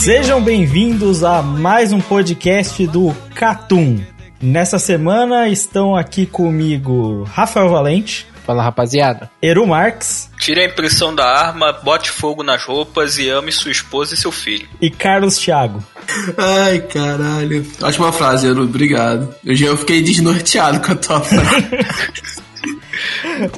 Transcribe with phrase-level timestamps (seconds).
[0.00, 4.00] Sejam bem-vindos a mais um podcast do Catum.
[4.40, 9.30] Nessa semana estão aqui comigo Rafael Valente, Fala rapaziada.
[9.42, 14.14] Eru Marques Tire a impressão da arma, bote fogo nas roupas e ame sua esposa
[14.14, 14.66] e seu filho.
[14.80, 15.84] e Carlos Thiago.
[16.38, 17.64] Ai, caralho.
[17.82, 18.62] Ótima frase, Eru.
[18.62, 19.34] Obrigado.
[19.44, 22.39] Eu já fiquei desnorteado com a tua frase.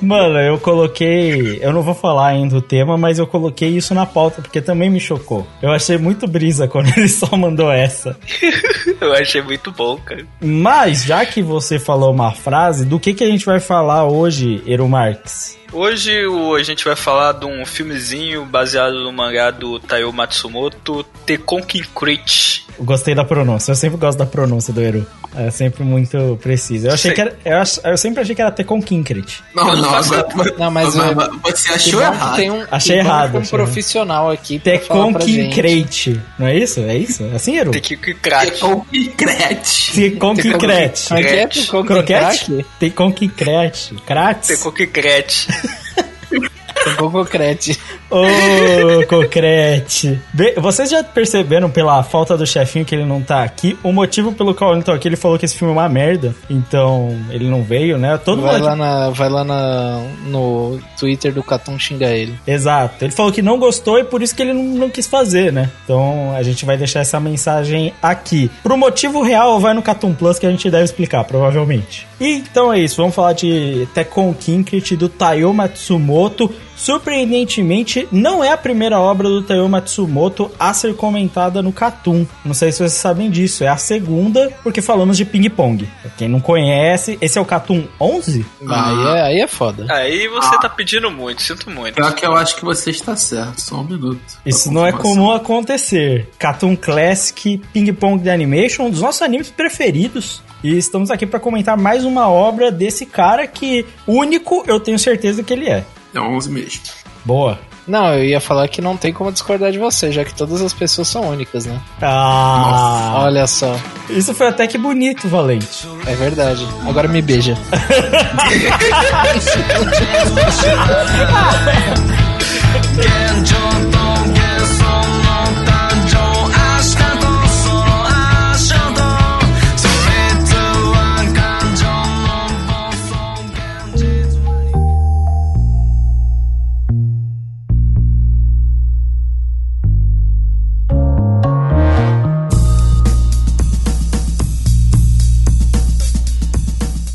[0.02, 1.58] Mano, eu coloquei.
[1.62, 4.90] Eu não vou falar ainda o tema, mas eu coloquei isso na pauta porque também
[4.90, 5.46] me chocou.
[5.60, 8.16] Eu achei muito brisa quando ele só mandou essa.
[9.00, 10.24] Eu achei muito bom, cara.
[10.40, 14.62] Mas, já que você falou uma frase, do que, que a gente vai falar hoje,
[14.64, 15.58] Eru Marques?
[15.72, 16.12] Hoje
[16.58, 22.61] a gente vai falar de um filmezinho baseado no mangá do Taiyo Matsumoto, Tekonkin Crate.
[22.80, 23.72] Gostei da pronúncia.
[23.72, 25.06] Eu sempre gosto da pronúncia do Eru.
[25.36, 26.86] É sempre muito preciso.
[26.88, 27.14] Eu achei Sei.
[27.14, 27.36] que era.
[27.44, 29.42] Eu, ach- eu sempre achei que era Tecon Kinkrit.
[29.54, 30.26] Não, não agora.
[30.58, 31.28] Não, mas, mas- mas
[31.60, 32.36] você achou errado.
[32.36, 35.48] tem um, Achei errado, um achei profissional aqui pra Tecon falar pra gente.
[35.54, 36.20] Kinkret.
[36.38, 36.80] Não é isso?
[36.80, 37.24] É isso?
[37.32, 37.70] É assim, Eru?
[37.70, 38.60] Tekonkin Crate.
[38.60, 39.92] Com concrete.
[39.94, 41.08] Tecon Kinkret.
[41.08, 41.46] Como é é?
[41.46, 41.60] Croquete.
[41.60, 42.44] Tecon Croquete?
[42.44, 42.66] Croquete?
[42.78, 43.94] Tecon Kinkret.
[44.06, 44.48] Kratz?
[44.48, 44.86] Tekonkin
[46.92, 47.78] Tecon Concrete.
[48.10, 50.20] Ô, Concrete.
[50.32, 53.78] Bem, Vocês já perceberam pela falta do chefinho que ele não tá aqui?
[53.82, 55.88] O motivo pelo qual ele não tá aqui, ele falou que esse filme é uma
[55.88, 56.34] merda.
[56.50, 58.18] Então, ele não veio, né?
[58.18, 62.38] Todo Vai mundo lá, na, vai lá na, no Twitter do Catum xingar ele.
[62.46, 63.04] Exato.
[63.04, 65.70] Ele falou que não gostou e por isso que ele não, não quis fazer, né?
[65.84, 68.50] Então a gente vai deixar essa mensagem aqui.
[68.62, 72.06] Pro motivo real, vai no Catum Plus que a gente deve explicar, provavelmente.
[72.20, 76.52] E então é isso, vamos falar de Tekkon Kinkrit do Taiyo Matsumoto.
[76.82, 82.26] Surpreendentemente, não é a primeira obra do Taiyo Matsumoto a ser comentada no Catum.
[82.44, 85.88] Não sei se vocês sabem disso, é a segunda, porque falamos de Ping Pong.
[86.00, 88.44] Pra quem não conhece, esse é o Catum 11?
[88.68, 89.86] Aí, é, aí é foda.
[89.92, 91.94] Aí você tá pedindo muito, sinto muito.
[91.94, 93.60] Pior que eu acho que você está certo.
[93.60, 94.20] Só um minuto.
[94.44, 95.22] Isso Pra não é confirmação.
[95.22, 96.28] comum acontecer.
[96.38, 100.42] Cartoon Classic, Ping Pong de Animation, um dos nossos animes preferidos.
[100.64, 105.42] E estamos aqui para comentar mais uma obra desse cara que, único, eu tenho certeza
[105.42, 105.84] que ele é.
[106.14, 106.80] É 11 mesmo.
[107.24, 107.58] Boa.
[107.86, 110.72] Não, eu ia falar que não tem como discordar de você, já que todas as
[110.72, 111.80] pessoas são únicas, né?
[112.00, 113.74] Ah, Olha só,
[114.08, 115.88] isso foi até que bonito, Valente.
[116.06, 116.64] é verdade.
[116.86, 117.58] Agora me beija.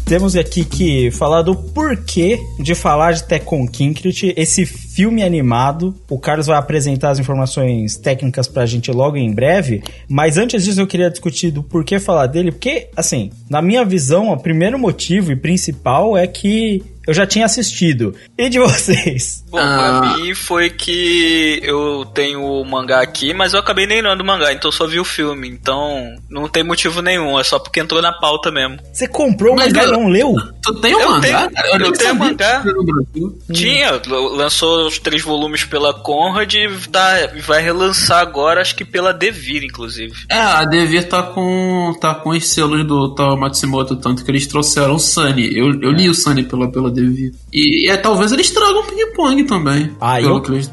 [0.07, 5.93] Temos aqui que falar do porquê de falar de Tekkon Kinkrit, esse filme animado.
[6.09, 10.79] O Carlos vai apresentar as informações técnicas pra gente logo em breve, mas antes disso
[10.79, 15.29] eu queria discutir do porquê falar dele, porque, assim, na minha visão, o primeiro motivo
[15.33, 18.13] e principal é que eu já tinha assistido.
[18.37, 19.43] E de vocês?
[19.49, 20.01] Bom, Ah.
[20.01, 24.25] pra mim foi que eu tenho o mangá aqui, mas eu acabei nem lendo o
[24.25, 25.47] mangá, então eu só vi o filme.
[25.47, 28.77] Então não tem motivo nenhum, é só porque entrou na pauta mesmo.
[28.93, 30.35] Você comprou o Mas mangá e eu- não leu?
[30.61, 31.21] Tu tem um Eu mangá?
[31.21, 31.67] tenho- cara?
[31.69, 32.59] eu nem tenho sabia mangá.
[32.63, 33.39] Brasil.
[33.53, 34.01] Tinha,
[34.35, 39.63] lançou os três volumes pela Conrad e tá, vai relançar agora, acho que pela Devir,
[39.63, 40.13] inclusive.
[40.29, 44.45] É, a Devir tá com, tá com os selos do Tao Matsumoto, tanto que eles
[44.47, 45.49] trouxeram o Sunny.
[45.57, 47.33] Eu, eu li o Sunny pela, pela Devir.
[47.53, 49.91] E, é, talvez eles tragam ping-pong também.
[50.01, 50.71] Ah, pelo, eu- que eles-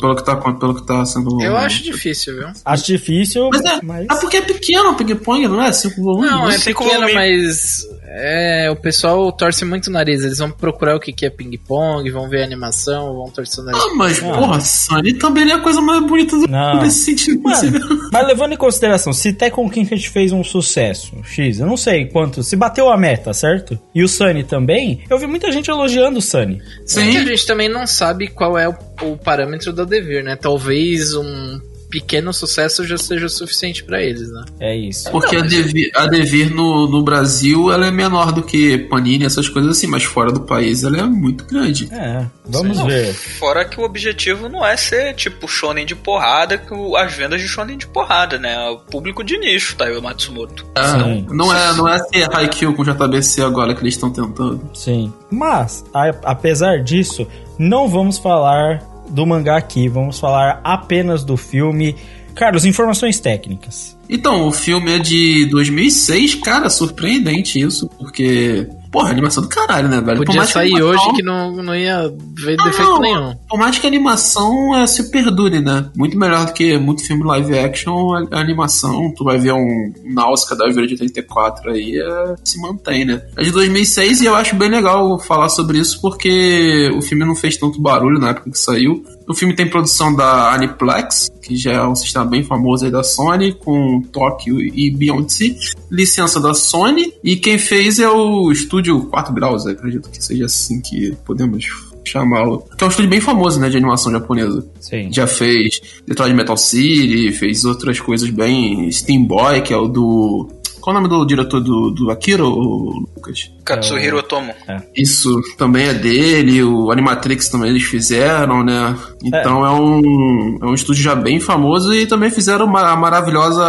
[0.00, 1.40] pelo, que tá, pelo que tá sendo.
[1.42, 2.48] Eu acho difícil, viu?
[2.64, 4.06] Acho difícil, Mas é, mas...
[4.10, 5.72] é porque é pequeno o ping-pong, não é?
[5.72, 6.30] Cinco volumes?
[6.30, 10.22] Não, é pequeno, mas é, o pessoal torce muito o nariz.
[10.24, 13.66] Eles vão procurar o que, que é ping-pong, vão ver a animação, vão torcer o
[13.66, 13.82] nariz.
[13.84, 14.32] Ah, mas, Ah.
[14.32, 16.82] porra, Sunny também é a coisa mais bonita do Não.
[16.82, 17.42] nesse sentido.
[17.42, 17.80] Mano, possível.
[18.12, 22.42] Mas levando em consideração, se Tekken Kinkert fez um sucesso, X, eu não sei quanto,
[22.42, 23.78] se bateu a meta, certo?
[23.94, 26.60] E o Sunny também, eu vi muita gente elogiando o Sunny.
[26.84, 27.16] Sim.
[27.16, 30.36] a gente também não sabe qual é o, o parâmetro da Devir, né?
[30.36, 31.60] Talvez um
[32.00, 34.44] pequeno sucesso já seja o suficiente para eles, né?
[34.60, 35.10] É isso.
[35.10, 39.48] Porque a Devir, a Devir no, no Brasil ela é menor do que Panini, essas
[39.48, 41.88] coisas assim, mas fora do país ela é muito grande.
[41.90, 43.14] É, vamos Não, ver.
[43.14, 46.60] Fora que o objetivo não é ser tipo shonen de porrada,
[46.98, 48.58] as vendas de shonen de porrada, né?
[48.68, 49.86] O público de nicho, tá?
[49.86, 50.66] O Matsumoto.
[50.74, 50.98] Ah,
[51.30, 54.68] não é, não é ser Haikyuu com JBC agora que eles estão tentando.
[54.74, 55.10] Sim.
[55.30, 57.26] Mas, a- apesar disso,
[57.58, 61.96] não vamos falar do mangá aqui, vamos falar apenas do filme.
[62.34, 63.96] Carlos, informações técnicas.
[64.08, 70.00] Então, o filme é de 2006, cara, surpreendente isso, porque, porra, animação do caralho, né,
[70.00, 70.24] velho?
[70.24, 73.34] Podia que sair animação- hoje que não, não ia ver Ah, defeito não, nenhum.
[73.46, 75.90] Por mais que a animação é, se perdure, né?
[75.94, 79.92] Muito melhor do que muito filme live action, a, a animação, tu vai ver um
[80.02, 83.20] Náusea da Vila de 84 aí, é, se mantém, né?
[83.36, 87.34] É de 2006 e eu acho bem legal falar sobre isso porque o filme não
[87.36, 89.04] fez tanto barulho na época que saiu.
[89.28, 93.02] O filme tem produção da Aniplex, que já é um sistema bem famoso aí da
[93.02, 95.56] Sony, com Tóquio e Beyoncé.
[95.90, 97.12] Licença da Sony.
[97.24, 101.66] E quem fez é o estúdio 4 Graus, acredito que seja assim que podemos
[102.04, 102.64] chamá-lo.
[102.76, 104.66] Que é um estúdio bem famoso, né, de animação japonesa.
[104.80, 105.12] Sim.
[105.12, 108.90] Já fez Detroit Metal City, fez outras coisas bem.
[108.90, 110.48] Steam Boy, que é o do.
[110.86, 113.50] Qual o nome do diretor do, do Akira, Lucas?
[113.64, 114.54] Katsuhiro Otomo.
[114.94, 118.96] Isso também é dele, o Animatrix também eles fizeram, né?
[119.20, 123.64] Então é, um, é um estúdio já bem famoso e também fizeram uma, a maravilhosa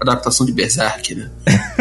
[0.00, 1.30] adaptação de Berserk, né?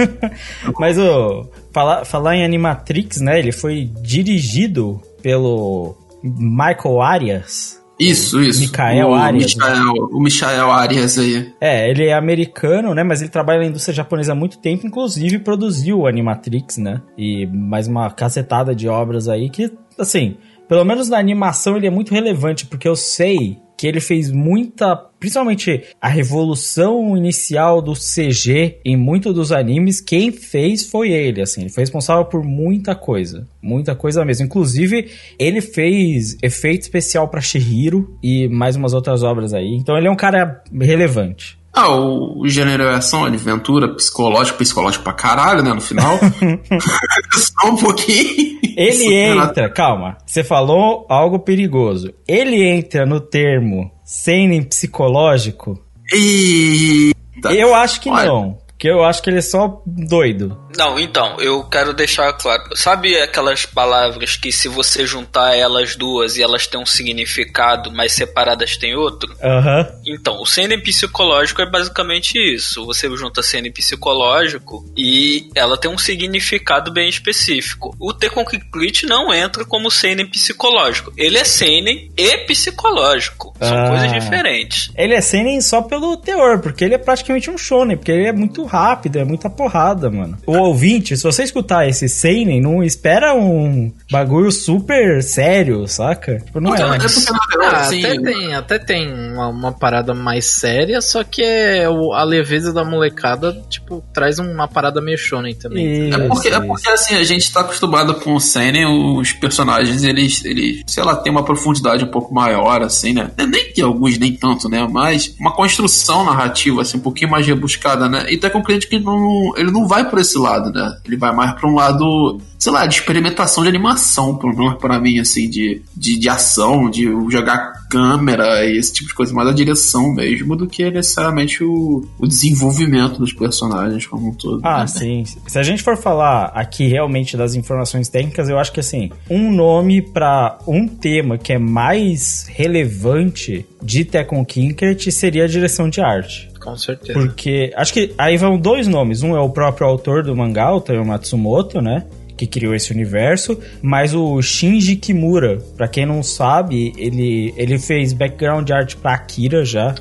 [0.78, 3.40] Mas o falar, falar em Animatrix, né?
[3.40, 7.81] Ele foi dirigido pelo Michael Arias.
[8.02, 8.62] Isso, isso.
[8.62, 9.56] Michael o Arias.
[9.56, 11.54] Michael, o Michael Arias aí.
[11.62, 13.04] É, ele é americano, né?
[13.04, 17.02] Mas ele trabalha na indústria japonesa há muito tempo, inclusive produziu o Animatrix, né?
[17.16, 20.36] E mais uma cacetada de obras aí que, assim,
[20.68, 24.96] pelo menos na animação ele é muito relevante, porque eu sei que ele fez muita,
[24.96, 31.62] principalmente a revolução inicial do CG em muitos dos animes, quem fez foi ele, assim,
[31.62, 34.46] ele foi responsável por muita coisa, muita coisa mesmo.
[34.46, 39.74] Inclusive, ele fez efeito especial pra Shihiro e mais umas outras obras aí.
[39.74, 41.58] Então ele é um cara relevante.
[41.74, 46.20] Ah, o, gênero é ação, aventura, psicológico, psicológico pra caralho, né, no final.
[47.32, 48.60] Só um pouquinho.
[48.76, 52.14] Ele entra, calma, você falou algo perigoso.
[52.28, 55.80] Ele entra no termo seinen psicológico?
[56.12, 57.54] Eita.
[57.54, 58.26] Eu acho que Olha.
[58.26, 58.58] não.
[58.82, 60.58] Porque eu acho que ele é só doido.
[60.76, 62.64] Não, então, eu quero deixar claro.
[62.76, 68.14] Sabe aquelas palavras que se você juntar elas duas e elas têm um significado, mas
[68.14, 69.36] separadas têm outro?
[69.44, 69.88] Aham.
[70.08, 72.84] Então, o seinen psicológico é basicamente isso.
[72.88, 77.96] Você junta seinen psicológico e ela tem um significado bem específico.
[78.00, 81.14] O Tekken Complete não entra como seinen psicológico.
[81.16, 83.54] Ele é seinen e psicológico.
[83.60, 83.90] São Ah.
[83.90, 84.90] coisas diferentes.
[84.96, 88.34] Ele é seinen só pelo teor, porque ele é praticamente um shonen, porque ele é
[88.34, 90.38] muito rápido, é muita porrada, mano.
[90.46, 96.40] O ouvinte, se você escutar esse seinen, não espera um bagulho super sério, saca?
[96.40, 96.98] Tipo, não Então, é.
[96.98, 101.42] é porque, Ah, assim, até tem, até tem uma, uma parada mais séria, só que
[101.44, 106.08] é o- a leveza da molecada, tipo, traz uma parada meio shonen também.
[106.10, 108.86] Isso, É porque, é porque assim, a gente tá acostumado com o Seinen,
[109.18, 113.30] os personagens, eles, eles, sei lá, tem uma profundidade um pouco maior, assim, né?
[113.38, 114.88] Nem que alguns nem tanto, né?
[114.90, 118.26] Mas uma construção narrativa, assim, um pouquinho mais rebuscada, né?
[118.30, 120.98] E até com o cliente que não, ele não vai por esse lado, né?
[121.06, 125.00] Ele vai mais pra um lado, sei lá, de experimentação de animação, pelo menos pra
[125.00, 129.50] mim, assim, de, de, de ação, de jogar câmera e esse tipo de coisa, mais
[129.50, 134.62] a direção mesmo, do que necessariamente o, o desenvolvimento dos personagens como um todo.
[134.64, 134.88] Ah, né?
[134.88, 135.24] sim.
[135.48, 139.52] Se a gente for falar aqui realmente das informações técnicas, eu acho que assim, um
[139.52, 146.00] nome pra um tema que é mais relevante de Tekken Kinkert seria a direção de
[146.00, 146.51] arte.
[146.62, 147.18] Com certeza.
[147.18, 149.24] Porque acho que aí vão dois nomes.
[149.24, 152.06] Um é o próprio autor do mangá, o Toyo Matsumoto, né?
[152.38, 158.14] Que criou esse universo, mas o Shinji Kimura, pra quem não sabe, ele, ele fez
[158.14, 159.94] background art pra Akira já.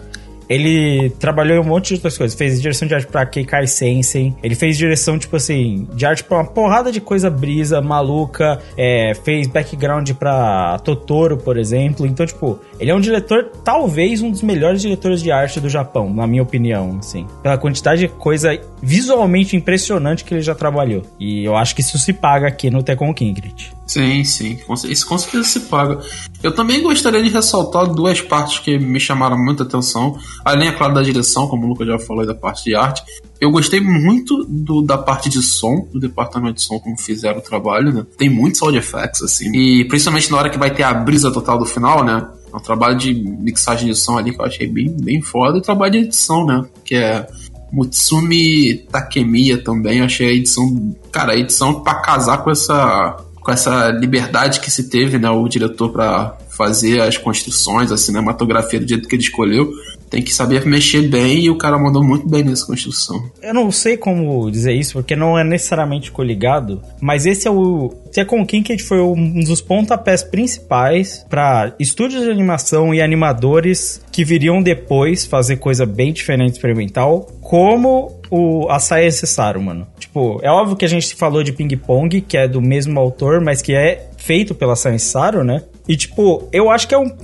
[0.51, 2.37] Ele trabalhou em um monte de outras coisas.
[2.37, 4.37] Fez direção de arte pra Keikai Sensen.
[4.43, 8.61] Ele fez direção, tipo assim, de arte pra uma porrada de coisa brisa, maluca.
[8.77, 12.05] É, fez background pra Totoro, por exemplo.
[12.05, 16.13] Então, tipo, ele é um diretor, talvez um dos melhores diretores de arte do Japão,
[16.13, 17.27] na minha opinião, assim.
[17.43, 21.03] Pela quantidade de coisa visualmente impressionante que ele já trabalhou.
[21.19, 23.73] E eu acho que isso se paga aqui no Tekken Kinkrit.
[23.91, 24.57] Sim, sim.
[24.85, 25.99] Isso com certeza se paga.
[26.45, 30.17] Eu também gostaria de ressaltar duas partes que me chamaram muita atenção.
[30.45, 33.03] Além, é claro, da direção, como o Lucas já falou, da parte de arte.
[33.41, 37.43] Eu gostei muito do, da parte de som, do departamento de som, como fizeram o
[37.43, 38.07] trabalho, né?
[38.17, 39.51] Tem muitos sound effects, assim.
[39.57, 42.29] E principalmente na hora que vai ter a brisa total do final, né?
[42.53, 45.57] É um trabalho de mixagem de som ali que eu achei bem, bem foda.
[45.57, 46.65] E o trabalho de edição, né?
[46.85, 47.27] Que é
[47.73, 49.99] Mutsumi Takemiya também.
[49.99, 50.95] Eu achei a edição.
[51.11, 53.17] Cara, a edição pra casar com essa.
[53.41, 55.31] Com essa liberdade que se teve, né?
[55.31, 59.73] O diretor para fazer as construções, a cinematografia do jeito que ele escolheu
[60.11, 63.31] tem que saber mexer bem e o cara mandou muito bem nessa construção.
[63.41, 67.95] Eu não sei como dizer isso, porque não é necessariamente coligado, mas esse é o.
[68.11, 74.61] Second Kinked foi um dos pontapés principais para estúdios de animação e animadores que viriam
[74.61, 79.87] depois fazer coisa bem diferente experimental, como o Asahi Cesaro, mano.
[80.11, 83.41] Tipo, é óbvio que a gente falou de Ping Pong, que é do mesmo autor,
[83.41, 85.63] mas que é feito pela Asahi Cesaro, né?
[85.89, 87.17] E, tipo, eu acho que é um,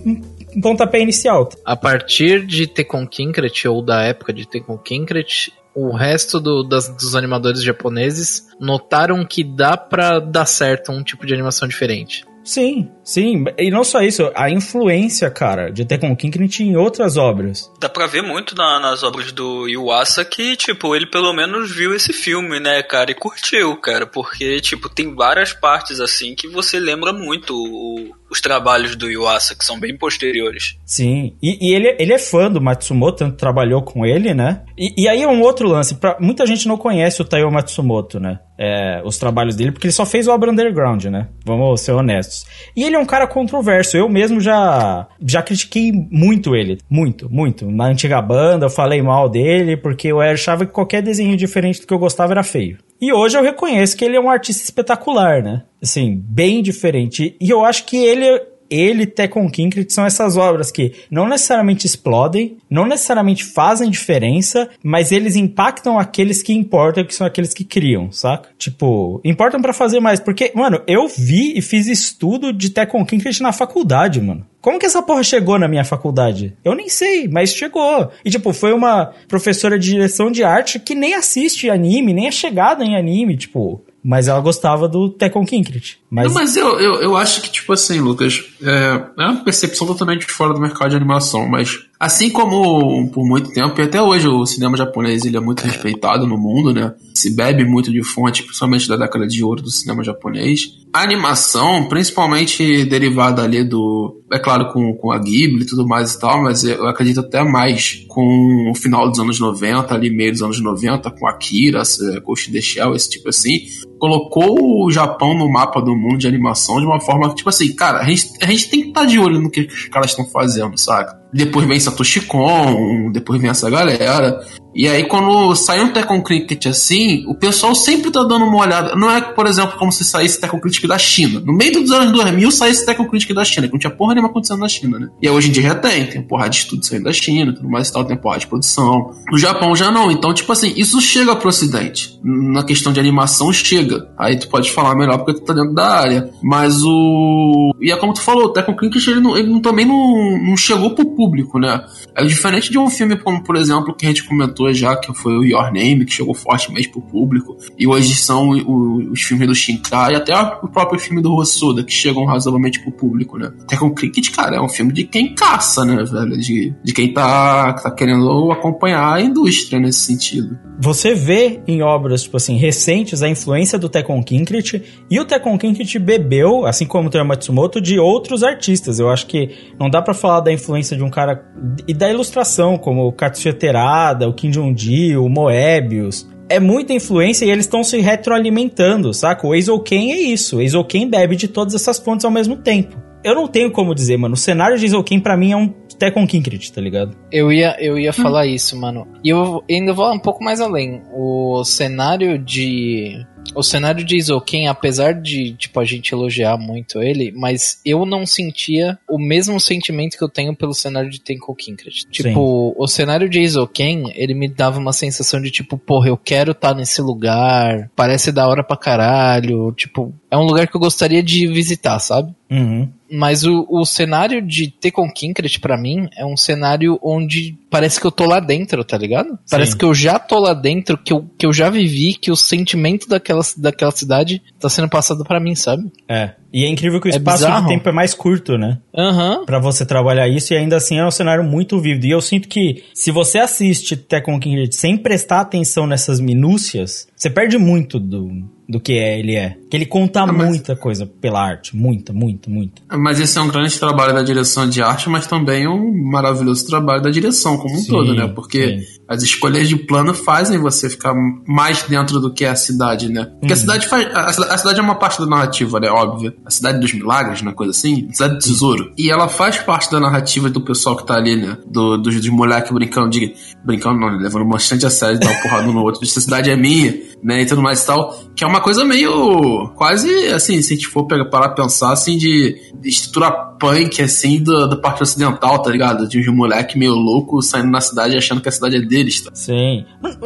[0.54, 1.48] um pontapé inicial.
[1.64, 6.88] A partir de Tekken Kinkret, ou da época de Tekken Kinkret, o resto do, das,
[6.88, 12.24] dos animadores japoneses notaram que dá para dar certo um tipo de animação diferente.
[12.46, 13.44] Sim, sim.
[13.58, 17.70] E não só isso, a influência, cara, de Tekken Kinkrit em outras obras.
[17.80, 21.92] Dá pra ver muito na, nas obras do Yuasa que, tipo, ele pelo menos viu
[21.92, 26.78] esse filme, né, cara, e curtiu, cara, porque, tipo, tem várias partes, assim, que você
[26.78, 30.78] lembra muito o, os trabalhos do Yuasa, que são bem posteriores.
[30.84, 34.62] Sim, e, e, ele, ele é fã do Matsumoto, tanto trabalhou com ele, né?
[34.76, 38.18] E, e aí é um outro lance, pra, muita gente não conhece o Taiyo Matsumoto,
[38.18, 38.40] né?
[38.58, 41.28] É, os trabalhos dele, porque ele só fez obra underground, né?
[41.44, 42.46] Vamos ser honestos.
[42.74, 43.98] E ele é um cara controverso.
[43.98, 46.78] Eu mesmo já, já critiquei muito ele.
[46.88, 47.70] Muito, muito.
[47.70, 51.86] Na antiga banda, eu falei mal dele, porque eu achava que qualquer desenho diferente do
[51.86, 52.78] que eu gostava era feio.
[53.00, 55.64] E hoje eu reconheço que ele é um artista espetacular, né?
[55.82, 57.36] Assim, bem diferente.
[57.40, 59.50] E eu acho que ele ele e Tekken
[59.88, 66.42] são essas obras que não necessariamente explodem, não necessariamente fazem diferença, mas eles impactam aqueles
[66.42, 68.48] que importam, que são aqueles que criam, saca?
[68.58, 70.20] Tipo, importam para fazer mais.
[70.20, 74.46] Porque, mano, eu vi e fiz estudo de Tekken Kinkrit na faculdade, mano.
[74.60, 76.56] Como que essa porra chegou na minha faculdade?
[76.64, 78.10] Eu nem sei, mas chegou.
[78.24, 82.32] E, tipo, foi uma professora de direção de arte que nem assiste anime, nem é
[82.32, 83.84] chegada em anime, tipo.
[84.06, 85.98] Mas ela gostava do Tekken Kinkrit.
[86.08, 86.28] Mas...
[86.28, 90.24] Não, mas eu, eu, eu acho que, tipo assim, Lucas, é, é uma percepção totalmente
[90.26, 94.46] fora do mercado de animação, mas assim como por muito tempo, e até hoje o
[94.46, 96.94] cinema japonês ele é muito respeitado no mundo, né?
[97.14, 100.68] Se bebe muito de fonte, principalmente da década de ouro do cinema japonês.
[100.92, 104.22] A animação, principalmente derivada ali do.
[104.32, 107.42] É claro, com, com a Ghibli e tudo mais e tal, mas eu acredito até
[107.42, 111.82] mais com o final dos anos 90, ali meio dos anos 90, com Akira,
[112.24, 113.66] Ghost in the Shell, esse tipo assim
[113.98, 117.74] colocou o Japão no mapa do mundo de animação de uma forma que, tipo assim,
[117.74, 120.10] cara, a gente, a gente tem que estar tá de olho no que os caras
[120.10, 121.18] estão fazendo, saca?
[121.32, 124.40] Depois vem Satoshi Kon, depois vem essa galera.
[124.76, 128.94] E aí, quando sai um Tekken Cricket assim, o pessoal sempre tá dando uma olhada.
[128.94, 131.40] Não é, por exemplo, como se saísse Tekken Cricket da China.
[131.40, 134.28] No meio dos anos 2000 saísse Tekken Cricket da China, que não tinha porra nenhuma
[134.28, 135.08] acontecendo na China, né?
[135.22, 136.06] E aí, hoje em dia já tem.
[136.06, 139.12] Tem porra de estudo saindo da China, tudo mais e tal, tem porra de produção.
[139.32, 140.10] No Japão já não.
[140.10, 142.20] Então, tipo assim, isso chega pro ocidente.
[142.22, 144.10] Na questão de animação, chega.
[144.18, 146.30] Aí tu pode falar melhor porque tu tá dentro da área.
[146.42, 147.72] Mas o.
[147.80, 150.56] E é como tu falou, o Tekken Cricket ele, não, ele não, também não, não
[150.56, 151.82] chegou pro público, né?
[152.14, 155.36] É diferente de um filme como, por exemplo, que a gente comentou já, que foi
[155.36, 159.54] o Your Name, que chegou fortemente pro público, e hoje são o, os filmes do
[159.54, 163.52] Shinkai e até o próprio filme do Rossoda, que chegam razoavelmente pro público, né?
[163.62, 166.38] Até com Cricket, cara, é um filme de quem caça, né, velho?
[166.38, 170.58] De, de quem tá, tá querendo acompanhar a indústria nesse sentido.
[170.78, 175.56] Você vê em obras, tipo assim, recentes a influência do Tekken Kinkrit, e o Tekken
[175.56, 178.98] Kinkrit bebeu, assim como o Teru Matsumoto, de outros artistas.
[178.98, 181.44] Eu acho que não dá para falar da influência de um cara
[181.88, 186.28] e da ilustração, como o Katsuya Terada, o Kim Jong-ji, o Moebius.
[186.48, 189.46] É muita influência e eles estão se retroalimentando, saca?
[189.46, 190.58] O Eizouken é isso.
[190.58, 192.96] O Eizouken bebe de todas essas fontes ao mesmo tempo.
[193.24, 194.34] Eu não tenho como dizer, mano.
[194.34, 197.16] O cenário de Eizouken pra mim é um Tekken Kinkrit, tá ligado?
[197.32, 198.12] Eu ia, eu ia hum.
[198.12, 199.06] falar isso, mano.
[199.24, 201.02] E eu ainda vou um pouco mais além.
[201.12, 207.32] O cenário de o cenário de Isoken, apesar de, tipo, a gente elogiar muito ele,
[207.34, 212.06] mas eu não sentia o mesmo sentimento que eu tenho pelo cenário de Tenko Kinkret.
[212.10, 212.74] Tipo, Sim.
[212.76, 216.70] o cenário de Isoken, ele me dava uma sensação de, tipo, porra, eu quero estar
[216.70, 221.22] tá nesse lugar, parece da hora pra caralho, tipo, é um lugar que eu gostaria
[221.22, 222.34] de visitar, sabe?
[222.50, 222.88] Uhum.
[223.10, 228.06] Mas o, o cenário de Tekken Kinkret, pra mim, é um cenário onde parece que
[228.06, 229.38] eu tô lá dentro, tá ligado?
[229.48, 232.36] Parece que eu já tô lá dentro, que eu, que eu já vivi, que o
[232.36, 235.90] sentimento daquela, daquela cidade tá sendo passado pra mim, sabe?
[236.08, 236.32] É.
[236.52, 237.68] E é incrível que o É espaço de bizarro.
[237.68, 238.78] tempo é mais curto, né?
[238.96, 239.44] Aham.
[239.44, 242.06] Pra você trabalhar isso e ainda assim é um cenário muito vívido.
[242.06, 247.28] E eu sinto que se você assiste Tekken King sem prestar atenção nessas minúcias, você
[247.30, 248.28] perde muito do,
[248.68, 249.56] do que é, ele é.
[249.70, 251.76] Que ele conta mas- muita coisa pela arte.
[251.76, 252.82] Muita, muita, muita.
[252.96, 257.02] Mas esse é um grande trabalho da direção de arte, mas também um maravilhoso trabalho
[257.02, 258.26] da direção como um Sim, todo, né?
[258.26, 259.00] Porque sim.
[259.08, 261.14] As escolhas de plano fazem você ficar
[261.46, 263.24] mais dentro do que é a cidade, né?
[263.24, 263.52] Porque Uhum.
[263.52, 264.06] a cidade faz.
[264.14, 265.88] A, a cidade é uma parte da narrativa, né?
[265.88, 266.32] Óbvio.
[266.44, 268.08] A cidade dos milagres, uma coisa assim.
[268.10, 268.92] A cidade do tesouro.
[268.98, 271.56] E ela faz parte da narrativa do pessoal que tá ali, né?
[271.66, 273.34] Do, dos, dos moleques brincando de.
[273.64, 274.18] Brincando não, né?
[274.22, 276.02] levando bastante a sério, dar uma porrada um no outro.
[276.02, 277.42] Essa cidade é minha, né?
[277.42, 278.18] E tudo mais e tal.
[278.34, 279.68] Que é uma coisa meio.
[279.76, 284.42] Quase assim, se a gente for pegar, parar pensar, assim, de, de estrutura punk, assim,
[284.42, 286.08] da, da parte ocidental, tá ligado?
[286.08, 289.30] De uns moleque meio louco saindo na cidade achando que a cidade é deles, tá?
[289.34, 289.84] Sim.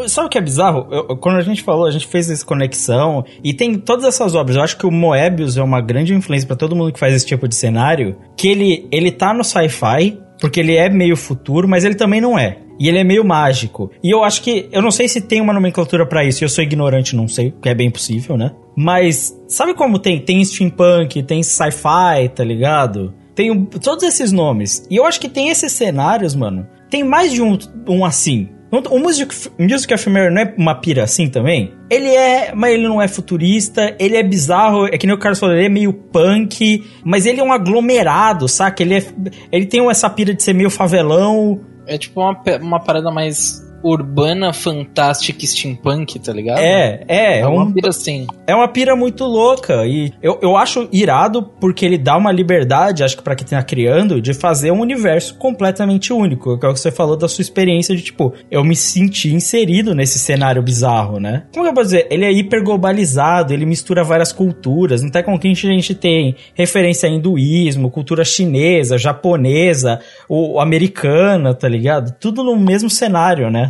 [0.08, 0.86] Sabe o que é bizarro?
[0.90, 4.56] Eu- quando a gente falou, a gente fez essa conexão e tem todas essas obras.
[4.56, 7.26] Eu acho que o Moebius é uma grande influência pra todo mundo que faz esse
[7.26, 8.16] tipo de cenário.
[8.36, 12.38] Que ele, ele tá no sci-fi, porque ele é meio futuro, mas ele também não
[12.38, 12.58] é.
[12.78, 13.90] E ele é meio mágico.
[14.02, 14.66] E eu acho que.
[14.72, 16.42] Eu não sei se tem uma nomenclatura pra isso.
[16.42, 18.52] Eu sou ignorante, não sei, que é bem possível, né?
[18.74, 20.18] Mas sabe como tem?
[20.18, 23.12] Tem steampunk, tem sci-fi, tá ligado?
[23.40, 24.86] Tem todos esses nomes.
[24.90, 26.68] E eu acho que tem esses cenários, mano.
[26.90, 27.56] Tem mais de um,
[27.88, 28.50] um assim.
[28.70, 31.72] O Music, Music of Mary não é uma pira assim também?
[31.88, 35.40] Ele é, mas ele não é futurista, ele é bizarro, é que nem o Carlos
[35.40, 38.82] falou, ele é meio punk, mas ele é um aglomerado, saca?
[38.82, 39.04] Ele, é,
[39.50, 41.62] ele tem essa pira de ser meio favelão.
[41.86, 46.58] É tipo uma, uma parada mais urbana, fantástica, steampunk, tá ligado?
[46.58, 48.26] É, é, é, É uma um, pira assim.
[48.46, 49.86] é uma pira muito louca.
[49.86, 53.62] E eu, eu acho irado porque ele dá uma liberdade, acho que pra quem tá
[53.62, 56.58] criando, de fazer um universo completamente único.
[56.58, 59.94] Que é o que você falou da sua experiência de, tipo, eu me senti inserido
[59.94, 61.44] nesse cenário bizarro, né?
[61.52, 62.06] Como que eu posso dizer?
[62.10, 65.02] Ele é hiper globalizado, ele mistura várias culturas.
[65.02, 71.54] No Tekken King a gente tem referência a hinduísmo, cultura chinesa, japonesa, o, o americana,
[71.54, 72.14] tá ligado?
[72.18, 73.69] Tudo no mesmo cenário, né?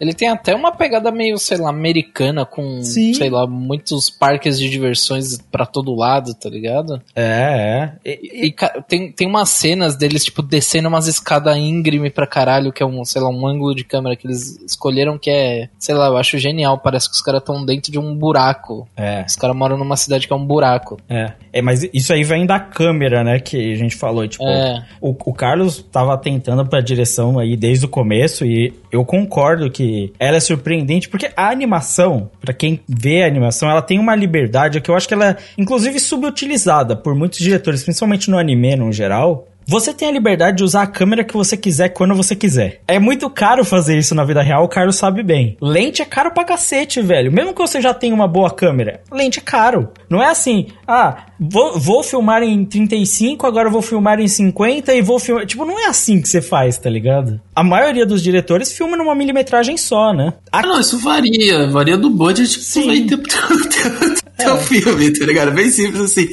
[0.00, 3.12] Ele tem até uma pegada meio, sei lá, americana, com, Sim.
[3.14, 7.00] sei lá, muitos parques de diversões pra todo lado, tá ligado?
[7.14, 8.10] É, é.
[8.10, 12.72] E- E ca- tem, tem umas cenas deles, tipo, descendo umas escadas íngreme pra caralho,
[12.72, 15.94] que é um, sei lá, um ângulo de câmera que eles escolheram que é, sei
[15.94, 16.78] lá, eu acho genial.
[16.78, 18.88] Parece que os caras estão dentro de um buraco.
[18.96, 19.24] é.
[19.26, 20.98] Os caras moram numa cidade que é um buraco.
[21.08, 24.84] É, é, mas isso aí vem da câmera, né, que a gente falou, tipo, É.
[25.00, 30.12] o, o Carlos tava tentando pra direção aí desde o começo e eu concordo que
[30.18, 34.80] ela é surpreendente, porque a animação, pra quem vê a animação, ela tem uma liberdade
[34.80, 38.92] que eu acho que ela é, inclusive, subutilizada por muitos diretores, principalmente no anime no
[38.92, 42.82] geral, você tem a liberdade de usar a câmera que você quiser quando você quiser.
[42.88, 45.56] É muito caro fazer isso na vida real, o Carlos sabe bem.
[45.62, 47.30] Lente é caro pra cacete, velho.
[47.30, 49.88] Mesmo que você já tenha uma boa câmera, lente é caro.
[50.10, 55.00] Não é assim, ah, vou, vou filmar em 35, agora vou filmar em 50 e
[55.02, 55.46] vou filmar.
[55.46, 57.40] Tipo, não é assim que você faz, tá ligado?
[57.54, 60.32] A maioria dos diretores filma numa milimetragem só, né?
[60.50, 61.68] Ah, não, isso varia.
[61.68, 65.52] Varia do budget que tu vai ter pro teu, teu, teu filme, tá ligado?
[65.52, 66.28] Bem simples assim.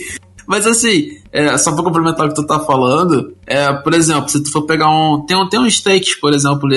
[0.48, 4.42] Mas assim, é, só pra complementar o que tu tá falando, é, por exemplo, se
[4.42, 5.24] tu for pegar um.
[5.24, 6.68] Tem, um, tem uns takes, por exemplo,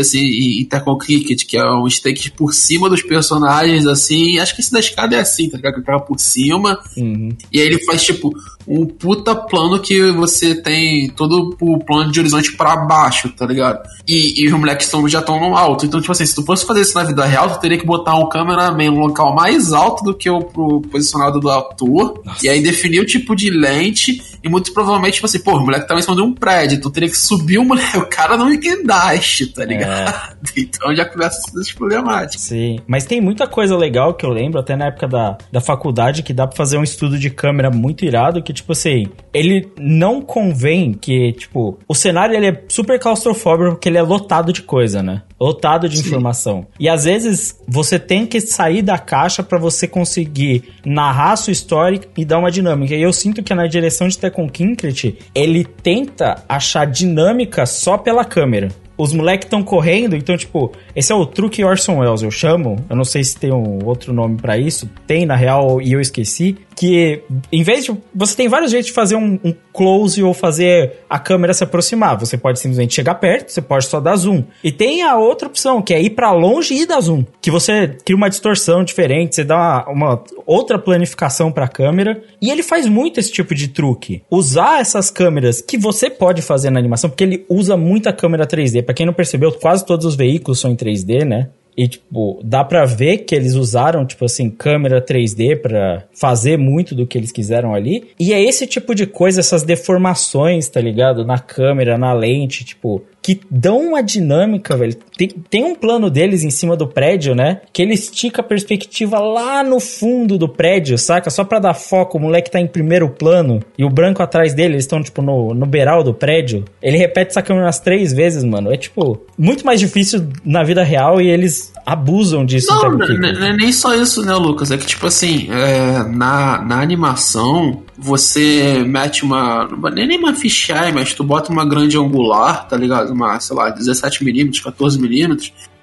[0.60, 4.38] em Tekken Cricket, que é um take por cima dos personagens, assim.
[4.38, 5.76] Acho que esse da escada é assim, tá ligado?
[5.76, 6.78] Que por cima.
[6.94, 7.34] Uhum.
[7.50, 8.34] E aí ele faz, tipo,
[8.70, 13.80] um puta plano que você tem todo o plano de horizonte pra baixo, tá ligado?
[14.06, 15.84] E, e os moleques tão, já estão no alto.
[15.84, 18.14] Então, tipo assim, se tu fosse fazer isso na vida real, tu teria que botar
[18.14, 20.40] um cameraman no local mais alto do que o
[20.82, 22.22] posicionado do ator.
[22.44, 24.22] E aí definir o tipo de lente.
[24.42, 26.78] E muito provavelmente, tipo assim, pô, o moleque tava em cima de um prédio.
[26.78, 27.80] Então teria que subir o moleque.
[28.00, 30.36] O cara não guindaste, tá ligado?
[30.56, 32.40] Então já começa essas problemáticas.
[32.40, 36.22] Sim, mas tem muita coisa legal que eu lembro, até na época da, da faculdade,
[36.22, 40.20] que dá pra fazer um estudo de câmera muito irado, que, tipo assim, ele não
[40.20, 45.02] convém que, tipo, o cenário ele é super claustrofóbico porque ele é lotado de coisa,
[45.02, 45.22] né?
[45.40, 46.66] Lotado de informação.
[46.78, 51.52] E às vezes você tem que sair da caixa pra você conseguir narrar a sua
[51.52, 52.94] história e dar uma dinâmica.
[52.94, 58.24] E eu sinto que na direção de Tekken Kinkret, ele tenta achar dinâmica só pela
[58.24, 58.68] câmera
[59.02, 62.76] os moleques estão correndo, então, tipo, esse é o truque Orson Welles, eu chamo.
[62.88, 64.90] Eu não sei se tem um outro nome pra isso.
[65.06, 66.58] Tem, na real, e eu esqueci.
[66.80, 67.20] Que
[67.52, 67.94] em vez de.
[68.14, 72.18] Você tem vários jeitos de fazer um, um, close ou fazer a câmera se aproximar.
[72.18, 74.44] Você pode simplesmente chegar perto, você pode só dar zoom.
[74.64, 77.22] E tem a outra opção, que é ir para longe e dar zoom.
[77.42, 82.22] Que você cria uma distorção diferente, você dá uma, uma outra planificação para a câmera.
[82.40, 84.22] E ele faz muito esse tipo de truque.
[84.30, 88.82] Usar essas câmeras que você pode fazer na animação, porque ele usa muita câmera 3D.
[88.82, 91.50] Para quem não percebeu, quase todos os veículos são em 3D, né?
[91.76, 96.94] E, tipo, dá pra ver que eles usaram, tipo assim, câmera 3D para fazer muito
[96.94, 98.10] do que eles quiseram ali.
[98.18, 101.24] E é esse tipo de coisa, essas deformações, tá ligado?
[101.24, 104.96] Na câmera, na lente, tipo, que dão uma dinâmica, velho.
[105.20, 107.60] Tem, tem um plano deles em cima do prédio, né?
[107.74, 111.28] Que ele estica a perspectiva lá no fundo do prédio, saca?
[111.28, 114.74] Só pra dar foco, o moleque tá em primeiro plano e o branco atrás dele,
[114.74, 116.64] eles estão, tipo, no, no beiral do prédio.
[116.82, 118.72] Ele repete essa câmera umas três vezes, mano.
[118.72, 122.68] É, tipo, muito mais difícil na vida real e eles abusam disso.
[122.72, 124.70] Não, não é nem só isso, né, Lucas?
[124.70, 129.68] É que, tipo assim, é, na, na animação, você mete uma.
[129.92, 133.12] Nem, nem uma fisheye, mas tu bota uma grande angular, tá ligado?
[133.12, 135.09] Uma, sei lá, 17mm, 14mm.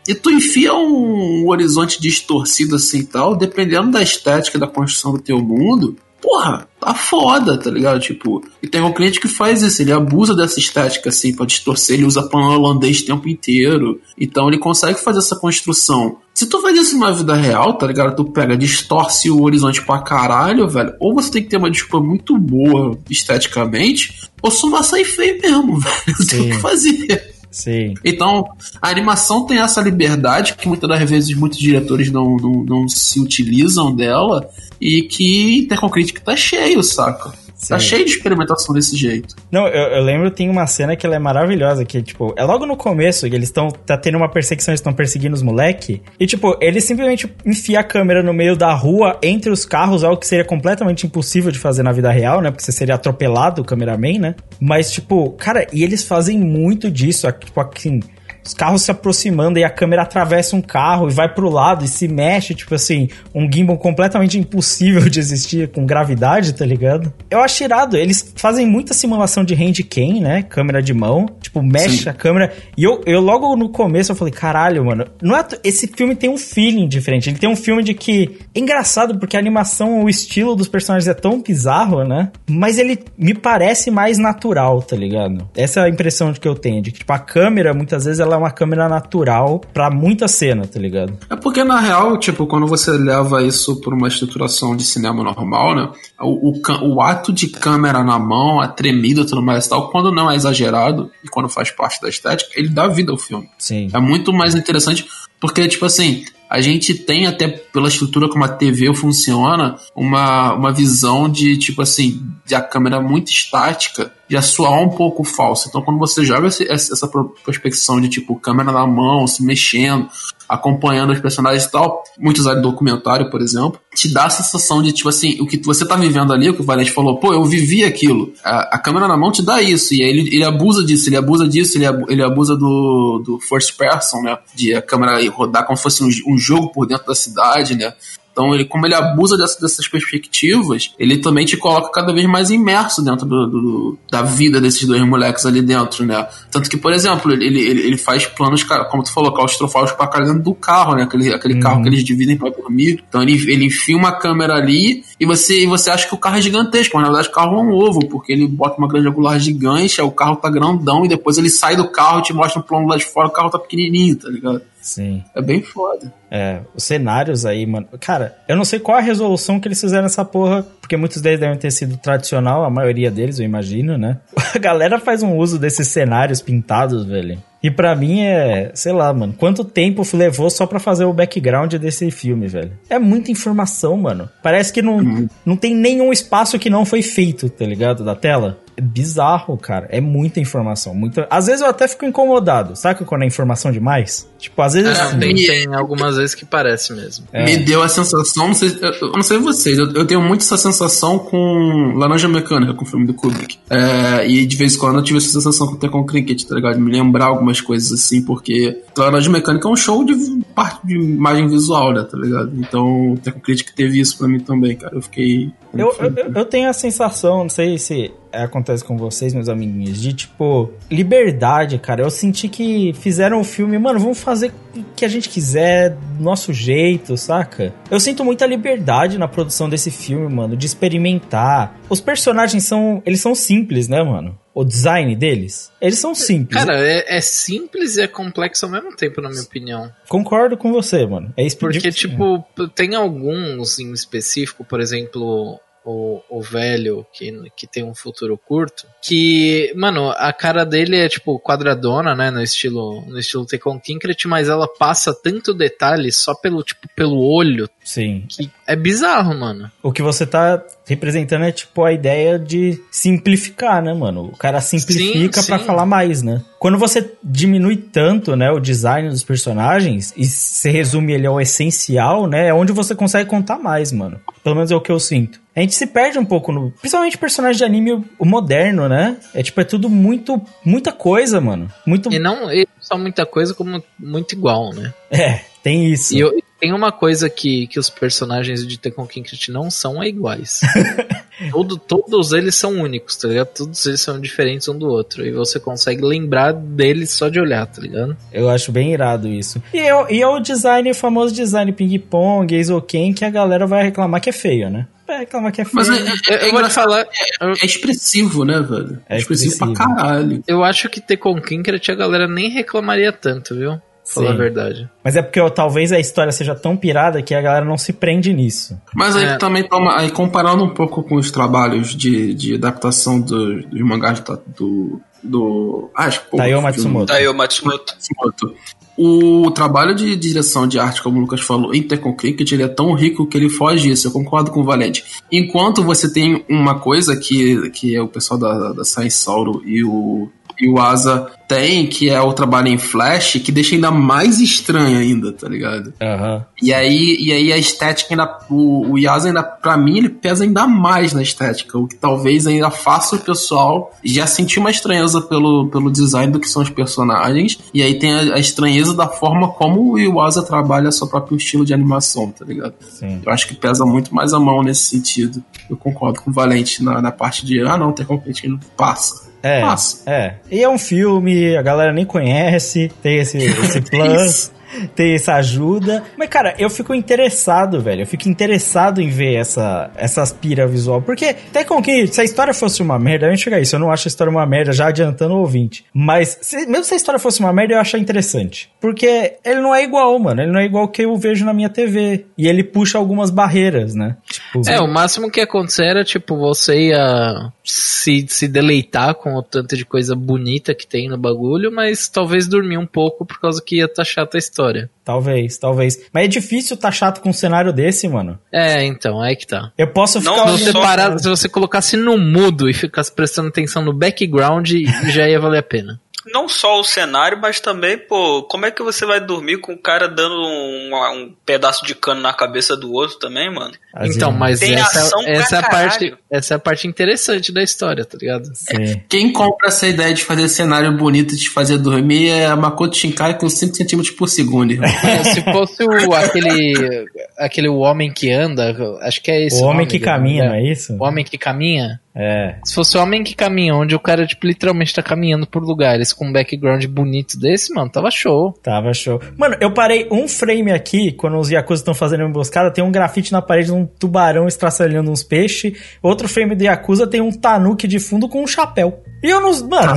[0.08, 5.20] E tu enfia um horizonte distorcido assim e tal, dependendo da estética da construção do
[5.20, 8.00] teu mundo, porra, tá foda, tá ligado?
[8.00, 11.98] Tipo, e tem um cliente que faz isso, ele abusa dessa estética assim pra distorcer,
[11.98, 14.00] ele usa plano holandês o tempo inteiro.
[14.18, 16.18] Então ele consegue fazer essa construção.
[16.34, 18.16] Se tu faz isso na vida real, tá ligado?
[18.16, 20.94] Tu pega, distorce o horizonte pra caralho, velho.
[21.00, 25.42] Ou você tem que ter uma desculpa muito boa esteticamente, ou só vai sair feio
[25.42, 26.16] mesmo, velho.
[26.20, 27.37] Não tem o que fazer.
[27.58, 27.96] Sim.
[28.06, 28.48] Então,
[28.80, 33.20] a animação tem essa liberdade que muitas das vezes muitos diretores não, não, não se
[33.20, 34.48] utilizam dela
[34.80, 37.34] e que Interconcrítica tá cheio, saca?
[37.58, 37.70] Sim.
[37.70, 39.36] Tá cheio de experimentação desse jeito.
[39.52, 42.68] Não, eu, eu lembro, tem uma cena que ela é maravilhosa, que, tipo, é logo
[42.68, 46.28] no começo, que eles estão tá tendo uma perseguição, eles estão perseguindo os moleque, e,
[46.28, 50.28] tipo, ele simplesmente enfia a câmera no meio da rua, entre os carros, algo que
[50.28, 54.20] seria completamente impossível de fazer na vida real, né, porque você seria atropelado, o cameraman,
[54.20, 58.00] né, mas, tipo, cara, e eles fazem muito disso, tipo, assim
[58.48, 61.88] os carros se aproximando e a câmera atravessa um carro e vai pro lado e
[61.88, 67.12] se mexe, tipo assim, um gimbal completamente impossível de existir com gravidade, tá ligado?
[67.30, 70.44] Eu acho irado, eles fazem muita simulação de handcam, né?
[70.44, 72.10] Câmera de mão, tipo, mexe Sim.
[72.10, 72.54] a câmera.
[72.78, 76.30] E eu, eu logo no começo eu falei, caralho, mano, não é, esse filme tem
[76.30, 77.30] um feeling diferente.
[77.30, 81.08] Ele tem um filme de que é engraçado porque a animação, o estilo dos personagens
[81.08, 82.32] é tão bizarro, né?
[82.50, 85.50] Mas ele me parece mais natural, tá ligado?
[85.56, 88.37] Essa é a impressão que eu tenho, de que tipo a câmera muitas vezes ela
[88.38, 91.18] é uma câmera natural para muita cena, tá ligado?
[91.30, 95.76] É porque, na real, tipo, quando você leva isso pra uma estruturação de cinema normal,
[95.76, 95.90] né?
[96.20, 99.90] O, o, o ato de câmera na mão, a tremida e tudo mais e tal,
[99.90, 103.50] quando não é exagerado e quando faz parte da estética, ele dá vida ao filme.
[103.58, 103.90] Sim.
[103.94, 105.08] É muito mais interessante
[105.40, 110.72] porque, tipo assim, a gente tem até pela estrutura como a TV funciona, uma, uma
[110.72, 115.68] visão de, tipo assim, de a câmera muito estática já soar um pouco falsa.
[115.70, 117.08] Então, quando você joga esse, essa
[117.44, 120.08] prospecção de, tipo, câmera na mão, se mexendo,
[120.48, 124.92] acompanhando os personagens e tal, muitos usam documentário, por exemplo, te dá a sensação de,
[124.92, 127.44] tipo assim, o que você tá vivendo ali, o que o Valente falou, pô, eu
[127.44, 128.34] vivi aquilo.
[128.44, 131.18] A, a câmera na mão te dá isso, e aí ele, ele abusa disso, ele
[131.18, 134.38] abusa disso, ele, ele abusa do, do first person, né?
[134.56, 137.94] De a câmera rodar como se fosse um, um jogo por dentro da cidade, né?
[138.38, 142.52] Então, ele, como ele abusa dessa, dessas perspectivas, ele também te coloca cada vez mais
[142.52, 146.28] imerso dentro do, do, da vida desses dois moleques ali dentro, né?
[146.52, 150.06] Tanto que, por exemplo, ele, ele, ele faz planos, cara, como tu falou, claustrofóbicos pra
[150.06, 151.02] cara dentro do carro, né?
[151.02, 151.60] Aquele, aquele uhum.
[151.62, 153.04] carro que eles dividem pra dormir.
[153.10, 156.38] Então, ele, ele enfia uma câmera ali e você, e você acha que o carro
[156.38, 159.08] é gigantesco, mas na verdade o carro é um ovo, porque ele bota uma grande
[159.08, 162.60] angular gigante, o carro tá grandão e depois ele sai do carro e te mostra
[162.60, 164.62] um plano lá de fora, o carro tá pequenininho, tá ligado?
[164.88, 165.22] Sim.
[165.36, 166.14] É bem foda.
[166.32, 167.86] É, os cenários aí, mano.
[168.00, 171.42] Cara, eu não sei qual a resolução que eles fizeram nessa porra, porque muitos deles
[171.42, 174.18] devem ter sido tradicional, a maioria deles, eu imagino, né?
[174.56, 177.38] A galera faz um uso desses cenários pintados, velho.
[177.62, 181.74] E para mim é, sei lá, mano, quanto tempo levou só para fazer o background
[181.74, 182.72] desse filme, velho?
[182.90, 184.30] É muita informação, mano.
[184.42, 185.28] Parece que não, uhum.
[185.46, 188.06] não tem nenhum espaço que não foi feito, tá ligado?
[188.06, 188.58] Da tela.
[188.78, 189.88] É bizarro, cara.
[189.90, 190.94] É muita informação.
[190.94, 191.28] Muita...
[191.32, 192.76] Às vezes eu até fico incomodado.
[192.76, 194.30] Sabe quando é informação demais?
[194.38, 194.98] Tipo, às vezes.
[194.98, 197.26] É, tem, tem, algumas vezes que parece mesmo.
[197.34, 197.44] É.
[197.44, 200.58] Me deu a sensação, não sei, eu não sei vocês, eu, eu, tenho muito essa
[200.58, 203.58] sensação com Laranja Mecânica, com o filme do Kubrick.
[203.70, 206.54] É, e de vez em quando eu tive essa sensação com o com Cricket, tá
[206.54, 206.80] ligado?
[206.80, 210.14] Me lembrar algumas coisas assim, porque Laranja Mecânica é um show de
[210.54, 212.52] parte de imagem visual, né, tá ligado?
[212.58, 214.96] Então, o Teco Critic teve isso pra mim também, cara.
[214.96, 215.52] Eu fiquei.
[215.74, 220.14] Eu, eu, eu tenho a sensação, não sei se acontece com vocês, meus amiguinhos, de
[220.14, 222.02] tipo, liberdade, cara.
[222.02, 226.24] Eu senti que fizeram o filme, mano, vamos fazer o que a gente quiser, do
[226.24, 227.74] nosso jeito, saca?
[227.90, 231.80] Eu sinto muita liberdade na produção desse filme, mano, de experimentar.
[231.90, 234.38] Os personagens são, eles são simples, né, mano?
[234.54, 236.60] O design deles, eles são simples.
[236.60, 239.92] Cara, é, é simples e é complexo ao mesmo tempo, na minha opinião.
[240.10, 241.32] Concordo com você, mano.
[241.38, 247.66] É isso Porque, tipo, tem alguns em específico, por exemplo, o, o velho que, que
[247.66, 253.06] tem um futuro curto, que, mano, a cara dele é tipo quadradona, né, no estilo
[253.08, 257.70] no estilo Tekken Kinkret, mas ela passa tanto detalhe só pelo tipo pelo olho.
[257.86, 258.26] Sim.
[258.28, 259.72] Que é bizarro, mano.
[259.82, 264.26] O que você tá representando é tipo a ideia de simplificar, né, mano?
[264.26, 266.44] O cara simplifica para falar mais, né?
[266.60, 272.28] Quando você diminui tanto, né, o design dos personagens e se resume ele ao essencial,
[272.28, 274.20] né, é onde você consegue contar mais, mano.
[274.44, 275.40] Pelo menos é o que eu sinto.
[275.58, 279.18] A gente se perde um pouco no, principalmente personagem de anime moderno, né?
[279.34, 281.68] É tipo é tudo muito muita coisa, mano.
[281.84, 284.94] Muito E não e só muita coisa como muito igual, né?
[285.10, 286.16] É, tem isso.
[286.16, 290.62] E eu, tem uma coisa que, que os personagens de Tekken Kinkrit não são iguais.
[291.52, 293.48] Todo, todos eles são únicos, tá ligado?
[293.48, 295.26] Todos eles são diferentes um do outro.
[295.26, 298.18] E você consegue lembrar deles só de olhar, tá ligado?
[298.32, 299.62] Eu acho bem irado isso.
[299.74, 303.84] E é, e é o design, o famoso design ping-pong, Eizoken, que a galera vai
[303.84, 304.88] reclamar que é feio, né?
[305.08, 305.76] Vai reclamar que é feio.
[305.76, 307.02] Mas é, é, é, eu falar,
[307.42, 309.00] é, expressivo, né, velho?
[309.08, 310.44] É expressivo, expressivo pra caralho.
[310.48, 313.80] Eu acho que Tekken Kinkret a galera nem reclamaria tanto, viu?
[314.08, 314.90] Falar a verdade.
[315.04, 317.92] Mas é porque ó, talvez a história seja tão pirada que a galera não se
[317.92, 318.80] prende nisso.
[318.96, 319.38] Mas aí é.
[319.38, 320.00] também toma.
[320.00, 324.24] Aí comparando um pouco com os trabalhos de, de adaptação do, dos mangás
[324.58, 325.02] do.
[325.22, 326.38] do ah, acho que.
[326.38, 327.06] Taiyo Matsumoto.
[327.08, 327.94] Taiyo Matsumoto.
[327.94, 328.56] Matsumoto.
[328.98, 332.68] O trabalho de direção de arte, como o Lucas falou, em Tekken Cricket, ele é
[332.68, 334.08] tão rico que ele foge disso.
[334.08, 335.04] Eu concordo com o Valente.
[335.32, 339.84] Enquanto você tem uma coisa que, que é o pessoal da, da Science Sauro e
[339.84, 344.40] o e o Asa tem, que é o trabalho em Flash, que deixa ainda mais
[344.42, 345.94] estranho ainda, tá ligado?
[346.02, 346.42] Uhum.
[346.62, 348.38] E aí, e aí a estética ainda.
[348.50, 352.46] O, o Yasa ainda, pra mim, ele pesa ainda mais na estética, o que talvez
[352.46, 356.70] ainda faça o pessoal já sentir uma estranheza pelo, pelo design do que são os
[356.70, 357.58] personagens.
[357.74, 361.64] E aí tem a, a estranheza da forma como o Iwasa trabalha seu próprio estilo
[361.64, 362.74] de animação, tá ligado?
[362.90, 363.22] Sim.
[363.26, 365.42] Eu acho que pesa muito mais a mão nesse sentido.
[365.70, 369.27] Eu concordo com o Valente na, na parte de, ah não, tem competindo, passa.
[369.44, 369.62] É,
[370.06, 370.34] é.
[370.50, 374.52] E é um filme, a galera nem conhece, tem esse, esse plus
[374.96, 376.04] ter essa ajuda.
[376.18, 378.02] Mas, cara, eu fico interessado, velho.
[378.02, 381.02] Eu fico interessado em ver essa, essa aspira visual.
[381.02, 383.76] Porque, até com que, se a história fosse uma merda, eu enxergar isso.
[383.76, 385.86] Eu não acho a história uma merda, já adiantando o ouvinte.
[385.94, 388.70] Mas, se, mesmo se a história fosse uma merda, eu acho interessante.
[388.80, 390.42] Porque ele não é igual, mano.
[390.42, 392.26] Ele não é igual o que eu vejo na minha TV.
[392.38, 394.18] E ele puxa algumas barreiras, né?
[394.30, 399.36] Tipo, é, o máximo que ia acontecer era, tipo, você ia se, se deleitar com
[399.36, 403.40] o tanto de coisa bonita que tem no bagulho, mas talvez dormir um pouco por
[403.40, 404.57] causa que ia estar tá chata a história.
[405.04, 406.00] Talvez, talvez.
[406.14, 408.38] Mas é difícil tá chato com um cenário desse, mano.
[408.52, 409.72] É, então, aí que tá.
[409.78, 410.36] Eu posso ficar.
[410.36, 414.72] Não, se, você parar, se você colocasse no mudo e ficasse prestando atenção no background,
[415.10, 416.00] já ia valer a pena
[416.34, 419.78] não só o cenário, mas também, pô, como é que você vai dormir com o
[419.78, 423.74] cara dando um, um pedaço de cano na cabeça do outro também, mano?
[424.02, 428.06] Então, mas Tem essa, essa é a parte, essa é a parte interessante da história,
[428.06, 428.46] tá ligado?
[428.54, 429.02] Sim.
[429.10, 432.96] Quem compra essa ideia de fazer cenário bonito de te fazer dormir é a Makoto
[432.96, 434.68] Shinkai com 5 centímetros por segundo.
[435.08, 437.06] É, se fosse o, aquele
[437.38, 439.62] aquele o homem que anda, acho que é esse.
[439.62, 440.94] O homem que caminha, não é isso?
[440.94, 442.00] O homem que caminha.
[442.18, 442.56] É.
[442.66, 446.12] Se fosse o homem que caminha, onde o cara, tipo, literalmente tá caminhando por lugares
[446.12, 448.54] com um background bonito desse, mano, tava show.
[448.64, 449.22] Tava show.
[449.38, 452.92] Mano, eu parei um frame aqui, quando os Yakuza estão fazendo uma emboscada, tem um
[452.92, 455.78] grafite na parede de um tubarão estraçalhando uns peixes.
[456.02, 459.04] Outro frame do Yakuza tem um tanuki de fundo com um chapéu.
[459.22, 459.68] E eu não.
[459.68, 459.94] Mano.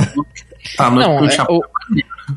[0.77, 1.45] Tanuki não, com é.
[1.49, 1.61] O,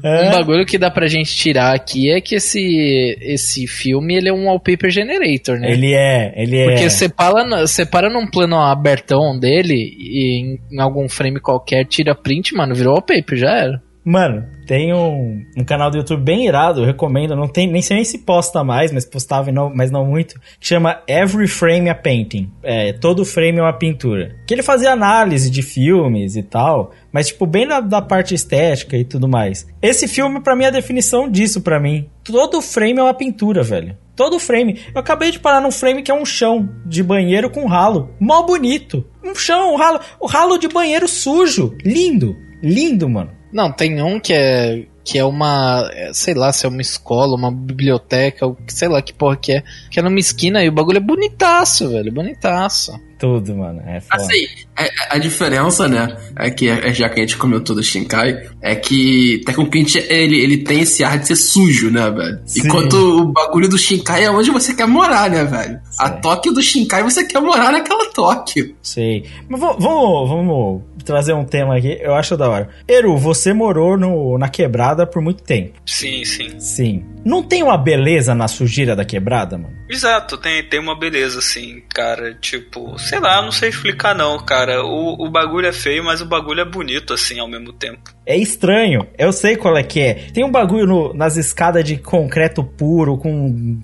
[0.02, 0.28] é.
[0.28, 4.32] Um bagulho que dá pra gente tirar aqui é que esse, esse filme ele é
[4.32, 5.70] um wallpaper generator, né?
[5.70, 6.64] Ele é, ele é.
[6.64, 11.84] Porque você para, você para num plano abertão dele e em, em algum frame qualquer
[11.84, 13.82] tira print, mano, virou wallpaper, já era.
[14.04, 17.96] Mano, tem um, um canal do YouTube bem irado, eu recomendo, não tem, nem sei
[17.96, 21.94] nem se posta mais, mas postava, não, mas não muito, que chama Every Frame a
[21.94, 22.52] Painting.
[22.62, 24.36] É, todo frame é uma pintura.
[24.46, 29.04] Que ele fazia análise de filmes e tal, mas tipo, bem da, parte estética e
[29.04, 29.66] tudo mais.
[29.80, 32.10] Esse filme, para mim, é a definição disso para mim.
[32.22, 33.96] Todo frame é uma pintura, velho.
[34.14, 34.80] Todo frame.
[34.94, 38.10] Eu acabei de parar num frame que é um chão de banheiro com ralo.
[38.20, 39.04] Mó bonito.
[39.24, 40.00] Um chão, um ralo.
[40.20, 41.76] O ralo de banheiro sujo.
[41.84, 42.36] Lindo.
[42.62, 43.30] Lindo, mano.
[43.54, 47.36] Não, tem um que é que é uma, é, sei lá, se é uma escola,
[47.36, 50.72] uma biblioteca, ou sei lá que porra que é, que é numa esquina e o
[50.72, 52.98] bagulho é bonitaço, velho, bonitaço.
[53.18, 53.82] Tudo, mano.
[53.86, 54.22] É foda.
[54.22, 54.46] Assim,
[54.78, 58.74] é- a diferença, né, é que, é, já que a gente comentou do Shinkai, é
[58.74, 62.40] que Tekken Quint, ele, ele tem esse ar de ser sujo, né, velho?
[62.46, 62.62] Sim.
[62.66, 65.80] Enquanto o bagulho do Shinkai é onde você quer morar, né, velho?
[65.98, 66.20] A Sim.
[66.22, 68.74] Tóquio do Shinkai, você quer morar naquela Tóquio.
[68.82, 69.24] Sei.
[69.50, 72.68] Mas va- vamos, vamos trazer um tema aqui, eu acho da hora.
[72.88, 75.78] Eru, você morou no, na quebrada por muito tempo.
[75.86, 76.58] Sim, sim.
[76.58, 77.04] Sim.
[77.24, 79.74] Não tem uma beleza na sujeira da quebrada, mano?
[79.88, 82.34] Exato, tem, tem uma beleza, assim, cara.
[82.34, 84.82] Tipo, sei lá, não sei explicar não, cara.
[84.84, 88.00] O, o bagulho é feio, mas o bagulho é bonito, assim, ao mesmo tempo.
[88.26, 89.06] É estranho.
[89.18, 90.14] Eu sei qual é que é.
[90.32, 93.78] Tem um bagulho no- nas escadas de concreto puro, com.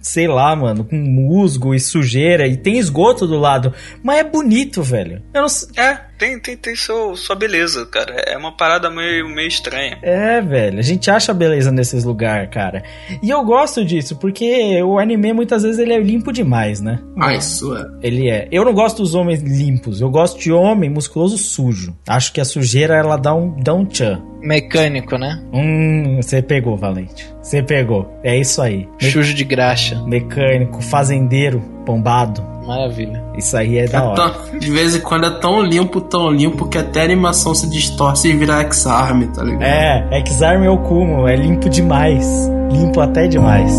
[0.00, 3.72] sei lá, mano, com musgo e sujeira, e tem esgoto do lado.
[4.02, 5.22] Mas é bonito, velho.
[5.34, 5.68] Eu não sei.
[5.76, 8.12] É, tem, tem, tem seu, sua beleza, cara.
[8.26, 9.98] É uma parada meio, meio estranha.
[10.02, 12.84] É, velho, a gente acha beleza nesses lugares, cara.
[13.22, 17.00] E eu gosto disso, porque o anime muitas vezes ele é limpo demais, né?
[17.18, 17.86] Ah, isso é.
[18.02, 18.46] Ele é.
[18.52, 21.96] Eu não gosto dos homens limpos, eu gosto de homem musculoso sujo.
[22.06, 24.22] Acho que a sujeira ela dá um, dá um tchan.
[24.42, 25.40] Mecânico, né?
[25.52, 27.28] Hum, você pegou, Valente.
[27.42, 28.10] Você pegou.
[28.22, 28.88] É isso aí.
[29.00, 30.02] Me- Chujo de graxa.
[30.06, 32.42] Mecânico, fazendeiro, bombado.
[32.66, 33.22] Maravilha.
[33.36, 34.14] Isso aí é da É hora.
[34.16, 37.68] tão- de vez em quando é tão limpo, tão limpo, que até a animação se
[37.68, 39.62] distorce e vira X-Arm, tá ligado?
[39.62, 42.48] É, X-Arm é o cúmulo, é limpo demais.
[42.70, 43.74] Limpo até demais.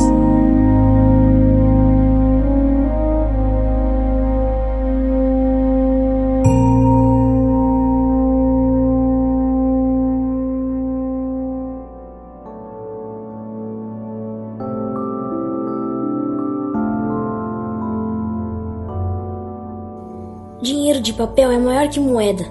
[21.01, 22.43] De papel é maior que moeda.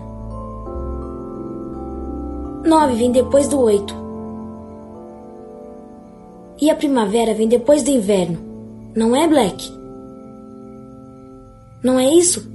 [2.66, 3.94] Nove vem depois do oito.
[6.60, 8.38] E a primavera vem depois do inverno.
[8.94, 9.72] Não é, Black?
[11.82, 12.49] Não é isso?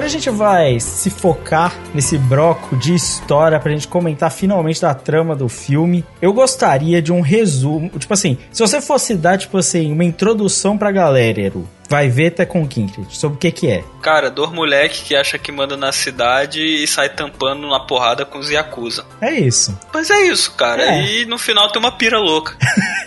[0.00, 4.94] Agora a gente vai se focar nesse broco de história pra gente comentar finalmente da
[4.94, 6.02] trama do filme.
[6.22, 10.78] Eu gostaria de um resumo, tipo assim, se você fosse dar, tipo assim, uma introdução
[10.78, 13.84] pra galera, Eru, vai ver Tekken Kindred, sobre o que que é.
[14.00, 18.38] Cara, dois moleque que acha que manda na cidade e sai tampando na porrada com
[18.38, 19.04] os Yakuza.
[19.20, 19.78] É isso.
[19.92, 20.82] Mas é isso, cara.
[20.82, 21.04] É.
[21.04, 22.56] E no final tem uma pira louca.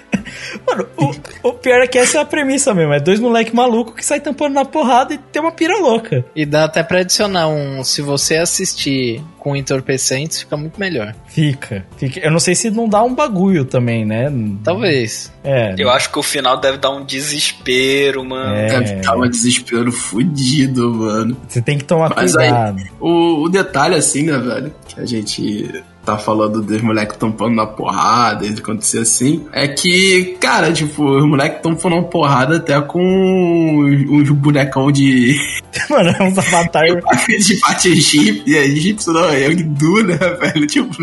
[0.75, 0.87] Mano,
[1.43, 4.05] o, o pior é que essa é a premissa mesmo, é dois moleque maluco que
[4.05, 6.25] sai tampando na porrada e tem uma pira louca.
[6.35, 7.83] E dá até pra adicionar um.
[7.83, 11.13] Se você assistir com entorpecentes, fica muito melhor.
[11.27, 12.19] Fica, fica.
[12.19, 14.31] Eu não sei se não dá um bagulho também, né?
[14.63, 15.31] Talvez.
[15.43, 15.75] É.
[15.77, 18.55] Eu acho que o final deve dar um desespero, mano.
[18.55, 18.67] É.
[18.67, 21.37] Deve estar um desespero fudido, mano.
[21.47, 22.83] Você tem que tomar Mas aí- cuidado.
[22.99, 27.65] O, o detalhe, assim, né, velho, que a gente tá falando dos moleques tampando na
[27.65, 32.99] porrada, e acontecer assim, é que, cara, tipo, os moleques tampando na porrada até com
[32.99, 35.35] uns, uns bonecão de,
[35.89, 36.95] Mano, é uns avatares.
[37.47, 40.67] de parte egípcia, egípcio não, é hindu, né, velho?
[40.67, 40.93] Tipo,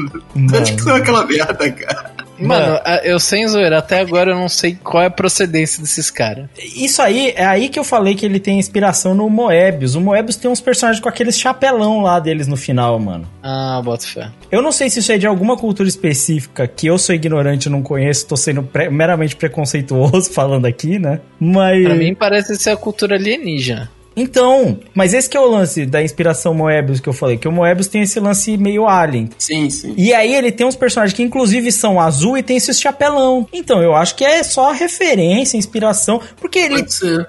[0.60, 2.09] acho que são aquela merda, cara.
[2.40, 6.46] Mano, eu sem zoeira, até agora eu não sei qual é a procedência desses caras.
[6.76, 9.94] Isso aí, é aí que eu falei que ele tem inspiração no Moebius.
[9.94, 13.28] O Moebius tem uns personagens com aqueles chapelão lá deles no final, mano.
[13.42, 14.28] Ah, bota fé.
[14.50, 17.70] Eu não sei se isso é de alguma cultura específica que eu sou ignorante e
[17.70, 21.20] não conheço, tô sendo pre- meramente preconceituoso falando aqui, né?
[21.38, 21.84] Mas.
[21.84, 23.90] Pra mim parece ser a cultura alienígena.
[24.16, 27.52] Então, mas esse que é o lance da inspiração Moebius que eu falei, que o
[27.52, 29.30] Moebius tem esse lance meio alien.
[29.38, 29.94] Sim, sim.
[29.96, 33.46] E aí ele tem uns personagens que inclusive são azul e tem esses chapelão.
[33.52, 37.28] Então, eu acho que é só referência, inspiração, porque ele Pode ser.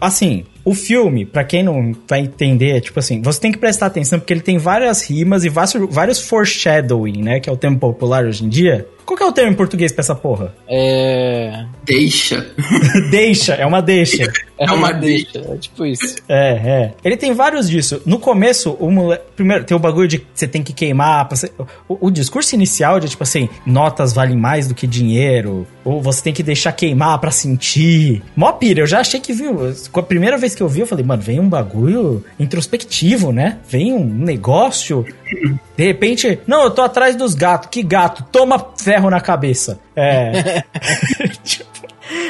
[0.00, 3.86] assim, o filme, pra quem não vai entender, é tipo assim, você tem que prestar
[3.86, 7.78] atenção porque ele tem várias rimas e vários, vários foreshadowing, né, que é o termo
[7.78, 8.86] popular hoje em dia.
[9.04, 10.54] Qual que é o termo em português pra essa porra?
[10.68, 11.64] É.
[11.84, 12.46] Deixa.
[13.10, 14.22] deixa, é uma deixa.
[14.58, 15.38] É É uma deixa.
[15.38, 16.16] É tipo isso.
[16.28, 16.94] É, é.
[17.04, 18.00] Ele tem vários disso.
[18.06, 19.24] No começo, o moleque.
[19.34, 21.28] Primeiro, tem o bagulho de que você tem que queimar.
[21.88, 25.66] O, o discurso inicial de tipo assim: notas valem mais do que dinheiro.
[25.84, 28.22] Ou você tem que deixar queimar pra sentir.
[28.36, 29.74] Mó pira, eu já achei que viu.
[29.90, 33.58] Com a primeira vez que eu vi, eu falei, mano, vem um bagulho introspectivo, né?
[33.68, 35.04] Vem um negócio.
[35.76, 37.68] De repente, não, eu tô atrás dos gatos.
[37.70, 38.24] Que gato?
[38.30, 39.80] Toma ferro na cabeça.
[39.96, 40.62] É.
[41.42, 41.70] tipo,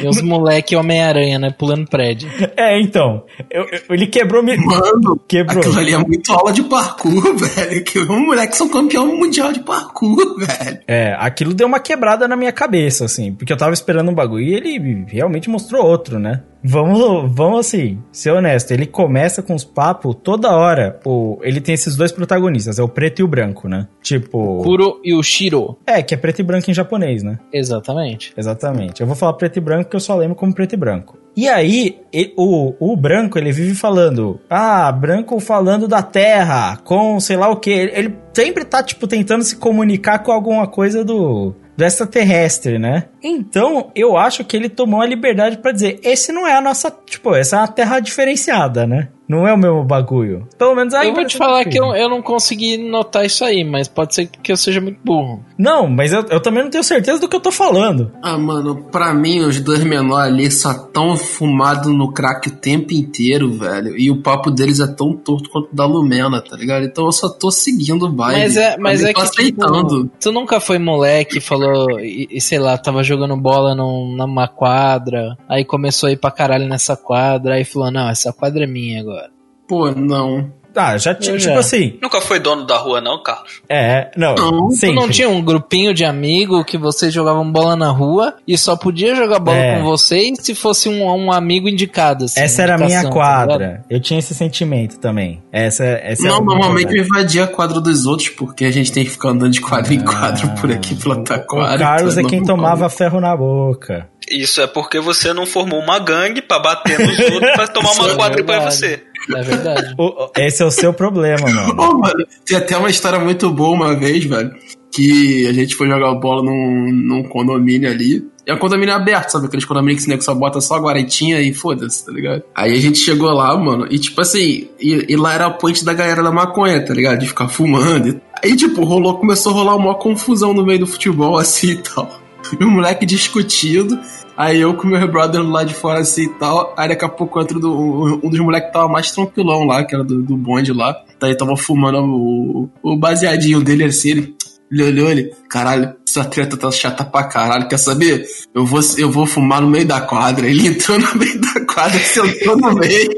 [0.02, 1.50] E os moleque Homem-Aranha, né?
[1.50, 2.30] Pulando prédio.
[2.56, 3.24] É, então.
[3.50, 4.42] eu- eu- ele quebrou.
[4.42, 4.56] Me...
[4.56, 5.58] Mano, Quebrou.
[5.60, 7.82] aquilo ali é muito aula de parkour, velho.
[7.84, 10.78] Que um moleque são campeão mundial de parkour, velho.
[10.86, 14.44] É, aquilo deu uma quebrada na minha cabeça, assim, porque eu tava esperando um bagulho
[14.44, 16.42] e ele realmente mostrou outro, né?
[16.64, 21.00] Vamos, vamos assim, ser honesto, ele começa com os papos toda hora.
[21.04, 23.88] O, ele tem esses dois protagonistas, é o preto e o branco, né?
[24.00, 24.62] Tipo.
[24.62, 25.76] Kuro e o Shiro.
[25.86, 27.38] É, que é preto e branco em japonês, né?
[27.52, 28.32] Exatamente.
[28.36, 29.00] Exatamente.
[29.00, 31.18] Eu vou falar preto e branco porque eu só lembro como preto e branco.
[31.34, 31.98] E aí,
[32.36, 37.56] o, o branco, ele vive falando, ah, branco falando da terra, com sei lá o
[37.56, 37.70] que.
[37.70, 43.04] Ele sempre tá, tipo, tentando se comunicar com alguma coisa do, do extraterrestre, né?
[43.22, 46.90] Então, eu acho que ele tomou a liberdade pra dizer, esse não é a nossa,
[47.06, 49.08] tipo, essa é uma terra diferenciada, né?
[49.28, 50.46] Não é o mesmo bagulho.
[50.58, 53.64] Pelo menos aí eu vou te falar que eu, eu não consegui notar isso aí,
[53.64, 55.42] mas pode ser que eu seja muito burro.
[55.56, 58.12] Não, mas eu, eu também não tenho certeza do que eu tô falando.
[58.20, 62.92] Ah, mano, pra mim, os dois menores ali só tão fumados no crack o tempo
[62.92, 63.96] inteiro, velho.
[63.96, 66.84] E o papo deles é tão torto quanto o da Lumena, tá ligado?
[66.84, 68.42] Então eu só tô seguindo o baile.
[68.42, 70.02] Mas é, mas Eu é tô que aceitando.
[70.04, 74.48] tipo, tu nunca foi moleque, falou e, e sei lá, tava jogando bola num, numa
[74.48, 78.66] quadra, aí começou a ir pra caralho nessa quadra, aí falou, não, essa quadra é
[78.66, 79.30] minha agora.
[79.66, 80.52] Pô, não.
[80.74, 81.58] Ah, já, ti- Eu tipo já.
[81.60, 83.60] assim, Nunca foi dono da rua, não, Carlos?
[83.68, 84.96] é, não, Não, sempre.
[84.96, 89.14] não tinha um grupinho de amigo que vocês jogavam bola na rua e só podia
[89.14, 89.76] jogar bola É.
[89.78, 92.24] com vocês se fosse um, um amigo indicado.
[92.24, 93.84] assim, Essa era a minha tá quadra.
[93.90, 95.42] eu tinha esse sentimento também.
[95.52, 98.90] Essa, essa Não, a minha normalmente eu invadia a quadra dos outros, porque a gente
[98.92, 101.78] tem que ficar andando de quadro em quadro por aqui pela tua Ah, O.
[101.78, 104.08] Carlos é então quem não- tomava ferro na boca.
[104.40, 108.10] Isso é porque você não formou uma gangue pra bater nos outros pra tomar uma
[108.10, 109.02] é quadra pra você.
[109.34, 109.94] É verdade.
[110.36, 111.74] Esse é o seu problema, mano.
[111.80, 114.52] Ô, mano, tem até uma história muito boa uma vez, velho,
[114.92, 118.26] que a gente foi jogar bola num, num condomínio ali.
[118.44, 119.46] É um condomínio aberto, sabe?
[119.46, 122.42] Aqueles condomínios que esse nego só bota só a guaretinha e foda-se, tá ligado?
[122.54, 125.84] Aí a gente chegou lá, mano, e tipo assim, e, e lá era o point
[125.84, 127.20] da galera da maconha, tá ligado?
[127.20, 128.08] De ficar fumando.
[128.08, 131.76] E, aí, tipo, rolou, começou a rolar uma confusão no meio do futebol, assim e
[131.76, 132.20] tal.
[132.58, 133.98] E o moleque discutindo.
[134.36, 136.74] Aí eu com meu brother lá de fora assim e tal.
[136.76, 139.94] Aí daqui a pouco entra do, um dos moleques que tava mais tranquilão lá, que
[139.94, 140.96] era do, do bonde lá.
[141.20, 144.10] Daí tava fumando o, o baseadinho dele assim.
[144.10, 144.36] Ele,
[144.70, 147.68] ele olhou ele, caralho, essa treta tá chata pra caralho.
[147.68, 148.26] Quer saber?
[148.54, 150.46] Eu vou, eu vou fumar no meio da quadra.
[150.46, 153.10] Ele entrou no meio da quadra, sentou no meio.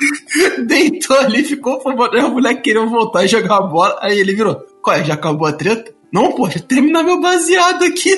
[0.66, 2.16] Deitou ali, ficou fumando.
[2.16, 3.98] Aí o moleque queria voltar e jogar a bola.
[4.00, 5.04] Aí ele virou: Qual é?
[5.04, 5.92] Já acabou a treta?
[6.12, 8.16] Não, poxa, terminar meu baseado aqui.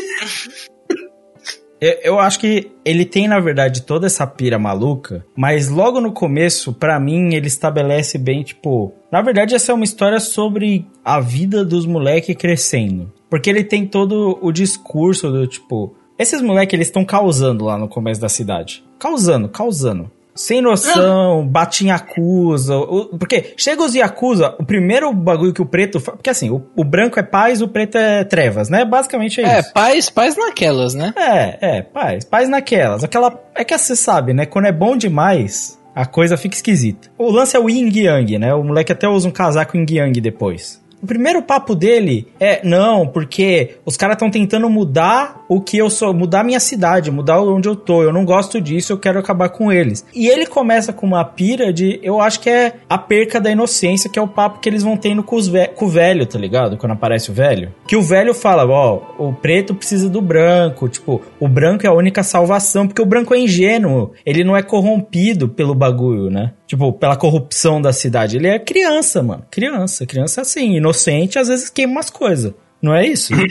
[2.05, 6.73] Eu, acho que ele tem, na verdade, toda essa pira maluca, mas logo no começo,
[6.73, 8.93] pra mim, ele estabelece bem, tipo.
[9.11, 13.13] Na verdade, essa é uma história sobre a vida dos moleques crescendo.
[13.29, 15.97] Porque ele tem todo o discurso do tipo.
[16.17, 18.85] Esses moleques, eles estão causando lá no começo da cidade.
[18.99, 20.09] Causando, causando.
[20.35, 22.77] Sem noção, bate em Yakuza.
[22.77, 26.01] o- Porque chega os Yakuza, o primeiro bagulho que o preto.
[26.01, 28.85] Porque assim, o, o branco é paz, o preto é trevas, né?
[28.85, 29.73] Basicamente é, É, isso.
[29.73, 31.13] paz, paz naquelas, né?
[31.17, 32.25] É, é, paz.
[32.25, 33.05] Paz naquelas.
[33.05, 33.39] Aquela.
[33.55, 34.47] É que você sabe, né?
[34.47, 37.09] Quando é bom demais, a coisa fica esquisita.
[37.19, 38.55] O lance é o yin yang, né?
[38.55, 40.82] O moleque até usa um casaco yin yang depois.
[41.03, 45.91] O primeiro papo dele é, não, porque os caras estão tentando mudar o que eu
[45.91, 48.03] sou, mudar a minha cidade, mudar onde eu tô.
[48.03, 50.05] Eu não gosto disso, eu quero acabar com eles.
[50.15, 54.09] E ele começa com uma pira de, eu acho que é a perca da inocência,
[54.09, 56.77] que é o papo que eles vão tendo com, ve- com o velho, tá ligado?
[56.77, 57.75] Quando aparece o velho.
[57.87, 61.93] Que o velho fala, ó, o preto precisa do branco, tipo, o branco é a
[61.95, 66.53] única salvação, porque o branco é ingênuo, ele não é corrompido pelo bagulho, né?
[66.67, 68.37] Tipo, pela corrupção da cidade.
[68.39, 69.45] Ele é criança, mano.
[69.51, 70.07] Criança.
[70.07, 70.92] Criança é assim, inocente,
[71.39, 72.53] às vezes queima umas coisas.
[72.81, 73.33] Não é isso?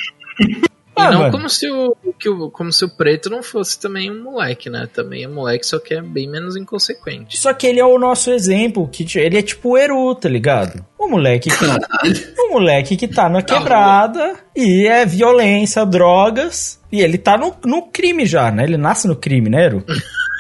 [0.94, 1.32] E Ah, não mano.
[1.32, 4.90] como se, o, que o, como se o preto não fosse também um moleque, né?
[4.94, 7.38] Também é moleque, só que é bem menos inconsequente.
[7.38, 10.86] Só que ele é o nosso exemplo, que ele é tipo o Eru, tá ligado?
[11.00, 17.18] O moleque que, o moleque que tá na quebrada e é violência, drogas, e ele
[17.18, 18.66] tá no, no crime já, né?
[18.66, 19.86] Ele nasce no crime, né, Eru?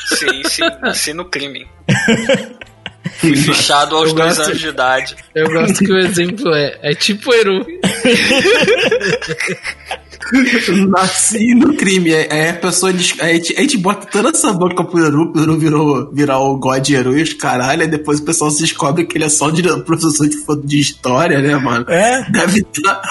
[0.05, 1.65] Sim, sim, nasci no crime.
[3.19, 5.15] Fui fichado aos Eu dois gosto- anos de idade.
[5.33, 7.65] Eu gosto que o exemplo é, é tipo Eru.
[10.89, 12.13] Nasci no crime.
[12.13, 12.91] Aí aí a pessoa.
[12.91, 16.57] a gente, a gente bota toda essa boca pro Eru, pro Eru virou, virar o
[16.57, 17.81] God Eru e os caralho.
[17.81, 21.39] Aí depois o pessoal se descobre que ele é só um professor de, de história,
[21.41, 21.85] né, mano?
[21.89, 22.29] É.
[22.31, 23.01] Deve estar.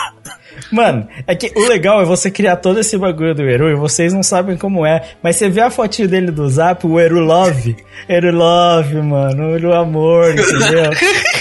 [0.70, 4.12] Mano, é que o legal é você criar todo esse bagulho do Eru e vocês
[4.12, 5.02] não sabem como é.
[5.22, 7.76] Mas você vê a fotinho dele do zap, o Eru Love.
[8.08, 9.48] Eru Love, mano.
[9.48, 10.90] O Eru Amor, entendeu?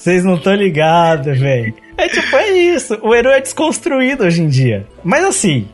[0.00, 1.74] Vocês não estão ligados, velho.
[1.98, 2.98] É tipo, é isso.
[3.02, 4.86] O Eru é desconstruído hoje em dia.
[5.04, 5.68] Mas assim,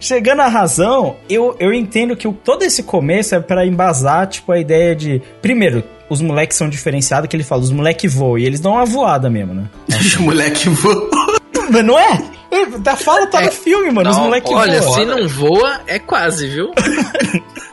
[0.00, 4.50] chegando à razão, eu, eu entendo que o, todo esse começo é pra embasar, tipo,
[4.50, 5.22] a ideia de.
[5.40, 8.84] Primeiro, os moleques são diferenciados, que ele fala, os moleques voam, e eles dão uma
[8.84, 9.68] voada mesmo, né?
[9.88, 11.08] Os moleque voam.
[11.70, 12.22] Mas não é?
[12.50, 14.10] É, Da fala tá no filme, mano.
[14.10, 14.94] os não, moleques Olha, voam.
[14.94, 16.70] se não voa, é quase, viu?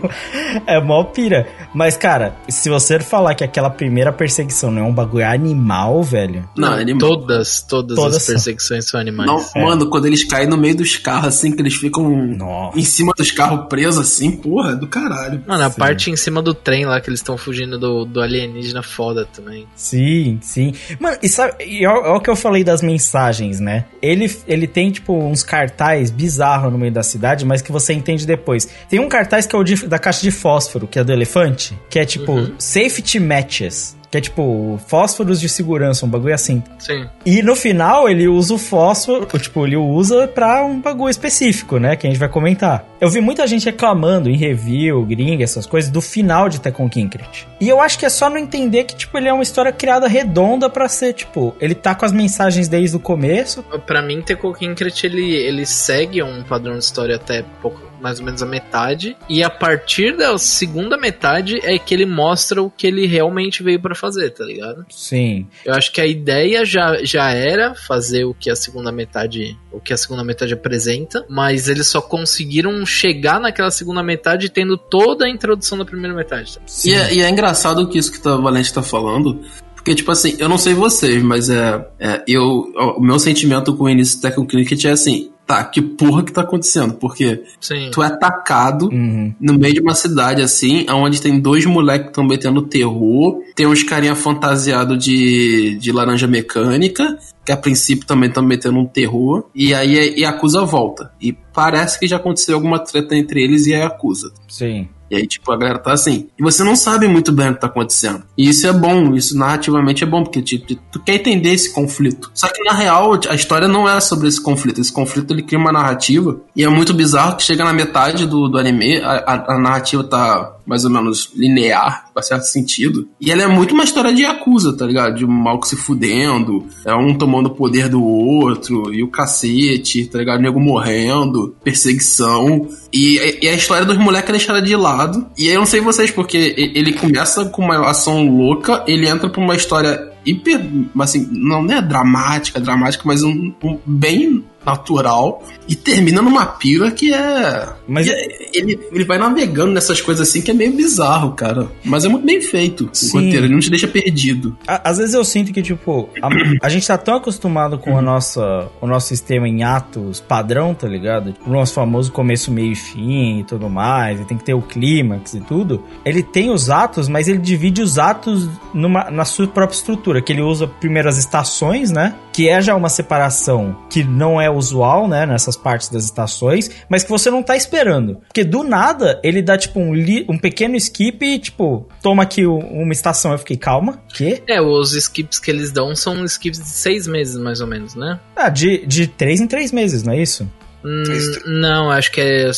[0.66, 1.46] É mó pira.
[1.74, 6.48] Mas, cara, se você falar que aquela primeira perseguição não é um bagulho animal, velho.
[6.56, 8.34] Não, ele Todas, todas, Todas as são.
[8.34, 9.28] perseguições são animais.
[9.30, 9.64] Não, É.
[9.64, 12.78] Mano, quando eles caem no meio dos carros, assim, que eles ficam Nossa.
[12.78, 15.42] em cima dos carros presos, assim, porra, do caralho.
[15.46, 15.78] Mano, a Sim.
[15.78, 19.66] parte em cima do trem lá que eles estão fugindo do, do alienígena foda também.
[19.74, 20.72] Sim, sim.
[20.98, 23.84] Mano, e sabe, e é o é o que eu falei das mensagens, né?
[24.02, 28.26] Ele, ele tem, tipo, uns cartaz bizarros no meio da cidade, mas que você entende
[28.26, 28.68] depois.
[28.88, 31.76] Tem um cartaz que é o de- da caixa de fósforo, que é do elefante,
[31.90, 33.98] que é tipo safety matches.
[34.10, 36.60] Que é tipo fósforos de segurança, um bagulho assim.
[36.80, 37.06] Sim.
[37.24, 41.94] E no final ele usa o fósforo, tipo, ele usa pra um bagulho específico, né?
[41.94, 42.84] Que a gente vai comentar.
[43.00, 47.46] Eu vi muita gente reclamando em review, gringa, essas coisas, do final de Tekken Kinkrit.
[47.60, 50.08] E eu acho que é só não entender que, tipo, ele é uma história criada
[50.08, 53.62] redonda pra ser, tipo, ele tá com as mensagens desde o começo.
[53.86, 58.24] Pra mim, Tekken Kinkret, ele, ele segue um padrão de história até pouco, mais ou
[58.24, 59.16] menos a metade.
[59.28, 63.80] E a partir da segunda metade é que ele mostra o que ele realmente veio
[63.80, 64.84] pra fazer, tá ligado?
[64.90, 65.46] Sim.
[65.64, 69.80] Eu acho que a ideia já, já era fazer o que a segunda metade o
[69.80, 75.26] que a segunda metade apresenta, mas eles só conseguiram chegar naquela segunda metade tendo toda
[75.26, 76.54] a introdução da primeira metade.
[76.54, 76.62] tá?
[76.66, 76.90] sim.
[76.90, 79.40] E é, e é engraçado que isso que o Valente tá falando,
[79.80, 83.84] porque, tipo assim, eu não sei vocês, mas é, é eu, o meu sentimento com
[83.84, 86.94] o início do Tekken Cricket é assim, tá, que porra que tá acontecendo?
[86.94, 87.90] Porque Sim.
[87.92, 89.34] tu é atacado Uhum.
[89.40, 93.66] no meio de uma cidade assim, onde tem dois moleques que estão metendo terror, tem
[93.66, 99.46] uns carinha fantasiado de, de laranja mecânica, que a princípio também estão metendo um terror,
[99.52, 101.10] e aí a Yakuza volta.
[101.20, 104.30] E parece que já aconteceu alguma treta entre eles e a Yakuza.
[104.46, 104.88] Sim.
[105.10, 106.28] E aí, tipo, a galera tá assim.
[106.38, 108.22] E você não sabe muito bem o que tá acontecendo.
[108.38, 112.30] E isso é bom, isso narrativamente é bom, porque tipo, tu quer entender esse conflito.
[112.34, 114.80] Só que na real, a história não é sobre esse conflito.
[114.80, 116.38] Esse conflito ele cria uma narrativa.
[116.54, 120.04] E é muito bizarro que chega na metade do, do anime, a, a- a narrativa
[120.04, 123.08] tá mais ou menos linear, pra certo sentido.
[123.20, 125.16] E ela é muito uma história de Yakuza, tá ligado?
[125.16, 130.06] De um mal se fudendo, é um tomando o poder do outro, e o cacete,
[130.06, 130.38] tá ligado?
[130.38, 132.68] O nego morrendo, perseguição.
[132.92, 135.26] E, e a história dos moleques é deixada de lado.
[135.36, 139.28] E aí eu não sei vocês, porque ele começa com uma ação louca, ele entra
[139.28, 140.60] pra uma história hiper.
[141.00, 145.42] Assim, não é dramática, dramática, mas um, um bem natural.
[145.68, 147.68] E termina numa pira que é.
[147.86, 151.68] Mas- e é- ele, ele vai navegando nessas coisas assim que é meio bizarro, cara.
[151.84, 153.08] Mas é muito bem feito Sim.
[153.18, 154.56] o roteiro, ele não te deixa perdido.
[154.66, 158.02] À- Às vezes eu sinto que, tipo, a, a gente tá tão acostumado com a
[158.02, 161.32] nossa, o nosso sistema em atos padrão, tá ligado?
[161.32, 164.54] Tipo, o nosso famoso começo, meio e fim e tudo mais, e tem que ter
[164.54, 165.84] o clímax e tudo.
[166.04, 170.32] Ele tem os atos, mas ele divide os atos numa, na sua própria estrutura, que
[170.32, 172.14] ele usa primeiro as estações, né?
[172.32, 175.26] Que é já uma separação que não é usual, né?
[175.26, 178.18] Nessas partes das estações, mas que você não tá esperando.
[178.28, 182.46] Porque do nada, ele dá, tipo, um, li- um pequeno skip e, tipo, toma aqui
[182.46, 183.32] uma estação.
[183.32, 184.42] Eu fiquei, calma, quê?
[184.48, 188.18] É, os skips que eles dão são skips de seis meses, mais ou menos, né?
[188.36, 190.48] Ah, de, de três em três meses, não é isso?
[190.84, 191.42] Hum, Isso.
[191.46, 192.50] não, acho que é.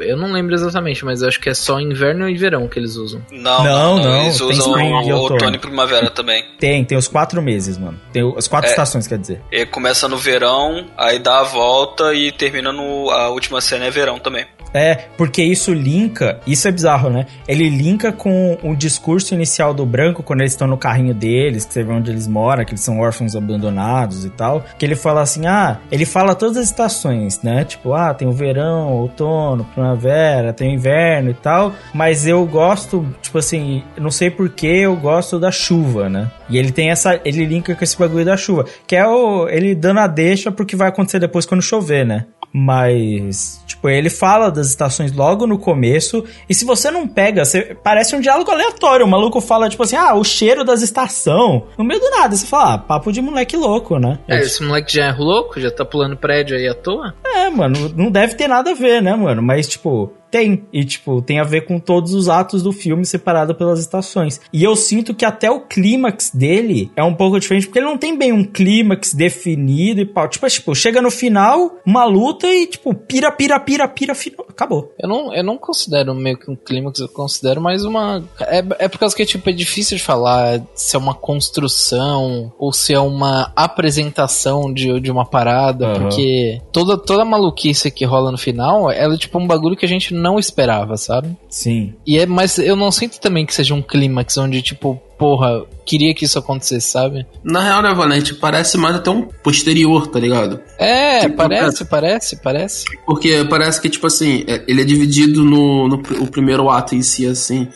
[0.00, 3.20] Eu não lembro exatamente, mas acho que é só inverno e verão que eles usam.
[3.30, 5.16] Não, Não, não, não, eles tem usam e o outono.
[5.34, 6.44] outono e primavera também.
[6.58, 7.98] Tem, tem os quatro meses, mano.
[8.12, 8.70] Tem as quatro É.
[8.72, 9.40] estações, quer dizer.
[9.52, 13.10] Ele começa no verão, aí dá a volta e termina no.
[13.10, 14.44] A última cena é verão também.
[14.74, 17.24] É, porque isso linka, isso é bizarro, né?
[17.48, 21.72] Ele linka com o discurso inicial do branco, quando eles estão no carrinho deles, que
[21.72, 24.62] você vê onde eles moram, que eles são órfãos abandonados e tal.
[24.78, 27.64] Que ele fala assim: ah, ele fala todas as estações, né?
[27.68, 31.72] Tipo, ah, tem o verão, outono, primavera, tem o inverno e tal.
[31.94, 36.30] Mas eu gosto, tipo assim, não sei porquê, eu gosto da chuva, né?
[36.48, 37.20] E ele tem essa.
[37.24, 38.64] Ele linka com esse bagulho da chuva.
[38.86, 39.48] Que é o.
[39.48, 42.26] Ele dando a deixa pro que vai acontecer depois quando chover, né?
[42.52, 46.24] Mas, tipo, ele fala das estações logo no começo.
[46.48, 49.06] E se você não pega, você, parece um diálogo aleatório.
[49.06, 51.62] O maluco fala, tipo assim, ah, o cheiro das estações.
[51.76, 54.18] No meio do nada, você fala, ah, papo de moleque louco, né?
[54.26, 57.14] É, esse moleque já é louco, já tá pulando prédio aí à toa.
[57.24, 59.42] É, mano, não deve ter nada a ver, né, mano?
[59.42, 60.64] Mas, tipo, Tem.
[60.72, 64.40] E, tipo, tem a ver com todos os atos do filme separado pelas estações.
[64.52, 67.98] E eu sinto que até o clímax dele é um pouco diferente, porque ele não
[67.98, 70.28] tem bem um clímax definido e pau.
[70.28, 74.46] Tipo, é, tipo, chega no final, uma luta e, tipo, pira, pira, pira, pira, final.
[74.48, 74.92] Acabou.
[74.98, 78.22] Eu não, eu não considero meio que um clímax, eu considero mais uma.
[78.40, 82.72] É, é por causa que, tipo, é difícil de falar se é uma construção ou
[82.72, 86.00] se é uma apresentação de, de uma parada, Aham.
[86.00, 89.84] porque toda, toda a maluquice que rola no final, ela é tipo um bagulho que
[89.84, 91.36] a gente não esperava, sabe?
[91.48, 91.94] Sim.
[92.06, 96.14] E é, mas eu não sinto também que seja um clímax onde, tipo, porra, queria
[96.14, 97.26] que isso acontecesse, sabe?
[97.42, 100.60] Na real, né, Valente, parece mais até um posterior, tá ligado?
[100.78, 102.84] É, Tipo, parece, parece, parece.
[103.06, 106.94] Porque parece que, tipo assim, é- ele é dividido no, no pr- o primeiro ato
[106.94, 107.66] em si, assim,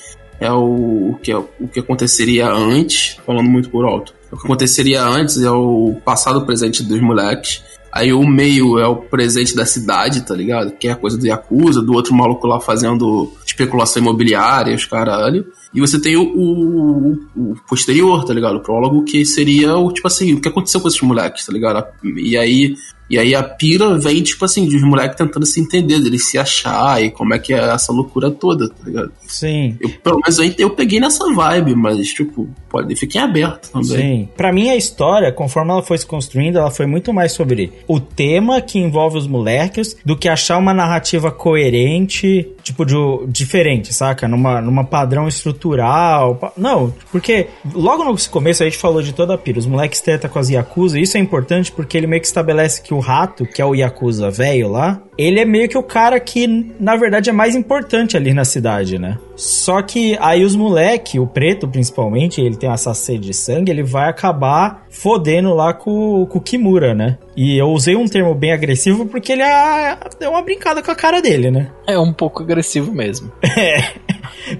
[0.41, 4.15] é o, o, que, é, o que aconteceria antes, falando muito por alto.
[4.31, 7.63] O que aconteceria antes é o passado e presente dos moleques.
[7.93, 10.73] Aí o meio é o presente da cidade, tá ligado?
[10.73, 15.45] Que é a coisa do Yakuza, do outro maluco lá fazendo especulação imobiliária, os caralho.
[15.75, 18.57] E você tem o, o- o posterior, tá ligado?
[18.57, 21.85] O prólogo, que seria o, tipo assim, o que aconteceu com esses moleques, tá ligado?
[22.17, 22.75] E aí,
[23.13, 26.39] e aí a pira vem, tipo assim, de os moleques tentando se entender, deles se
[26.39, 29.13] achar e como é que é essa loucura toda, tá ligado?
[29.27, 29.77] Sim.
[29.79, 33.87] Eu, pelo menos eu, eu peguei nessa vibe, mas, tipo, pode fiquem aberto também.
[33.87, 34.29] Sim.
[34.35, 38.01] Pra mim, a história, conforme ela foi se construindo, ela foi muito mais sobre o
[38.01, 42.95] tema que envolve os moleques do que achar uma narrativa coerente, tipo, de,
[43.29, 44.27] diferente, saca?
[44.27, 46.55] Numa, numa padrão estrutural.
[46.57, 49.59] Não, porque logo no começo a gente falou de toda a pira.
[49.59, 52.81] Os moleques treta com as Yakuza, e isso é importante porque ele meio que estabelece
[52.81, 56.19] que o rato, que é o Yakuza velho lá, ele é meio que o cara
[56.19, 56.47] que,
[56.81, 59.19] na verdade, é mais importante ali na cidade, né?
[59.43, 63.83] Só que aí os moleque, o preto principalmente, ele tem essa sede de sangue, ele
[63.83, 67.19] vai acabar fodendo lá com, com o Kimura, né?
[67.37, 70.95] E eu usei um termo bem agressivo porque ele ah, deu uma brincada com a
[70.95, 71.69] cara dele, né?
[71.85, 73.33] É um pouco agressivo mesmo.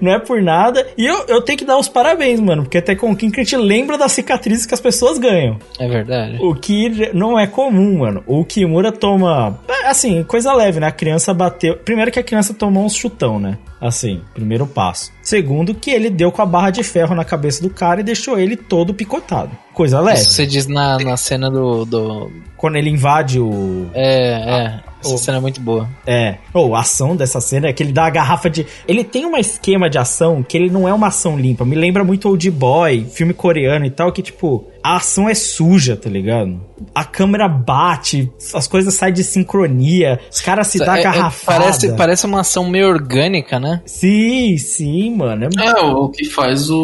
[0.01, 0.85] Não é por nada.
[0.97, 3.97] E eu, eu tenho que dar os parabéns, mano, porque até com o Kinkrit lembra
[3.97, 5.57] das cicatrizes que as pessoas ganham.
[5.79, 6.37] É verdade.
[6.41, 8.23] O que não é comum, mano.
[8.27, 9.57] O Kimura toma.
[9.67, 10.87] é, Assim, coisa leve, né?
[10.87, 11.77] A criança bateu.
[11.77, 13.57] Primeiro que a criança tomou um chutão, né?
[13.83, 15.11] Assim, primeiro passo.
[15.21, 18.39] Segundo, que ele deu com a barra de ferro na cabeça do cara e deixou
[18.39, 19.51] ele todo picotado.
[19.73, 20.19] Coisa leve.
[20.21, 21.83] Isso você diz na, na cena do.
[21.85, 23.87] do Quando ele invade o.
[23.93, 24.93] é, é.
[25.03, 25.89] Essa cena é muito boa.
[26.07, 26.37] É.
[26.53, 28.65] Ou a ação dessa cena é que ele dá a garrafa de.
[28.87, 31.65] Ele tem um esquema de ação que ele não é uma ação limpa.
[31.65, 35.97] Me lembra muito Old Boy, filme coreano e tal, que tipo, a ação é suja,
[35.97, 36.57] tá ligado?
[36.95, 41.59] A câmera bate, as coisas saem de sincronia, os caras se dão É- é- garrafada.
[41.59, 43.81] parece, parece uma ação meio orgânica, né?
[43.85, 45.49] Sim, sim, mano.
[45.59, 46.77] É- É, o que faz o,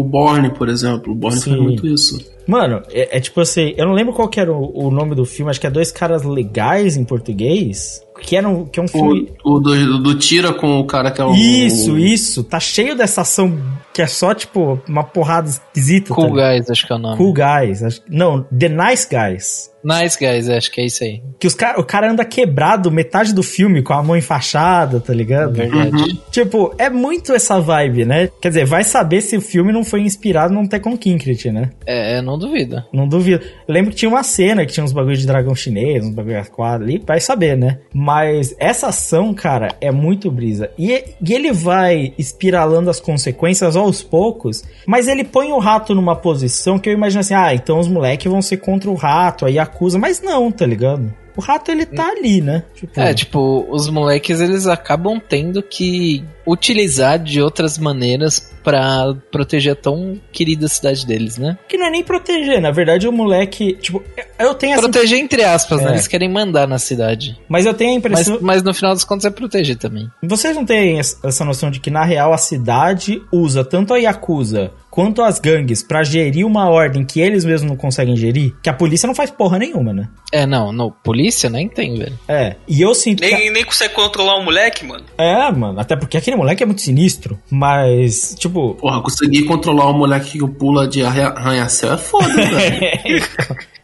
[0.00, 1.12] o Borne, por exemplo.
[1.12, 2.25] O Borne faz muito isso.
[2.28, 2.35] week.
[2.46, 5.24] Mano, é, é tipo assim, eu não lembro qual que era o, o nome do
[5.24, 8.04] filme, acho que é Dois Caras Legais em português.
[8.18, 9.30] Que, era um, que é um filme.
[9.44, 11.34] O, o do, do tira com o cara que é o.
[11.34, 12.42] Isso, isso.
[12.42, 13.60] Tá cheio dessa ação
[13.92, 16.14] que é só, tipo, uma porrada esquisita.
[16.14, 16.52] Cool tá?
[16.52, 17.16] Guys, acho que é o nome.
[17.18, 17.82] Cool Guys.
[17.82, 19.70] acho- Não, The Nice Guys.
[19.84, 21.22] Nice Guys, acho que é isso aí.
[21.38, 25.12] Que os cara, o cara anda quebrado metade do filme com a mão enfaixada, tá
[25.14, 25.52] ligado?
[25.52, 26.20] Verdade.
[26.30, 28.28] Tipo, é muito essa vibe, né?
[28.40, 31.70] Quer dizer, vai saber se o filme não foi inspirado num Tekken Kinkrit, né?
[31.86, 32.84] É, eu não duvido.
[32.92, 33.44] Não duvido.
[33.66, 36.48] Eu lembro que tinha uma cena que tinha uns bagulhos de dragão chinês, uns bagulhos
[36.48, 37.78] quadros ali, vai saber, né?
[37.92, 40.70] Mas essa ação, cara, é muito brisa.
[40.78, 46.14] E, e ele vai espiralando as consequências aos poucos, mas ele põe o rato numa
[46.14, 49.58] posição que eu imagino assim, ah, então os moleques vão ser contra o rato, aí
[49.58, 51.12] acusa, mas não, tá ligado?
[51.36, 52.64] O rato, ele tá ali, né?
[52.74, 59.72] Tipo, É, tipo, os moleques eles acabam tendo que utilizar de outras maneiras pra proteger
[59.72, 61.58] a tão querida cidade deles, né?
[61.68, 64.02] que não é nem proteger, na verdade o moleque, tipo,
[64.38, 64.82] eu tenho essa...
[64.82, 65.84] Proteger entre aspas, É.
[65.84, 65.90] né?
[65.92, 67.36] Eles querem mandar na cidade.
[67.48, 68.38] Mas eu tenho a Mas, impressão...
[68.40, 70.08] mas no final das contas é proteger também.
[70.22, 73.98] Vocês não têm es- essa noção de que, na real, a cidade usa tanto a
[73.98, 78.54] Yakuza quanto as gangues pra gerir uma ordem que eles mesmos não conseguem gerir?
[78.62, 80.08] Que a polícia não faz porra nenhuma, né?
[80.32, 82.18] É, não, não, polícia nem tem, velho.
[82.26, 82.56] É.
[82.66, 83.30] E eu sinto que.
[83.30, 85.04] Nem, nem consegue controlar o moleque, mano.
[85.18, 85.78] É, mano.
[85.78, 87.38] Até porque aquele moleque é muito sinistro.
[87.50, 88.74] Mas, tipo.
[88.76, 93.22] Porra, conseguir controlar um moleque que pula de arra- arranha-céu é foda, velho.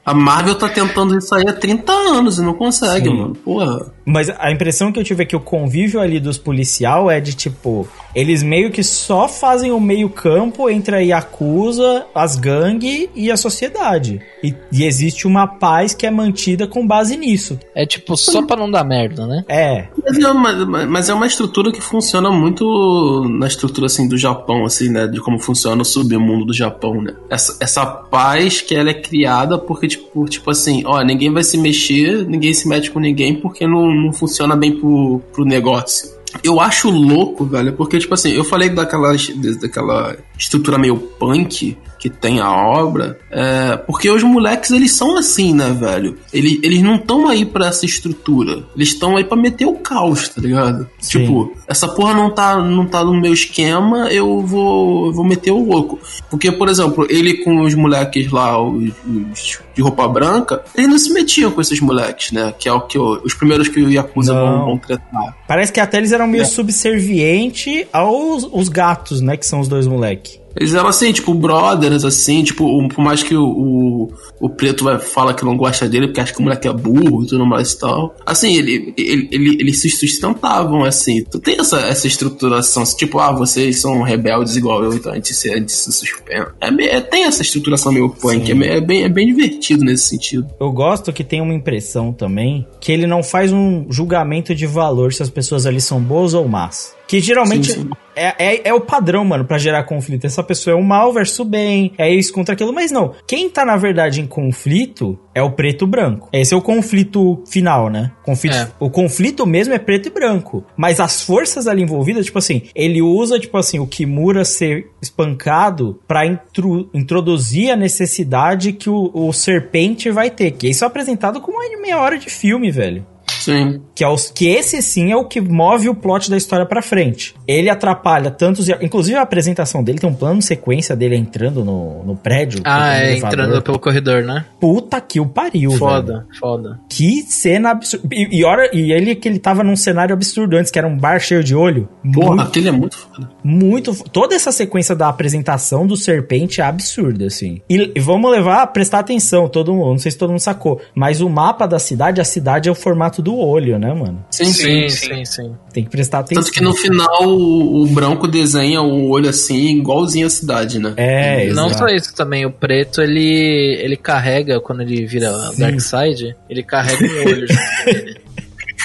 [0.05, 3.15] A Marvel tá tentando isso aí há 30 anos e não consegue, Sim.
[3.17, 3.35] mano.
[3.37, 3.93] Porra.
[4.05, 7.35] Mas a impressão que eu tive é que o convívio ali dos policial é de
[7.35, 13.31] tipo, eles meio que só fazem o meio campo entre a Yakuza, as gangues e
[13.31, 14.21] a sociedade.
[14.43, 17.59] E, e existe uma paz que é mantida com base nisso.
[17.75, 19.45] É tipo, só pra não dar merda, né?
[19.49, 24.19] É, Mas é, uma, mas é uma estrutura que funciona muito na estrutura assim do
[24.19, 25.07] Japão, assim, né?
[25.07, 27.15] De como funciona o submundo do Japão, né?
[27.31, 31.57] Essa, essa paz que ela é criada porque, tipo, tipo assim, ó, ninguém vai se
[31.57, 36.11] mexer, ninguém se mete com ninguém porque não, não funciona bem pro, pro negócio.
[36.43, 39.13] Eu acho louco, velho, porque, tipo assim, eu falei daquela,
[39.61, 45.55] daquela estrutura meio punk que tem a obra, é, porque os moleques, eles são assim,
[45.55, 46.19] né, velho?
[46.33, 48.65] Eles, eles não estão aí pra essa estrutura.
[48.75, 50.89] Eles estão aí pra meter o caos, tá ligado?
[50.99, 51.21] Sim.
[51.21, 55.53] Tipo, essa porra não tá, não tá no meu esquema, eu vou, eu vou meter
[55.53, 56.01] o louco.
[56.29, 60.99] Porque, por exemplo, ele com os moleques lá, os, os de roupa branca, eles não
[60.99, 62.53] se metiam com esses moleques, né?
[62.59, 64.41] Que é o que o- os primeiros que o Yakuza Não.
[64.59, 65.37] vão, vão tratar.
[65.47, 66.47] Parece que até eles eram meio É.
[66.47, 69.37] subserviente aos os gatos, né?
[69.37, 70.42] Que são os dois moleques.
[70.57, 74.85] Eles eram assim, tipo, brothers, assim, tipo, o- por mais que o, o, o preto
[74.85, 77.45] vai, fala que não gosta dele porque acha que o moleque é burro e tudo
[77.47, 78.15] mais e tal.
[78.27, 81.25] Assim, ele, ele, ele, eles se sustentavam, assim.
[81.25, 85.15] Tu tem essa, essa estruturação, assim, tipo, ah, vocês são rebeldes igual eu, então a
[85.17, 86.47] gente se, a gente se suspende.
[86.61, 90.47] É, é- tem essa estruturação meio punk, é, é bem, é bem divertido nesse sentido.
[90.61, 95.13] Eu gosto que tem uma impressão também que ele não faz um julgamento de valor
[95.13, 96.95] se as pessoas ali são boas ou más.
[97.13, 97.91] Que geralmente Sim, sim.
[98.17, 100.27] É, é, é o padrão, mano, pra gerar conflito.
[100.27, 102.73] Essa pessoa é o mal versus o bem, é isso contra aquilo.
[102.73, 106.31] Mas não, quem tá na verdade em conflito é o preto e branco.
[106.33, 108.13] Esse é o conflito final, né?
[108.25, 108.69] Conflito, É.
[108.81, 110.65] O conflito mesmo é preto e branco.
[110.75, 116.01] Mas as forças ali envolvidas, tipo assim, ele usa, tipo assim, o Kimura ser espancado
[116.09, 120.53] pra intru- introduzir a necessidade que o, o serpente vai ter.
[120.53, 123.07] Que isso é apresentado como uma meia hora de filme, velho.
[123.45, 123.81] Sim.
[123.95, 126.83] Que, é os, que esse sim é o que move o plot da história pra
[126.83, 127.35] frente.
[127.47, 128.69] Ele atrapalha tantos.
[128.69, 132.61] Inclusive a apresentação dele tem um plano de sequência dele entrando no, no prédio.
[132.65, 133.29] Ah, é, elevador.
[133.41, 134.45] entrando pelo corredor, né?
[134.61, 135.81] Puta que o pariu, velho.
[135.81, 136.81] Foda, foda.
[136.89, 138.09] Que cena absurda.
[138.13, 140.97] E, e, hora, e ele que ele tava num cenário absurdo antes, que era um
[140.97, 141.89] bar cheio de olho.
[142.13, 143.31] Porra, Muito, aquele é muito foda.
[143.43, 144.05] muito.
[144.11, 147.61] Toda essa sequência da apresentação do serpente é absurda, assim.
[147.69, 149.91] E, e vamos levar, prestar atenção, todo mundo.
[149.93, 150.81] Não sei se todo mundo sacou.
[150.95, 154.25] Mas o mapa da cidade, a cidade é o formato do olho, né, mano?
[154.31, 155.09] Sim, Sim, sim.
[155.15, 155.53] sim, sim.
[155.73, 156.43] Tem que prestar atenção.
[156.43, 160.95] Tanto que no final o, o branco desenha o olho assim, igualzinho a cidade, né?
[160.97, 161.79] É, Não exato.
[161.79, 165.61] só isso também, o preto ele, ele carrega, quando ele vira Sim.
[165.61, 167.47] Dark Side, ele carrega um olho.
[167.49, 168.23] junto com ele.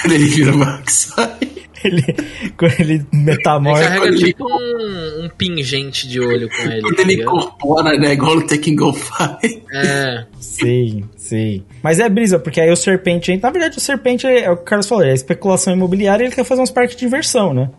[0.00, 1.68] Quando ele vira Darkseid.
[1.82, 2.02] ele,
[2.56, 3.82] quando ele Ele metamorfa.
[3.82, 6.82] carrega ele- tipo um, um pingente de olho com ele.
[6.82, 7.34] Quando tá ele ligado?
[7.36, 8.12] incorpora, né?
[8.12, 9.62] Igual no Tekken Go Fight.
[9.74, 11.62] É, Sim, sim.
[11.82, 13.36] Mas é brisa, porque aí o serpente.
[13.42, 16.26] Na verdade, o serpente é, é o que o Carlos falou, é especulação imobiliária e
[16.26, 17.70] ele quer fazer uns parques de diversão, né?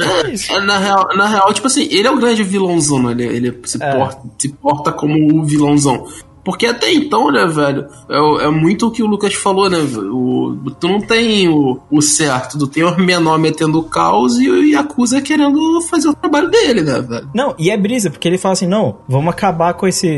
[0.00, 0.54] É.
[0.54, 3.12] É, Na real, na real, tipo assim, ele é o grande vilãozão, né?
[3.12, 3.92] Ele, ele se, É.
[3.96, 6.06] porta, se porta como o vilãozão.
[6.44, 9.78] Porque até então, né, velho, é, é muito o que o Lucas falou, né?
[9.78, 14.48] O, tu não tem o, o certo, tu tem o menor metendo o caos e
[14.48, 17.28] o Yakuza querendo fazer o trabalho dele, né, velho?
[17.34, 20.08] Não, e é brisa, porque ele fala assim: não, vamos acabar com esse,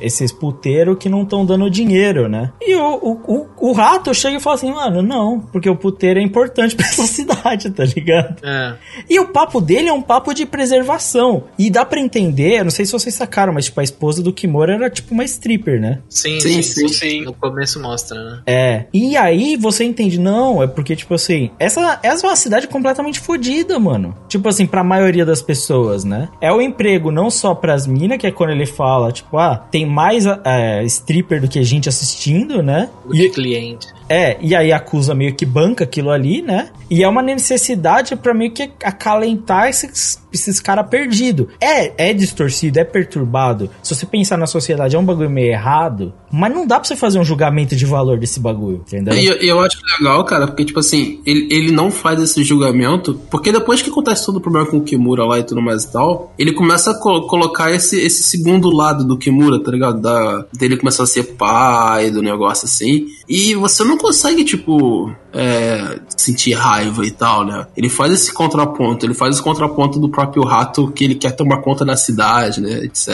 [0.00, 2.52] esses puteiros que não estão dando dinheiro, né?
[2.60, 6.18] E o, o, o, o rato chega e fala assim: mano, não, porque o puteiro
[6.18, 8.36] é importante pra essa cidade, tá ligado?
[8.42, 8.74] é.
[9.08, 11.44] E o papo dele é um papo de preservação.
[11.58, 14.74] E dá pra entender, não sei se vocês sacaram, mas tipo, a esposa do Kimura
[14.74, 16.00] era tipo uma stripper, né?
[16.08, 16.88] Sim, Sim, sim, sim.
[16.88, 17.20] Sim.
[17.22, 18.42] No começo mostra, né?
[18.46, 18.84] É.
[18.92, 23.20] E aí você entende, não, é porque, tipo assim, essa, essa é uma cidade completamente
[23.20, 24.14] fodida, mano.
[24.28, 26.28] Tipo assim, pra maioria das pessoas, né?
[26.40, 29.86] É o emprego não só pras minas, que é quando ele fala, tipo, ah, tem
[29.86, 32.88] mais é, stripper do que gente assistindo, né?
[33.06, 33.88] O E, cliente.
[34.08, 36.68] É, e aí acusa meio que banca aquilo ali, né?
[36.90, 41.48] E é uma necessidade pra meio que acalentar esses, esses caras perdidos.
[41.60, 43.70] É, é distorcido, é perturbado.
[43.82, 46.96] Se você pensar na sociedade, é um bagulho meio errado, mas não dá pra você
[46.96, 49.14] fazer um julgamento de valor desse bagulho, entendeu?
[49.14, 53.20] E eu, eu acho legal, cara, porque, tipo assim, ele, ele não faz esse julgamento,
[53.30, 55.92] porque depois que acontece todo o problema com o Kimura lá e tudo mais e
[55.92, 60.00] tal, ele começa a co- colocar esse, esse segundo lado do Kimura, tá ligado?
[60.00, 63.06] Da, dele começar a ser pai, do negócio assim.
[63.28, 67.66] E você não consegue, tipo, é, sentir raiva e tal, né?
[67.76, 71.58] Ele faz esse contraponto, ele faz esse contraponto do próprio rato que ele quer tomar
[71.58, 72.84] conta da cidade, né?
[72.84, 73.08] Etc.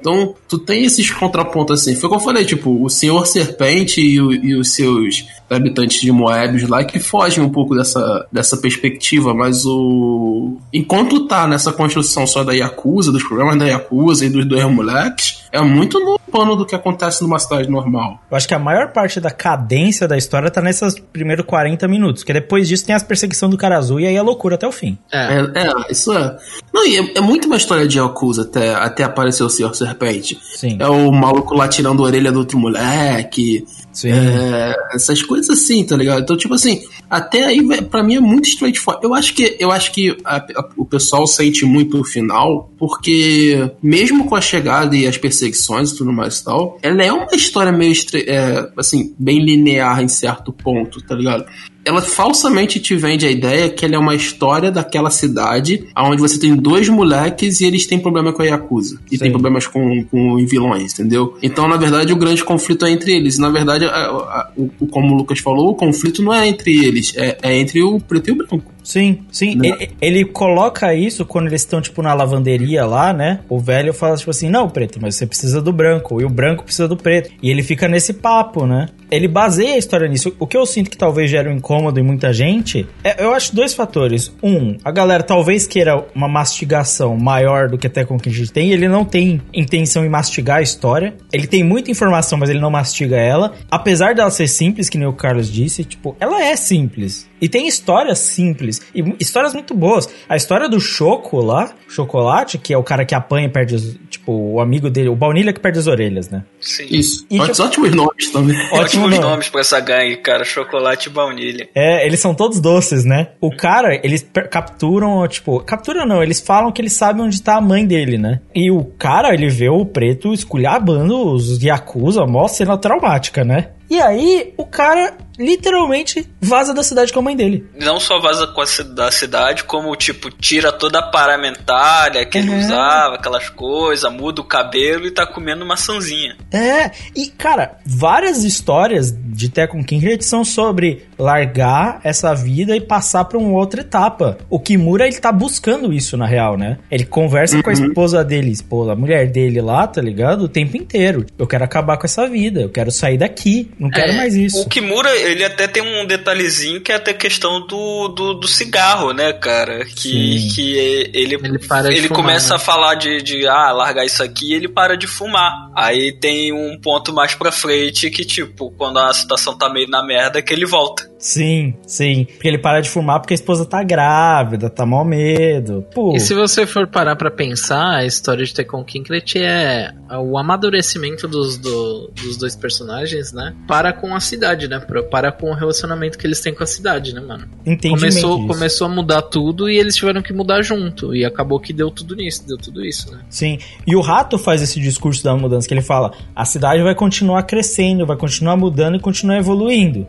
[0.00, 1.94] Então, tu tem esses contrapontos assim.
[1.94, 6.00] Foi o que eu falei, tipo, o Senhor Serpente e, o- e os seus habitantes
[6.00, 10.56] de Moebius lá que fogem um pouco dessa, dessa perspectiva, mas o.
[10.72, 15.43] Enquanto tá nessa construção só da Yakuza, dos problemas da Yakuza e dos dois moleques,
[15.54, 18.20] é muito no pano do que acontece numa cidade normal.
[18.28, 22.22] Eu acho que a maior parte da cadência da história tá nesses primeiros 40 minutos,
[22.22, 24.72] porque depois disso tem as perseguição do cara azul e aí é loucura até o
[24.72, 24.98] fim.
[25.12, 25.18] É.
[25.54, 26.36] É, é, isso é.
[26.72, 30.36] Não, e é, é muito uma história de Yakuza até, até aparecer o Senhor Serpente.
[30.56, 30.76] Sim.
[30.80, 33.64] É o maluco lá tirando a orelha do outro moleque.
[33.92, 34.10] Sim.
[34.10, 36.22] É, essas coisas assim, tá ligado?
[36.22, 36.82] Então, tipo assim,
[37.16, 39.06] até aí, vé, pra mim é muito straightforward.
[39.06, 43.70] Eu acho que, eu acho que a- a- o pessoal sente muito o final, porque
[43.82, 47.34] mesmo com a chegada e as perseguições e tudo mais e tal, ela é uma
[47.34, 47.92] história meio,
[48.26, 51.44] é, assim, bem linear em certo ponto, tá ligado?
[51.84, 56.38] Ela falsamente te vende a ideia que ela é uma história daquela cidade onde você
[56.38, 58.98] tem dois moleques e eles têm problema com a Yakuza.
[59.10, 59.24] E Sim.
[59.24, 61.36] tem problemas com, com vilões, entendeu?
[61.42, 63.38] Então, na verdade, o grande conflito é entre eles.
[63.38, 67.12] Na verdade, a- a- o, como o Lucas falou, o conflito não é entre eles,
[67.16, 68.73] é, é entre o preto e o branco.
[68.84, 69.58] Sim, sim.
[69.62, 73.40] Ele, ele coloca isso quando eles estão, tipo, na lavanderia lá, né?
[73.48, 76.20] O velho fala, tipo assim, não, preto, mas você precisa do branco.
[76.20, 77.30] E o branco precisa do preto.
[77.42, 78.88] E ele fica nesse papo, né?
[79.10, 80.34] Ele baseia a história nisso.
[80.38, 83.54] O que eu sinto que talvez gere um incômodo em muita gente, é, eu acho
[83.54, 84.34] dois fatores.
[84.42, 88.52] Um, a galera talvez queira uma mastigação maior do que até com que a gente
[88.52, 88.70] tem.
[88.70, 91.14] Ele não tem intenção em mastigar a história.
[91.32, 93.52] Ele tem muita informação, mas ele não mastiga ela.
[93.70, 97.28] Apesar dela ser simples, que nem o Carlos disse, tipo, ela é simples.
[97.40, 98.73] E tem histórias simples.
[98.94, 100.08] E mu- histórias muito boas.
[100.28, 103.98] A história do Choco lá, Chocolate, que é o cara que apanha e perde, os,
[104.10, 106.42] tipo, o amigo dele, o Baunilha que perde as orelhas, né?
[106.60, 106.86] Sim.
[106.90, 107.26] Isso.
[107.30, 108.56] E Ótimos, tipo- ótimos nomes também.
[108.72, 109.22] Ótimo Ótimos nome.
[109.22, 110.44] nomes pra essa gangue, cara.
[110.44, 111.68] Chocolate e baunilha.
[111.74, 113.28] É, eles são todos doces, né?
[113.40, 117.60] O cara, eles capturam, tipo, capturam não, eles falam que eles sabem onde tá a
[117.60, 118.40] mãe dele, né?
[118.54, 123.68] E o cara, ele vê o preto esculhambando os Yakuza, mó cena traumática, né?
[123.90, 127.66] E aí, o cara literalmente vaza da cidade com a mãe dele.
[127.74, 128.64] Não só vaza com a
[128.94, 134.44] da cidade, como, tipo, tira toda a paramentária que ele usava, aquelas coisas, muda o
[134.44, 136.36] cabelo e tá comendo maçãzinha.
[136.52, 143.24] É, e cara, várias histórias de Tekken Kindred são sobre largar essa vida e passar
[143.24, 144.38] pra uma outra etapa.
[144.48, 146.78] O Kimura, ele tá buscando isso na real, né?
[146.90, 150.44] Ele conversa com a esposa dele, esposa, a mulher dele lá, tá ligado?
[150.44, 151.26] O tempo inteiro.
[151.38, 154.62] Eu quero acabar com essa vida, eu quero sair daqui, não quero É, mais isso.
[154.62, 159.12] O Kimura, ele até tem um detalhezinho que é até questão do, do, do cigarro,
[159.12, 159.84] né, cara?
[159.84, 160.48] Que, Sim.
[160.54, 160.76] que
[161.12, 162.56] ele, Ele para ele fumar, começa né?
[162.56, 165.70] a falar de, de, ah, largar isso aqui e ele para de fumar.
[165.74, 170.04] Aí tem um ponto mais pra frente que, tipo, quando a situação tá meio na
[170.04, 171.13] merda, que ele volta.
[171.24, 172.26] Sim, sim.
[172.26, 175.82] Porque ele para de fumar porque a esposa tá grávida, tá mal medo.
[175.94, 176.14] Pô.
[176.14, 181.26] E se você for parar pra pensar, a história de Tekken Kinklet é o amadurecimento
[181.26, 183.54] dos, do- dos dois personagens, né?
[183.66, 184.78] Para com a cidade, né?
[185.10, 187.46] Para com o relacionamento que eles têm com a cidade, né, mano?
[187.64, 191.14] Entendimento Começou, começou a mudar tudo e eles tiveram que mudar junto.
[191.14, 193.20] E acabou que deu tudo nisso, deu tudo isso, né?
[193.30, 193.58] Sim.
[193.86, 197.44] E o Rato faz esse discurso da mudança, que ele fala: a cidade vai continuar
[197.44, 200.06] crescendo, vai continuar mudando e continuar evoluindo.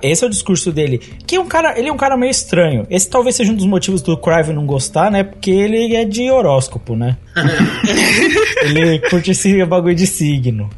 [0.00, 1.00] Esse é o discurso dele.
[1.26, 2.86] Que é um cara, ele é um cara meio estranho.
[2.90, 5.24] Esse talvez seja um dos motivos do Crive não gostar, né?
[5.24, 7.16] Porque ele é de horóscopo, né?
[8.62, 10.70] ele curte esse bagulho de signo.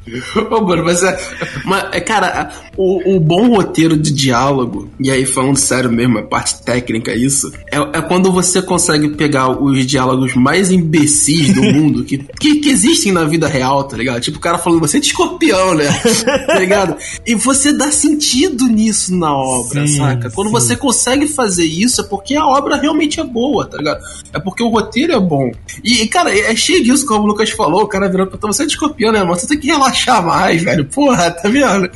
[0.50, 1.18] Ô, mano, mas é.
[1.64, 6.22] Mas, é, cara, o, o bom roteiro de diálogo, e aí falando sério mesmo, a
[6.22, 12.04] parte técnica, isso, é, é quando você consegue pegar os diálogos mais imbecis do mundo
[12.04, 14.20] que, que, que existem na vida real, tá ligado?
[14.20, 15.86] Tipo, o cara falando, você é de escorpião, né?
[16.46, 16.96] tá ligado?
[17.26, 20.30] E você dá sentido nisso na obra, Sim, saca?
[20.30, 20.52] Quando sim.
[20.52, 24.00] você consegue fazer isso, é porque a obra realmente é boa, tá ligado?
[24.32, 25.50] É porque o roteiro é bom.
[25.82, 28.66] E, cara, é cheio disso, como o Lucas falou, o cara virando pra você é
[28.66, 29.34] de escorpião, né, mano?
[29.36, 30.84] Você tem que relaxar mais, velho.
[30.84, 31.90] Porra, tá vendo?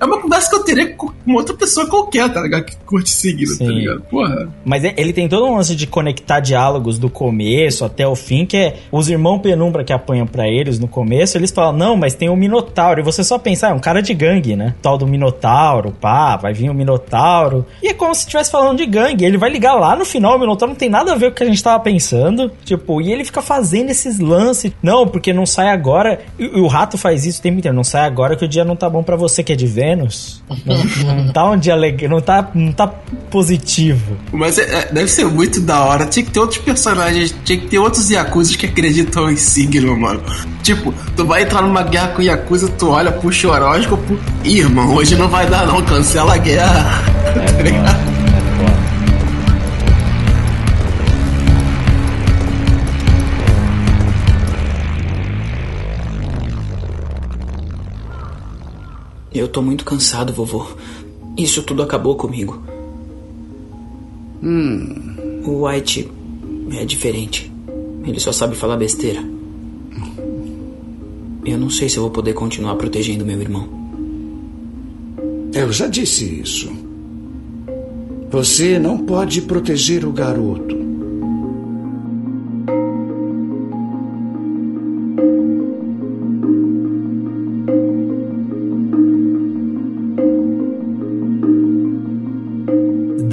[0.00, 2.64] É uma conversa que eu teria com outra pessoa qualquer, tá ligado?
[2.64, 3.66] Que curte signo, Sim.
[3.66, 4.00] tá ligado?
[4.02, 4.48] Porra.
[4.64, 8.44] Mas é- ele tem todo um lance de conectar diálogos do começo até o fim,
[8.46, 12.14] que é os irmãos Penumbra que apanham pra eles no começo, eles falam, não, mas
[12.14, 13.00] tem o Minotauro.
[13.00, 14.74] E você só pensa, ah, é um cara de gangue, né?
[14.82, 16.91] Tal do Minotauro, pá, vai vir o Minotauro.
[17.82, 19.24] E é como se estivesse falando de gangue.
[19.24, 21.34] Ele vai ligar lá no final, o Minotauro não tem nada a ver com o
[21.36, 22.50] que a gente tava pensando.
[22.64, 24.72] Tipo, e ele fica fazendo esses lances.
[24.82, 26.20] Não, porque não sai agora.
[26.38, 27.76] E, e o rato faz isso o tempo inteiro.
[27.76, 30.42] Não sai agora que o dia não tá bom pra você que é de Vênus.
[30.66, 32.86] Não, não tá um dia legal, não tá, não tá
[33.30, 34.16] positivo.
[34.32, 36.06] Mas é- é- deve ser muito da hora.
[36.06, 40.22] Tinha que ter outros personagens, tinha que ter outros Yakuza que acreditam em signo, mano.
[40.62, 44.18] Tipo, tu vai entrar numa guerra com Yakuza, tu olha, puxa o horóscopo.
[44.44, 46.81] Ih, irmão, hoje não vai dar não, cancela a guerra.
[46.82, 48.12] Tá ligado?
[59.34, 60.66] Eu tô muito cansado, vovô.
[61.36, 62.62] Isso tudo acabou comigo.
[65.44, 66.10] O White
[66.78, 67.50] é diferente.
[68.04, 69.22] Ele só sabe falar besteira.
[71.44, 73.81] Eu não sei se eu vou poder continuar protegendo meu irmão.
[75.54, 76.72] Eu já disse isso.
[78.30, 80.81] Você não pode proteger o garoto.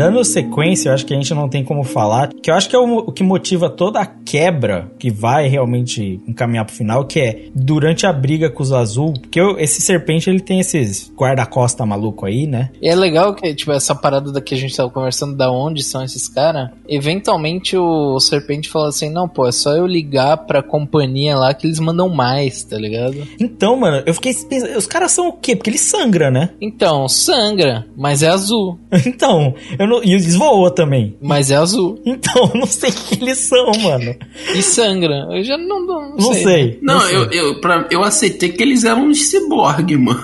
[0.10, 2.76] Dando sequência, eu acho que a gente não tem como falar, que eu acho que
[2.76, 7.20] é o, o que motiva toda a quebra que vai realmente encaminhar pro final, que
[7.20, 11.86] é durante a briga com os azul, porque eu- esse serpente ele tem esses guarda-costa
[11.86, 12.70] maluco aí, né?
[12.82, 15.84] E é legal que, tipo, essa parada da que a gente tava conversando, da onde
[15.84, 20.62] são esses caras, eventualmente o Serpente fala assim, não, pô, é só eu ligar pra
[20.62, 23.28] companhia lá que eles mandam mais, tá ligado?
[23.39, 25.55] Então, mano, eu fiquei pensando, os caras são o quê?
[25.55, 26.49] Porque eles sangram, né?
[26.62, 28.80] Então, sangra, mas é azul.
[29.10, 31.15] Então, eu não, e eles voam também.
[31.21, 31.99] Mas é azul.
[32.05, 34.15] Então, eu não sei o que eles são, mano.
[34.55, 35.27] E sangra.
[35.31, 36.43] Eu já não, não, Não sei.
[36.43, 36.79] sei.
[36.81, 37.15] Não, sei.
[37.17, 40.19] eu, eu, pra, eu aceitei que eles eram uns ciborgue, mano.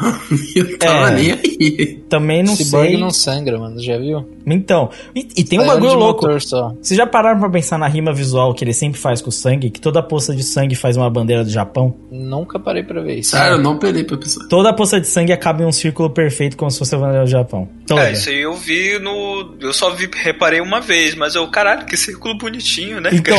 [0.55, 1.15] Eu tava É.
[1.15, 1.99] nem aí.
[2.09, 2.97] Também não Cyborg sei.
[2.97, 4.25] não sangra, mano, já viu?
[4.47, 6.27] Então, e, e tem um É bagulho louco.
[6.27, 9.69] Vocês já pararam pra pensar na rima visual que ele sempre faz com o sangue?
[9.71, 11.95] Que toda poça de sangue faz uma bandeira do Japão?
[12.11, 13.31] Nunca parei pra ver isso.
[13.31, 14.47] Sério, eu não perei pra pensar.
[14.47, 17.29] Toda poça de sangue acaba em um círculo perfeito como se fosse a bandeira do
[17.29, 17.67] Japão.
[17.87, 18.07] Toda.
[18.09, 19.55] É, isso aí eu vi no.
[19.65, 23.09] Eu só vi, reparei uma vez, mas eu, caralho, que círculo bonitinho, né?
[23.13, 23.37] Então,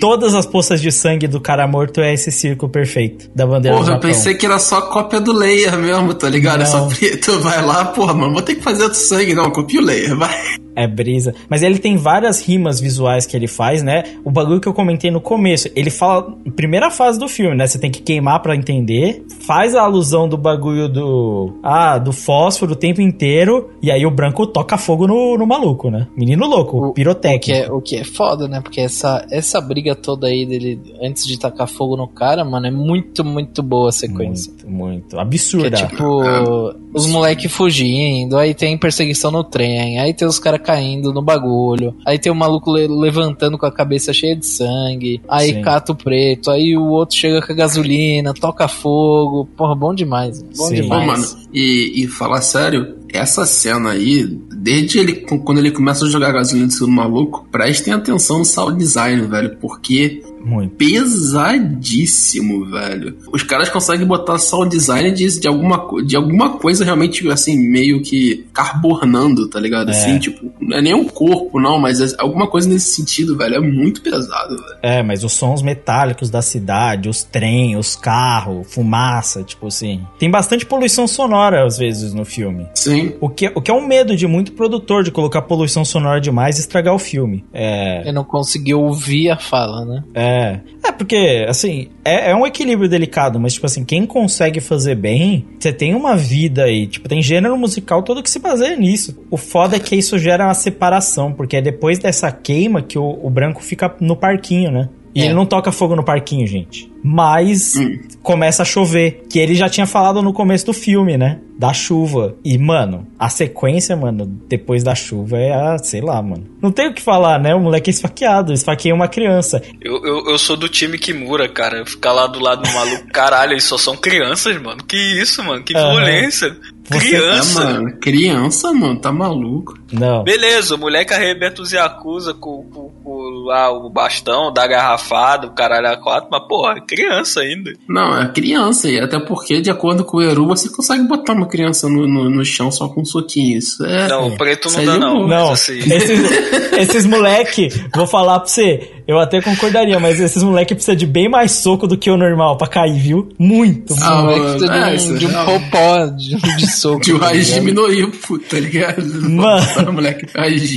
[0.00, 3.80] todas as poças de sangue do cara morto é esse círculo perfeito da bandeira do
[3.80, 4.10] Porra, eu Japão.
[4.10, 6.62] pensei que era só cópia do Layer mesmo, tá ligado?
[6.62, 6.88] É só Não.
[6.88, 9.34] preto, vai lá, porra, mano, vou ter que fazer outro sangue.
[9.34, 10.36] Não, copia o Layer, vai.
[10.82, 11.34] É brisa.
[11.48, 14.04] Mas ele tem várias rimas visuais que ele faz, né?
[14.24, 15.68] O bagulho que eu comentei no começo.
[15.74, 16.32] Ele fala.
[16.54, 17.66] Primeira fase do filme, né?
[17.66, 19.24] Você tem que queimar pra entender.
[19.40, 21.58] Faz a alusão do bagulho do.
[21.62, 23.70] Ah, do fósforo o tempo inteiro.
[23.82, 26.06] E aí o branco toca fogo no, no maluco, né?
[26.16, 27.38] Menino louco, O- pirotécnico.
[27.38, 28.60] O que, é, o que é foda, né?
[28.60, 32.70] Porque essa, essa briga toda aí dele, antes de tacar fogo no cara, mano, é
[32.70, 34.52] muito, muito boa a sequência.
[34.52, 35.08] Muito, muito.
[35.08, 35.76] Que é Absurda.
[35.76, 41.22] tipo, os moleque fugindo, aí tem perseguição no trem, aí tem os caras caindo no
[41.22, 45.62] bagulho, aí tem o maluco le- levantando com a cabeça cheia de sangue, aí Sim.
[45.62, 50.42] cata o preto, aí o outro chega com a gasolina, toca fogo, porra, bom demais,
[50.42, 50.76] bom Sim.
[50.76, 51.06] Pô, demais.
[51.06, 56.32] mano, e, e falar sério, essa cena aí, desde ele, quando ele começa a jogar
[56.32, 60.74] gasolina em cima maluco, prestem atenção no sound design, velho, porque Muito.
[60.76, 63.16] pesadíssimo, velho.
[63.32, 68.02] Os caras conseguem botar sound design de, de, alguma, de alguma coisa realmente, assim, meio
[68.02, 69.90] que carbonando, tá ligado?
[69.90, 69.92] É.
[69.92, 73.56] Assim, tipo, não é nem um corpo, não, mas é alguma coisa nesse sentido, velho.
[73.56, 74.78] É muito pesado, velho.
[74.82, 80.02] É, mas os sons metálicos da cidade, os trem, os carros, fumaça, tipo assim.
[80.18, 82.66] Tem bastante poluição sonora às vezes no filme.
[82.74, 82.97] Sim.
[83.20, 86.56] O que, o que é um medo de muito produtor de colocar poluição sonora demais
[86.56, 87.44] e estragar o filme.
[87.52, 88.02] É.
[88.02, 90.04] Ele não conseguiu ouvir a fala, né?
[90.14, 90.60] É.
[90.88, 95.46] É, porque, assim, é, é um equilíbrio delicado, mas, tipo assim, quem consegue fazer bem,
[95.58, 96.86] você tem uma vida aí.
[96.86, 99.18] Tipo, tem gênero musical todo que se baseia nisso.
[99.30, 103.18] O foda é que isso gera uma separação, porque é depois dessa queima que o,
[103.22, 104.88] o branco fica no parquinho, né?
[105.18, 105.24] E É.
[105.26, 106.90] ele não toca fogo no parquinho, gente.
[107.02, 107.74] Mas
[108.22, 109.24] começa a chover.
[109.30, 111.40] Que ele já tinha falado no começo do filme, né?
[111.58, 112.36] Da chuva.
[112.44, 116.46] E, mano, a sequência, mano, depois da chuva é a, sei lá, mano.
[116.62, 117.54] Não tem o que falar, né?
[117.54, 119.60] O moleque é esfaqueado, esfaqueia uma criança.
[119.80, 121.84] Eu, eu, eu sou do time Kimura, cara.
[121.84, 124.82] Ficar lá do lado do maluco, caralho, eles só são crianças, mano.
[124.84, 125.62] Que isso, mano?
[125.64, 126.50] Que violência.
[126.50, 127.60] Você- Criança.
[127.60, 129.74] É, mano, criança, mano, tá maluco.
[129.92, 130.22] Não.
[130.22, 135.54] Beleza, o moleque arrebenta os Yakuza com, com, com lá, o bastão, da garrafada, o
[135.54, 137.72] caralho a quatro, mas porra, é criança ainda.
[137.88, 141.46] Não, é criança, e até porque, de acordo com o Eru, você consegue botar uma
[141.46, 143.58] criança no, no, no chão só com um soquinho.
[143.58, 144.08] Isso é.
[144.08, 145.26] Não, o preto não Isso dá não.
[145.26, 146.30] Não, assim, esses,
[146.78, 151.30] esses moleque, vou falar pra você, eu até concordaria, mas esses moleque precisa de bem
[151.30, 153.30] mais soco do que o normal pra cair, viu?
[153.38, 153.94] Muito.
[154.02, 156.66] Ah, O moleque mano, precisa é, de isso um, de um é popó de, de
[156.70, 157.00] soco.
[157.00, 157.60] De o raiz ligado?
[157.64, 159.02] diminuiu, puta, tá ligado?
[159.30, 159.66] Mano.
[159.88, 160.68] O moleque raiz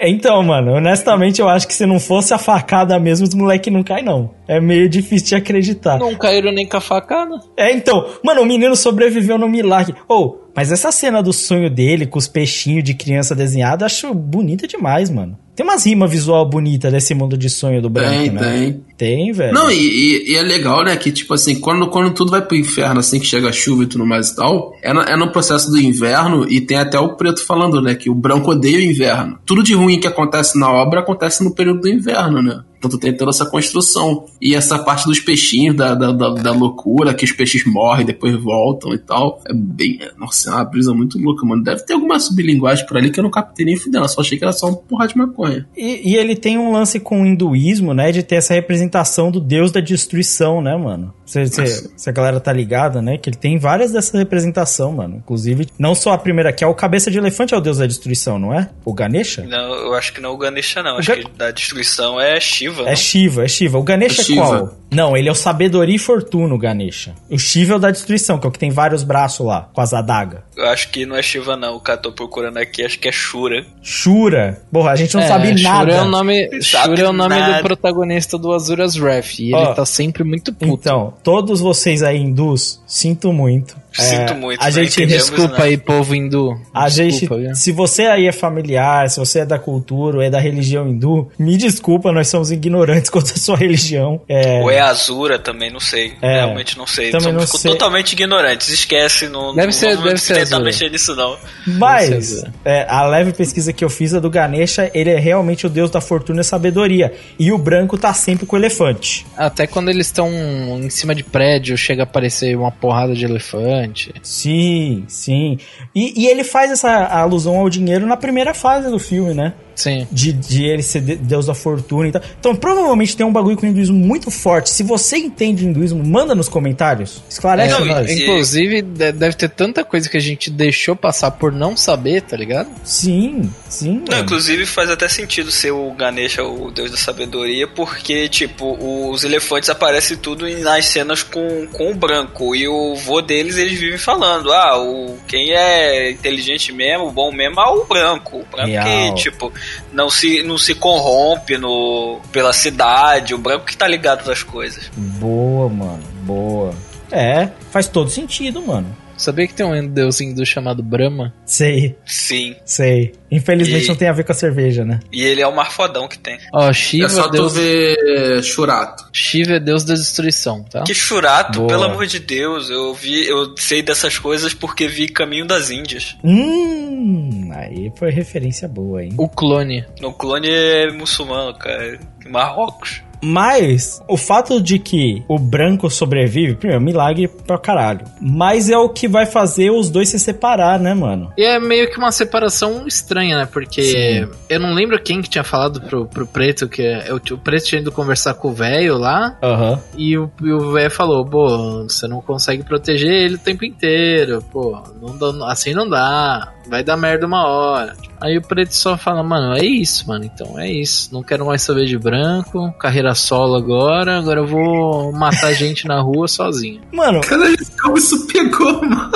[0.00, 3.82] Então, mano, honestamente eu acho que se não fosse a facada mesmo, os moleque não
[3.82, 4.37] cai, não.
[4.48, 5.98] É meio difícil de acreditar.
[5.98, 7.38] Não caíram nem com a facada.
[7.56, 9.94] É, então, mano, o menino sobreviveu no milagre.
[10.08, 14.66] Ou, mas essa cena do sonho dele com os peixinhos de criança desenhada, acho bonita
[14.66, 15.38] demais, mano.
[15.54, 18.40] Tem umas rimas visual bonita desse mundo de sonho do branco, Tem, né?
[18.40, 18.84] tem.
[18.96, 19.52] Tem, velho.
[19.52, 22.56] Não, e, e- e é legal, né, que tipo assim, quando, quando tudo vai pro
[22.56, 25.32] inferno, assim que chega a chuva e tudo mais e tal, é, no- é no
[25.32, 28.82] processo do inverno e tem até o preto falando, né, que o branco odeia o
[28.82, 29.38] inverno.
[29.44, 32.60] Tudo de ruim que acontece na obra acontece no período do inverno, né?
[32.78, 34.26] Então tu tem toda essa construção.
[34.40, 38.34] E essa parte dos peixinhos, da, da, da, da loucura, que os peixes morrem, depois
[38.40, 39.40] voltam e tal.
[39.48, 39.98] É bem.
[40.00, 41.62] é- Nossa, é uma brisa muito louca, mano.
[41.62, 44.04] Deve ter alguma sublinguagem por ali que eu não captei nem fudendo.
[44.04, 45.66] Eu só achei que era só um porra de maconha.
[45.76, 48.12] E, e ele tem um lance com o hinduísmo, né?
[48.12, 51.12] De ter essa representação do deus da destruição, né, mano?
[51.26, 53.18] Se, se, se a galera tá ligada, né?
[53.18, 55.16] Que ele tem várias dessas representação, mano.
[55.16, 57.86] Inclusive, não só a primeira, que é o cabeça de elefante, é o deus da
[57.86, 58.70] destruição, não é?
[58.84, 59.42] O Ganesha?
[59.44, 60.96] não, eu acho que não é o Ganesha, não.
[60.96, 62.67] O Acho Ga- que da destruição é Shiva.
[62.68, 62.88] Shiva?
[62.88, 63.78] É Shiva, é Shiva.
[63.78, 64.74] O Ganesha É é, qual?
[64.90, 67.14] Não, ele é o sabedoria e fortuna, o Ganesha.
[67.30, 69.80] O Shiva é o da destruição, que é o que tem vários braços lá, com
[69.80, 70.40] as adagas.
[70.56, 71.76] Eu acho que não é Shiva, não.
[71.76, 73.66] O cara tô procurando aqui, acho que é Shura.
[73.82, 74.60] Shura.
[74.72, 75.92] Porra, a gente não é, sabe Shura nada.
[75.92, 77.56] É o nome, Sabe Shura é o nome nada.
[77.58, 79.38] do protagonista do Azura's Wrath.
[79.40, 80.72] E Ó, ele tá sempre muito puto.
[80.72, 83.76] Então, todos vocês aí hindus, sinto muito.
[83.92, 85.64] Sinto É, muito, A não gente entendemos Desculpa nada.
[85.64, 86.60] aí, povo hindu.
[86.74, 87.54] A gente, viu?
[87.54, 91.28] se você aí é familiar, se você é da cultura ou é da religião hindu,
[91.38, 94.20] me desculpa, nós somos ignorantes quanto à sua religião.
[94.28, 96.12] É, Ou é Azura também, não sei.
[96.22, 96.34] É.
[96.36, 97.10] Realmente não sei.
[97.10, 97.70] Também Somos não sei.
[97.72, 98.68] totalmente ignorantes.
[98.68, 100.64] Esquece, não, Deve não ser- vamos deve ser tentar Azura.
[100.64, 101.36] mexer nisso, não.
[101.66, 105.70] Mas é, a leve pesquisa que eu fiz é do Ganesha, ele é realmente o
[105.70, 107.12] deus da fortuna e sabedoria.
[107.38, 109.26] E o branco tá sempre com o elefante.
[109.36, 113.77] Até quando eles estão em cima de prédio, chega a aparecer uma porrada de elefante.
[114.22, 115.58] Sim, sim.
[115.94, 119.54] E, e ele faz essa alusão ao dinheiro na primeira fase do filme, né?
[119.78, 120.08] Sim.
[120.10, 122.20] De, de ele ser de- deus da fortuna e tal.
[122.40, 124.70] Então, provavelmente tem um bagulho com o hinduísmo muito forte.
[124.70, 127.22] Se você entende hinduísmo, manda nos comentários.
[127.30, 128.10] Esclarece Não, nós.
[128.10, 132.36] Inclusive, de- deve ter tanta coisa que a gente deixou passar por não saber, tá
[132.36, 132.68] ligado?
[132.82, 134.02] Sim, sim.
[134.10, 138.76] Não, inclusive faz até sentido ser o Ganesha o deus da sabedoria, porque, tipo,
[139.08, 142.56] os elefantes aparecem tudo nas cenas com, com o branco.
[142.56, 147.60] E o vô deles, eles vivem falando: ah, o, quem é inteligente mesmo, bom mesmo,
[147.60, 148.38] é o branco.
[148.38, 149.14] O branco Real.
[149.14, 149.52] que, tipo,
[149.92, 154.90] não se, não se corrompe no, pela cidade, o branco que tá ligado nas coisas.
[154.96, 156.02] Boa, mano.
[156.22, 156.74] Boa.
[157.10, 158.94] É, faz todo sentido, mano.
[159.18, 161.34] Sabia que tem um deus hindu chamado Brahma?
[161.44, 162.54] Sei, Sim.
[162.64, 163.12] sei.
[163.30, 165.00] Infelizmente E- não tem a ver com a cerveja, né?
[165.12, 166.38] E ele é o mais fodão que tem.
[166.54, 169.04] Ó, É Shiva, só tu deus, ver Churato.
[169.12, 170.82] Shiva é deus da destruição, tá?
[170.84, 171.68] Que churato, Boa.
[171.68, 172.70] pelo amor de Deus.
[172.70, 176.16] Eu vi, eu sei dessas coisas porque vi Caminho das Índias.
[176.24, 179.12] Hum, aí foi referência boa, hein?
[179.18, 179.84] O clone.
[180.00, 181.98] No clone é muçulmano, cara.
[182.28, 183.02] Marrocos.
[183.22, 188.04] Mas o fato de que o branco sobrevive, primeiro, milagre pra caralho.
[188.20, 191.32] Mas é o que vai fazer os dois se separar, né, mano?
[191.36, 193.48] E é meio que uma separação estranha, né?
[193.50, 194.28] Porque Sim.
[194.48, 197.80] eu não lembro quem que tinha falado pro, pro preto que é, o, preto tinha
[197.80, 199.36] ido conversar com o velho lá.
[199.42, 199.80] Aham.
[199.96, 204.82] E o o velho falou, pô, você não consegue proteger ele o tempo inteiro, pô,
[205.00, 207.96] não assim não dá, vai dar merda uma hora.
[208.20, 211.62] Aí o preto só fala, mano, é isso, mano, então é isso, não quero mais
[211.62, 216.80] saber de branco, carreira solo agora, agora eu vou matar gente na rua sozinho.
[216.92, 219.10] Mano, Caralho, como isso pegou, mano?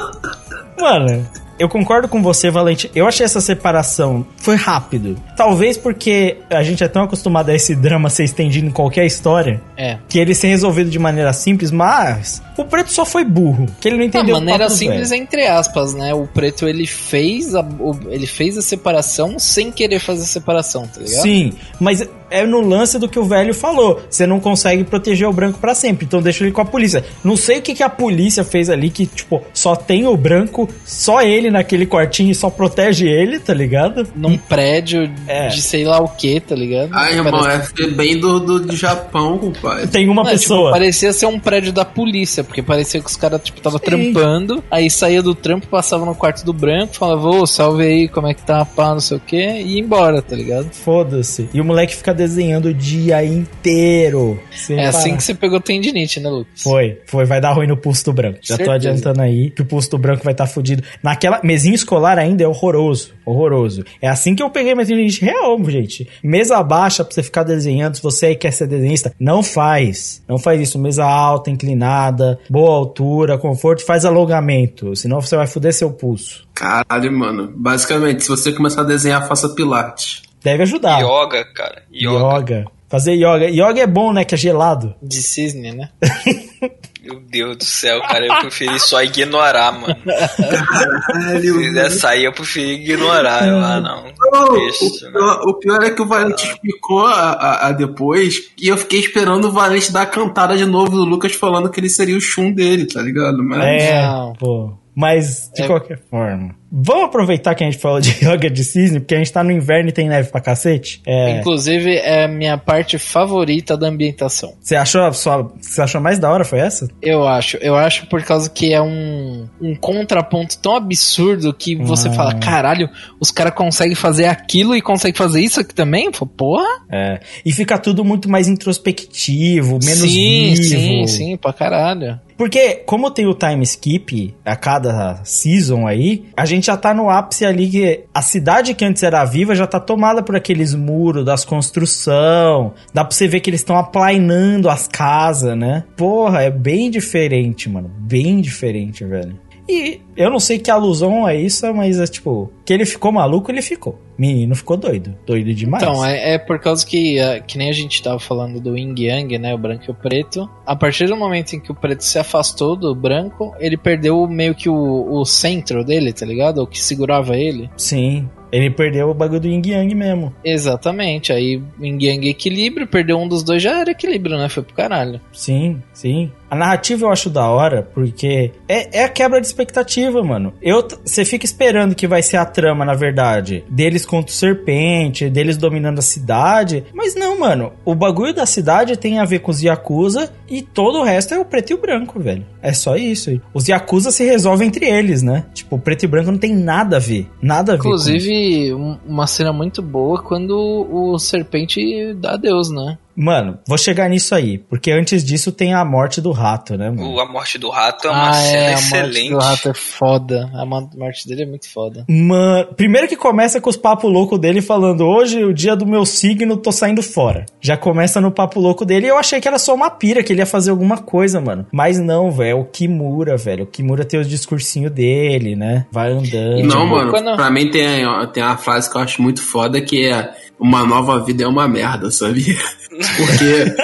[0.80, 1.28] Mano,
[1.58, 2.90] eu concordo com você, Valente.
[2.94, 5.16] Eu achei essa separação foi rápido.
[5.36, 9.60] Talvez porque a gente é tão acostumado a esse drama ser estendido em qualquer história
[9.76, 9.98] É.
[10.08, 13.96] que ele ser resolvido de maneira simples, mas o preto só foi burro, que ele
[13.96, 15.22] não A entendeu o maneira simples velho.
[15.22, 16.12] entre aspas, né?
[16.14, 17.64] O preto ele fez a,
[18.08, 21.22] ele fez a separação sem querer fazer a separação, tá ligado?
[21.22, 22.02] Sim, mas
[22.32, 24.00] é no lance do que o velho falou.
[24.08, 27.04] Você não consegue proteger o branco pra sempre, então deixa ele com a polícia.
[27.22, 30.68] Não sei o que, que a polícia fez ali, que, tipo, só tem o branco,
[30.84, 34.06] só ele naquele quartinho e só protege ele, tá ligado?
[34.16, 35.48] Num prédio É.
[35.48, 36.90] de sei lá o que, tá ligado?
[36.92, 39.86] Ai, irmão, Parece- é bem do, do, do Japão, compadre.
[39.88, 40.70] Tem uma Não, tipo, pessoa.
[40.72, 43.84] parecia ser um prédio da polícia, porque parecia que os caras, tipo, tava Sim.
[43.84, 48.26] trampando, aí saía do trampo, passava no quarto do branco, falava, ô, salve aí, como
[48.28, 50.70] é que tá, pá, não sei o que, e ia embora, tá ligado?
[50.72, 51.48] Foda-se.
[51.52, 54.38] E o moleque fica desenhando o dia inteiro.
[54.70, 55.16] é assim parar.
[55.16, 56.62] que você pegou tendinite, né, Lucas?
[56.62, 58.38] Foi, foi, vai dar ruim no pulso do branco.
[58.40, 58.74] Já tô Certeza.
[58.74, 60.82] adiantando aí que o pulso do branco vai estar tá fudido.
[61.02, 63.84] Naquela mesinha escolar ainda é horroroso, horroroso.
[64.00, 66.08] É assim que eu peguei minha tendinite real, gente.
[66.22, 70.22] Mesa baixa pra você ficar desenhando, se você aí quer ser desenhista, não faz.
[70.28, 70.78] Não faz isso.
[70.78, 76.46] Mesa alta, inclinada, boa altura, conforto, faz alongamento, senão você vai fuder seu pulso.
[76.54, 77.52] Caralho, mano.
[77.56, 80.21] Basicamente, se você começar a desenhar, faça pilates.
[80.44, 81.00] Deve ajudar.
[81.00, 81.82] Yoga, cara.
[81.92, 82.36] Yoga.
[82.38, 82.64] Yoga.
[82.88, 83.48] Fazer yoga.
[83.48, 84.24] Yoga é bom, né?
[84.24, 84.94] Que é gelado.
[85.02, 85.88] De cisne, né?
[87.02, 88.24] Meu Deus do céu, cara.
[88.26, 89.96] Eu preferi só ignorar, mano.
[90.04, 93.46] Caralho, Se quiser sair, eu preferi ignorar.
[93.48, 94.04] Eu, ah, não.
[94.30, 98.52] Não, Deixa, o, pior, o pior é que o Valente explicou a, a- a depois
[98.60, 101.80] e eu fiquei esperando o Valente dar a cantada de novo do Lucas falando que
[101.80, 103.42] ele seria o chum dele, tá ligado?
[103.42, 104.32] Mas É, Não.
[104.34, 104.72] pô.
[104.94, 105.66] Mas, de É.
[105.66, 106.54] qualquer forma.
[106.74, 109.50] Vamos aproveitar que a gente falou de yoga de cisne, porque a gente tá no
[109.50, 111.02] inverno e tem neve pra cacete.
[111.06, 114.54] É, Inclusive, é a minha parte favorita da ambientação.
[114.60, 115.50] você achou a sua.
[115.60, 116.44] Você achou mais da hora?
[116.44, 116.88] Foi essa?
[117.00, 117.56] Eu acho.
[117.58, 122.12] Eu acho por causa que é um, um contraponto tão absurdo que você Ah.
[122.12, 122.88] fala, caralho,
[123.20, 126.10] os caras conseguem fazer aquilo e conseguem fazer isso aqui também?
[126.12, 126.68] Falo, Porra!
[126.90, 127.20] É.
[127.44, 130.62] E fica tudo muito mais introspectivo, menos sim, vivo.
[130.62, 132.18] sim, sim, pra caralho.
[132.42, 137.08] Porque, como tem o time skip a cada season aí, a gente já tá no
[137.08, 141.24] ápice ali que a cidade que antes era viva já tá tomada por aqueles muros
[141.24, 142.74] das construção.
[142.92, 145.84] Dá pra você ver que eles estão aplainando as casas, né?
[145.96, 147.88] Porra, é bem diferente, mano.
[147.96, 149.38] Bem diferente, velho.
[149.68, 153.50] E eu não sei que alusão é isso, mas é tipo, que ele ficou maluco,
[153.50, 153.98] ele ficou.
[154.18, 155.16] Menino ficou doido.
[155.26, 155.82] Doido demais.
[155.82, 158.94] Então, é, é por causa que, é, que nem a gente tava falando do Yin
[158.96, 159.54] Yang, né?
[159.54, 160.48] O branco e o preto.
[160.66, 164.54] A partir do momento em que o preto se afastou do branco, ele perdeu meio
[164.54, 166.58] que o, o centro dele, tá ligado?
[166.58, 167.70] O que segurava ele.
[167.76, 168.28] Sim.
[168.52, 170.34] Ele perdeu o bagulho do Yin Yang mesmo.
[170.44, 171.32] Exatamente.
[171.32, 174.48] Aí Yin Yang equilíbrio, perdeu um dos dois, já era equilíbrio, né?
[174.50, 175.20] Foi pro caralho.
[175.32, 176.30] Sim, sim.
[176.52, 180.52] A narrativa eu acho da hora, porque é, é a quebra de expectativa, mano.
[180.60, 185.30] Eu, você fica esperando que vai ser a trama, na verdade, deles contra o serpente,
[185.30, 186.84] deles dominando a cidade.
[186.92, 187.72] Mas não, mano.
[187.86, 191.38] O bagulho da cidade tem a ver com os Yakuza e todo o resto é
[191.38, 192.44] o preto e o branco, velho.
[192.60, 193.40] É só isso.
[193.54, 195.46] Os Yakuza se resolvem entre eles, né?
[195.54, 197.30] Tipo, o preto e branco não tem nada a ver.
[197.40, 197.80] Nada a ver.
[197.80, 198.74] Inclusive,
[199.06, 202.98] uma cena muito boa quando o serpente dá adeus, né?
[203.14, 207.20] Mano, vou chegar nisso aí, porque antes disso tem a morte do rato, né, mano?
[207.20, 209.28] A morte do rato é uma ah, cena é, excelente.
[209.28, 210.50] A morte do rato é foda.
[210.54, 212.04] A morte dele é muito foda.
[212.08, 216.04] Mano, primeiro que começa com os papo louco dele falando: hoje, o dia do meu
[216.06, 217.46] signo, tô saindo fora.
[217.60, 220.32] Já começa no papo louco dele e eu achei que era só uma pira, que
[220.32, 221.66] ele ia fazer alguma coisa, mano.
[221.72, 223.64] Mas não, velho, é o Kimura, velho.
[223.64, 225.86] O Kimura tem os discursinhos dele, né?
[225.90, 226.62] Vai andando.
[226.62, 229.80] Não, tipo, mano, quando- pra mim tem, tem uma frase que eu acho muito foda
[229.80, 230.32] que é
[230.62, 232.56] uma nova vida é uma merda, sabia?
[233.16, 233.74] Porque,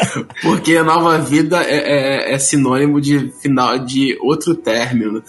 [0.42, 5.22] porque nova vida é, é- é sinônimo de final de outro término.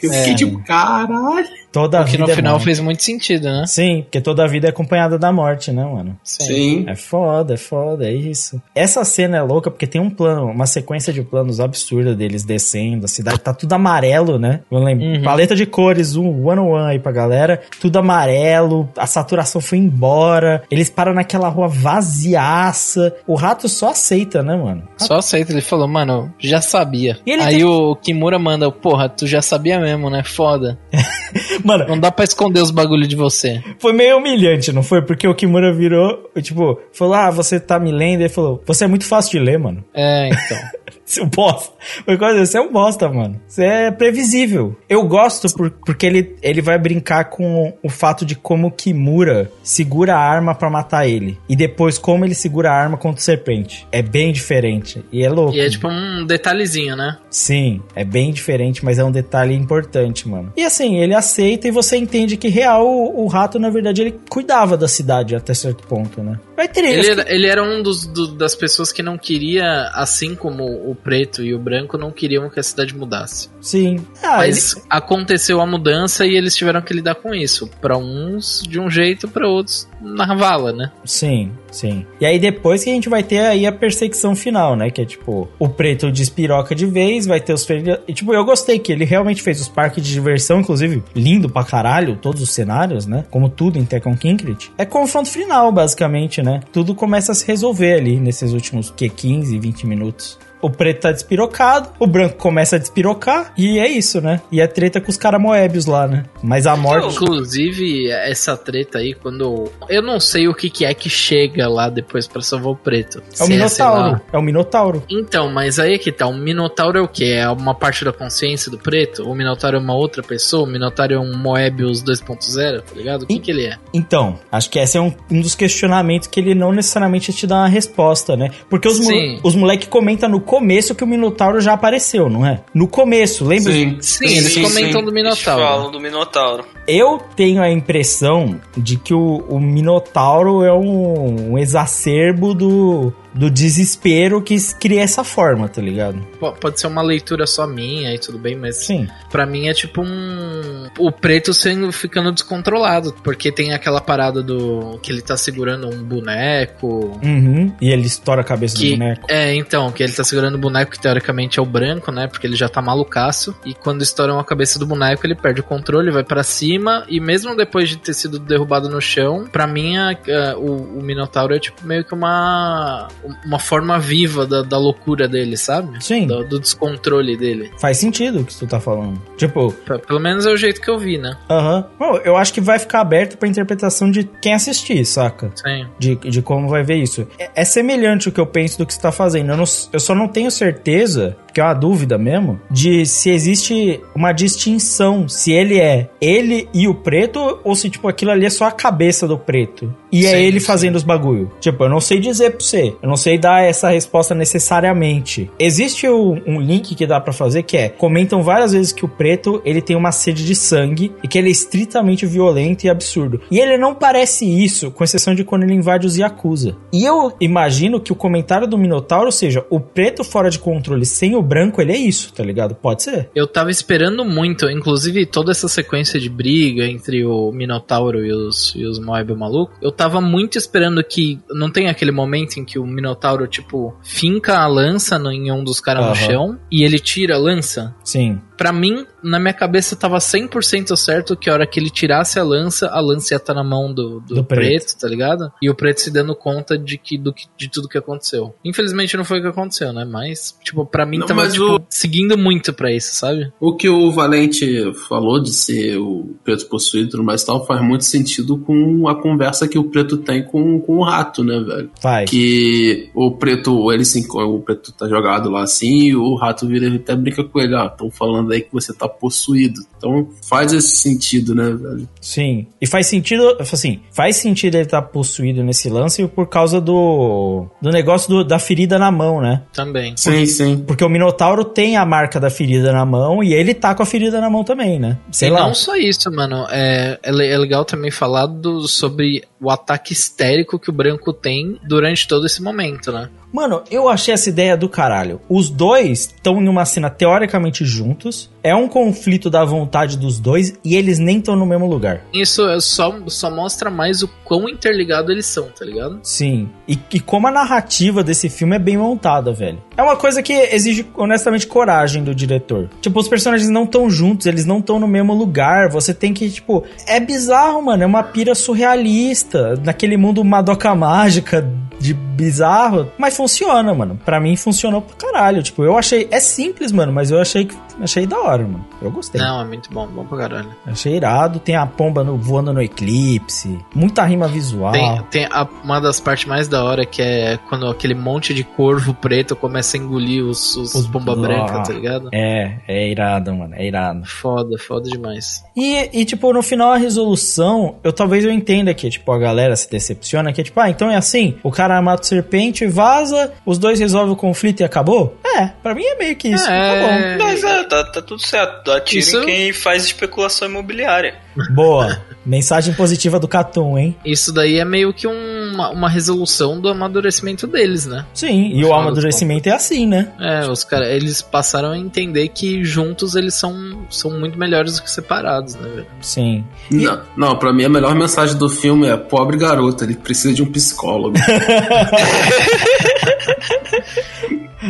[0.00, 0.34] Eu fiquei É.
[0.36, 1.48] tipo, caralho.
[1.76, 2.64] Toda a Que no é final morte.
[2.64, 3.64] fez muito sentido, né?
[3.66, 6.16] Sim, porque toda a vida é acompanhada da morte, né, mano?
[6.24, 6.86] Sim.
[6.88, 8.58] É foda, é foda, é isso.
[8.74, 13.04] Essa cena é louca porque tem um plano, uma sequência de planos absurda deles descendo,
[13.04, 14.60] a cidade tá tudo amarelo, né?
[14.70, 15.22] Eu lembro, Uhum.
[15.22, 19.76] paleta de cores, um one on one aí pra galera, tudo amarelo, a saturação foi
[19.76, 24.82] embora, eles param naquela rua vaziaça, o rato só aceita, né, mano?
[24.96, 27.18] Só aceita, ele falou, mano, já sabia.
[27.26, 30.22] E ele Aí tem- o Kimura manda, porra, tu já sabia mesmo, né?
[30.24, 30.78] Foda.
[31.66, 33.60] Mano, Não dá pra esconder os bagulho de você.
[33.78, 35.02] foi meio humilhante, não foi?
[35.02, 38.86] Porque o Kimura virou, tipo, falou, ah, você tá me lendo, ele falou, você é
[38.86, 39.84] muito fácil de ler, mano.
[39.92, 40.58] É, então.
[41.08, 41.72] Seu bosta.
[42.04, 43.40] Foi coisa, você é um bosta, mano.
[43.46, 44.76] Você é previsível.
[44.88, 50.16] Eu gosto por- porque ele, ele vai brincar com o fato de como Kimura segura
[50.16, 51.38] a arma pra matar ele.
[51.48, 53.86] E depois como ele segura a arma contra o serpente.
[53.92, 55.04] É bem diferente.
[55.12, 55.54] E é louco.
[55.54, 57.16] E é tipo um detalhezinho, né?
[57.30, 60.52] Sim, é bem diferente, mas é um detalhe importante, mano.
[60.56, 64.18] E assim, ele aceita e você entende que real o, o rato, na verdade, ele
[64.28, 66.38] cuidava da cidade até certo ponto, né?
[66.56, 70.34] Vai ter Ele era, ele era um dos, do- das pessoas que não queria, assim
[70.34, 73.50] como o preto e o branco, não queriam que a cidade mudasse.
[73.60, 74.06] Sim.
[74.22, 77.68] Ah, Mas aconteceu a mudança e eles tiveram que lidar com isso.
[77.80, 80.90] Pra uns de um jeito, pra outros na vala, né?
[81.04, 82.06] Sim, sim.
[82.20, 84.90] E aí depois que a gente vai ter aí a perseguição final, né?
[84.90, 87.66] Que é tipo, o preto despiroca de vez, vai ter os.
[88.08, 91.64] E tipo, eu gostei que ele realmente fez os parques de diversão, inclusive, lindo pra
[91.64, 93.24] caralho, todos os cenários, né?
[93.30, 94.72] Como tudo em Tekken Kinkrit.
[94.78, 96.60] É confronto final, basicamente, né?
[96.72, 100.38] Tudo começa a se resolver ali nesses últimos, que, 15, 20 minutos.
[100.60, 104.40] O preto tá despirocado, o branco começa a despirocar, e é isso, né?
[104.50, 106.24] E é treta com os caras moébios lá, né?
[106.42, 107.14] Mas a morte.
[107.14, 109.70] Inclusive, essa treta aí, quando.
[109.88, 113.22] Eu não sei o que, que é que chega lá depois pra salvar o preto.
[113.38, 114.20] É o lá, Minotauro.
[114.32, 115.02] É o Minotauro.
[115.08, 116.26] Então, mas aí é que tá.
[116.26, 117.36] O Minotauro é o quê?
[117.36, 119.22] É uma parte da consciência do preto?
[119.24, 120.64] O Minotauro é uma outra pessoa?
[120.64, 123.22] O Minotauro é um Moebius 2.0, tá ligado?
[123.22, 123.76] O que, que ele é?
[123.92, 127.56] Então, acho que esse é um, um dos questionamentos que ele não necessariamente te dá
[127.56, 128.50] uma resposta, né?
[128.68, 132.60] Porque os, mo os moleque comentam no começo que o Minotauro já apareceu, não é?
[132.72, 133.72] No começo, lembra?
[133.72, 133.98] Sim.
[134.00, 135.04] Sim, eles sim, comentam sim.
[135.04, 135.62] do Eles Minotauro.
[135.62, 136.64] falam do Minotauro.
[136.86, 143.50] Eu tenho a impressão de que o, o Minotauro é um, um exacerbo do, do
[143.50, 146.18] desespero que cria essa forma, tá ligado?
[146.60, 149.06] Pode ser uma leitura só minha e tudo bem, mas Sim.
[149.30, 150.88] Pra mim é tipo um.
[150.98, 153.12] O preto sendo ficando descontrolado.
[153.22, 154.98] Porque tem aquela parada do.
[155.02, 157.20] que ele tá segurando um boneco.
[157.22, 157.72] Uhum.
[157.80, 159.26] E ele estoura a cabeça Que, do boneco.
[159.28, 162.26] é, então, que ele tá segurando o boneco que teoricamente é o branco, né?
[162.26, 163.54] Porque ele já tá malucaço.
[163.64, 167.04] E quando estouram a cabeça do boneco, ele perde o controle, vai pra cima.
[167.08, 171.02] E mesmo depois de ter sido derrubado no chão, pra mim a- a- o, o
[171.02, 173.08] Minotauro é tipo meio que uma.
[173.44, 176.02] Uma forma viva da, da loucura dele, sabe?
[176.04, 176.26] Sim.
[176.26, 177.70] Do, do descontrole dele.
[177.78, 179.20] Faz sentido o que tu tá falando.
[179.36, 181.36] Tipo, P- Pelo menos é o jeito que eu vi, né?
[181.50, 181.86] aham.
[181.98, 185.50] Bom, eu acho que vai ficar aberto pra interpretação de quem assistir, saca?
[185.54, 185.86] Sim.
[185.98, 187.26] de, de como vai ver isso.
[187.38, 189.50] É, é semelhante o que eu penso do que você tá fazendo.
[189.52, 194.32] Eu, não- eu só não tenho certeza, fiquei uma dúvida mesmo de se existe uma
[194.32, 198.66] distinção, se ele é ele e o preto ou se tipo aquilo ali é só
[198.66, 199.92] a cabeça do preto.
[200.12, 200.66] E é Sim, ele sim.
[200.66, 201.50] fazendo os bagulho.
[201.60, 202.94] Tipo, eu não sei dizer pra você.
[203.02, 205.50] Eu não sei dar essa resposta necessariamente.
[205.58, 209.08] Existe um, um link que dá pra fazer que é: comentam várias vezes que o
[209.08, 213.40] preto ele tem uma sede de sangue e que ele é estritamente violento e absurdo.
[213.50, 216.76] E ele não parece isso, com exceção de quando ele invade os Yakuza.
[216.92, 221.34] E eu imagino que o comentário do Minotauro seja: o preto fora de controle sem
[221.34, 222.74] o branco, ele é isso, tá ligado?
[222.74, 223.30] Pode ser.
[223.34, 228.74] Eu tava esperando muito, inclusive toda essa sequência de briga entre o Minotauro e os,
[228.74, 231.38] e os Moab maluco, eu tava muito esperando que.
[231.50, 235.62] Não tem aquele momento em que o Minotauro, tipo, finca a lança no, em um
[235.62, 236.14] dos caras no Aham.
[236.14, 237.94] chão e ele tira a lança?
[238.04, 238.40] Sim.
[238.56, 242.42] Pra mim, na minha cabeça tava 100% certo que a hora que ele tirasse a
[242.42, 244.84] lança, a lança ia estar na mão do, do, Do preto.
[244.84, 244.98] preto.
[245.00, 245.52] tá ligado?
[245.60, 248.54] E o preto se dando conta de, que, do que, de tudo que aconteceu.
[248.64, 250.04] Infelizmente não foi o que aconteceu, né?
[250.04, 253.52] Mas, tipo, pra mim Não, tava, mas tipo, o- seguindo muito pra isso, sabe?
[253.60, 257.64] O que o Valente falou de ser o preto possuído e tudo mais e tal
[257.66, 261.58] faz muito sentido com a conversa que o preto tem com, com o rato, né,
[261.60, 261.90] velho?
[262.00, 262.30] Faz.
[262.30, 266.86] Que o preto, ele se, o preto tá jogado lá assim, e o rato vira
[266.88, 269.80] e até brinca com ele, ó, estão falando aí que você tá possuído.
[269.96, 272.08] Então faz esse sentido, né, velho?
[272.20, 272.66] Sim.
[272.80, 277.90] E faz sentido, assim, faz sentido ele estar possuído nesse lance por causa do do
[277.90, 279.62] negócio do- da ferida na mão, né?
[279.72, 280.14] Também.
[280.16, 280.78] Sim, sim.
[280.86, 284.06] Porque o Minotauro tem a marca da ferida na mão e ele tá com a
[284.06, 285.18] ferida na mão também, né?
[285.30, 285.60] Sei e lá.
[285.66, 286.66] não só isso, mano.
[286.70, 291.78] É, é, é legal também falar do, sobre o ataque histérico que o branco tem
[291.86, 293.28] durante todo esse momento, né?
[293.56, 295.40] Mano, eu achei essa ideia do caralho.
[295.48, 298.50] Os dois estão em uma cena teoricamente juntos.
[298.62, 302.20] É um conflito da vontade dos dois e eles nem estão no mesmo lugar.
[302.34, 306.20] Isso é só, só mostra mais o quão interligados eles são, tá ligado?
[306.22, 306.68] Sim.
[306.86, 309.82] E, e como a narrativa desse filme é bem montada, velho.
[309.96, 312.90] É uma coisa que exige, honestamente, coragem do diretor.
[313.00, 315.88] Tipo, os personagens não estão juntos, eles não estão no mesmo lugar.
[315.88, 316.84] Você tem que, tipo.
[317.06, 318.02] É bizarro, mano.
[318.02, 319.76] É uma pira surrealista.
[319.82, 321.66] Naquele mundo madoca mágica
[321.98, 323.10] de bizarro.
[323.18, 323.45] Mas funciona,
[323.94, 324.18] mano.
[324.24, 325.62] Pra mim funcionou pra caralho.
[325.62, 326.28] Tipo, eu achei.
[326.30, 327.76] É simples, mano, mas eu achei que.
[328.00, 328.84] Achei da hora, mano.
[329.00, 329.40] Eu gostei.
[329.40, 330.68] Não, é muito bom, bom pra caralho.
[330.86, 331.58] Achei irado.
[331.58, 333.78] Tem a pomba no- voando no eclipse.
[333.94, 334.92] Muita rima visual.
[334.92, 338.64] Tem, tem a- uma das partes mais da hora que é quando aquele monte de
[338.64, 341.36] corvo preto começa a engolir os, os, Os- bomba Ah.
[341.36, 342.28] branca, tá ligado?
[342.32, 343.74] É, é irado, mano.
[343.74, 344.24] É irado.
[344.26, 345.64] Foda, foda demais.
[345.76, 349.74] E, e, tipo, no final a resolução, eu talvez eu entenda que, tipo, a galera
[349.76, 353.52] se decepciona, que é tipo, ah, então é assim, o cara mata o serpente, vaza,
[353.64, 355.36] os dois resolvem o conflito e acabou?
[355.44, 356.66] É, pra mim é meio que isso.
[356.68, 357.36] É.
[357.36, 358.84] Tá Mas é, tá, tá tudo certo.
[358.84, 361.34] Dá tiro Isso- em quem faz especulação imobiliária.
[361.70, 362.20] Boa.
[362.44, 364.14] Mensagem positiva do Catum, hein?
[364.24, 368.24] Isso daí é meio que um- uma, uma resolução do amadurecimento deles, né?
[368.34, 370.32] Sim, e o amadurecimento é assim, né?
[370.38, 375.02] É, os caras, eles passaram a entender que juntos eles são, são muito melhores do
[375.02, 376.06] que separados, né, velho?
[376.20, 376.64] Sim.
[376.90, 380.62] Não, não, pra mim a melhor mensagem do filme é pobre garoto, ele precisa de
[380.62, 381.36] um psicólogo.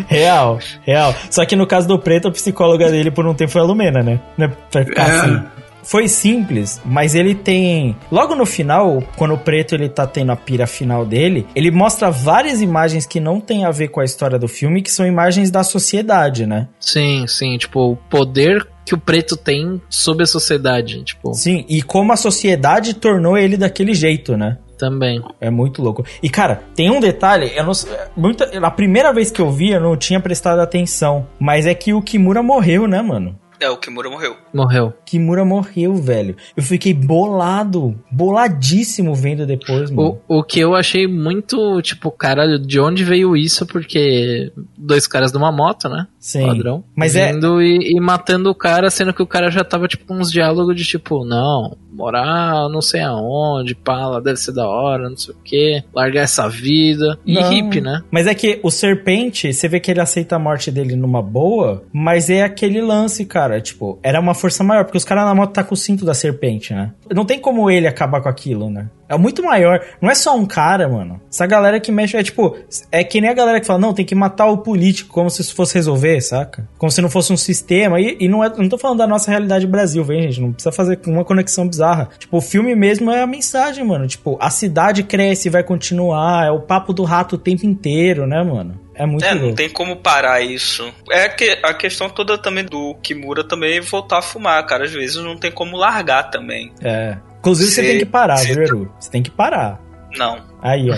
[0.08, 1.14] Real, real.
[1.30, 4.02] Só que no caso do preto, a psicóloga dele por um tempo foi a Lumena,
[4.02, 4.20] né?
[4.38, 4.48] É
[4.84, 5.10] ficar É.
[5.10, 5.42] assim.
[5.82, 7.94] Foi simples, mas ele tem.
[8.10, 12.10] Logo no final, quando o preto ele tá tendo a pira final dele, ele mostra
[12.10, 15.48] várias imagens que não tem a ver com a história do filme, que são imagens
[15.48, 16.66] da sociedade, né?
[16.80, 21.80] Sim, sim, tipo, o poder que o preto tem sobre a sociedade, tipo, Sim, e
[21.82, 24.58] como a sociedade tornou ele daquele jeito, né?
[24.76, 25.22] Também.
[25.40, 26.04] É muito louco.
[26.22, 27.92] E, cara, tem um detalhe, eu não sei.
[28.16, 31.26] Muita, a primeira vez que eu vi, eu não tinha prestado atenção.
[31.38, 33.38] Mas é que o Kimura morreu, né, mano?
[33.58, 34.36] É, o Kimura morreu.
[34.52, 34.92] Morreu.
[35.04, 36.36] Kimura morreu, velho.
[36.56, 40.20] Eu fiquei bolado, boladíssimo vendo depois, mano.
[40.28, 43.66] O, o que eu achei muito, tipo, caralho, de onde veio isso?
[43.66, 46.06] Porque dois caras numa moto, né?
[46.26, 46.44] Sim.
[46.44, 46.82] Padrão.
[46.96, 50.04] Mas é- Vindo e, e matando o cara, sendo que o cara já tava, tipo,
[50.04, 54.66] com uns diálogos de tipo, não, morar não sei aonde, pá, lá deve ser da
[54.68, 57.16] hora, não sei o que, largar essa vida.
[57.24, 57.48] E Não.
[57.48, 58.02] hippie, né?
[58.10, 61.84] Mas é que o serpente, você vê que ele aceita a morte dele numa boa,
[61.92, 63.60] mas é aquele lance, cara.
[63.60, 66.12] Tipo, era uma força maior, porque os caras na moto tá com o cinto da
[66.12, 66.92] serpente, né?
[67.14, 68.90] Não tem como ele acabar com aquilo, né?
[69.08, 69.80] É muito maior.
[70.02, 71.20] Não é só um cara, mano.
[71.30, 72.56] Essa galera que mexe é tipo.
[72.90, 75.42] É que nem a galera que fala, não, tem que matar o político como se
[75.42, 76.68] isso fosse resolver, saca?
[76.78, 78.00] Como se não fosse um sistema.
[78.00, 80.40] E, e não, é, não tô falando da nossa realidade Brasil, vem, gente.
[80.40, 82.08] Não precisa fazer uma conexão bizarra.
[82.18, 84.06] Tipo, o filme mesmo é a mensagem, mano.
[84.06, 86.46] Tipo, a cidade cresce e vai continuar.
[86.46, 88.80] É o papo do rato o tempo inteiro, né, mano?
[88.94, 90.90] É muito É, não tem como parar isso.
[91.10, 94.84] É que a questão toda também do Kimura também é voltar a fumar, cara.
[94.84, 96.72] Às vezes não tem como largar também.
[96.82, 97.16] É.
[97.38, 98.92] Inclusive, você Cê- tem que parar, viu, Eru?
[98.98, 99.80] Você tem que parar.
[100.16, 100.40] Não.
[100.62, 100.96] Aí, ó.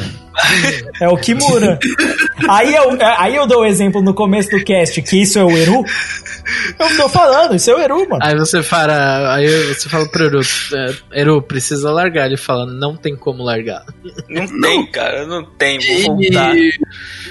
[1.01, 1.79] É o Kimura.
[2.49, 5.51] Aí eu, aí eu dou o exemplo no começo do cast que isso é o
[5.57, 5.85] Eru.
[6.79, 8.21] Eu tô falando, isso é o Eru, mano.
[8.23, 12.27] Aí você fala, aí você fala pro Eru, é, Eru, precisa largar.
[12.27, 13.85] Ele fala, não tem como largar.
[14.29, 16.57] Não tem, cara, não tem, vou voltar.
[16.57, 16.71] E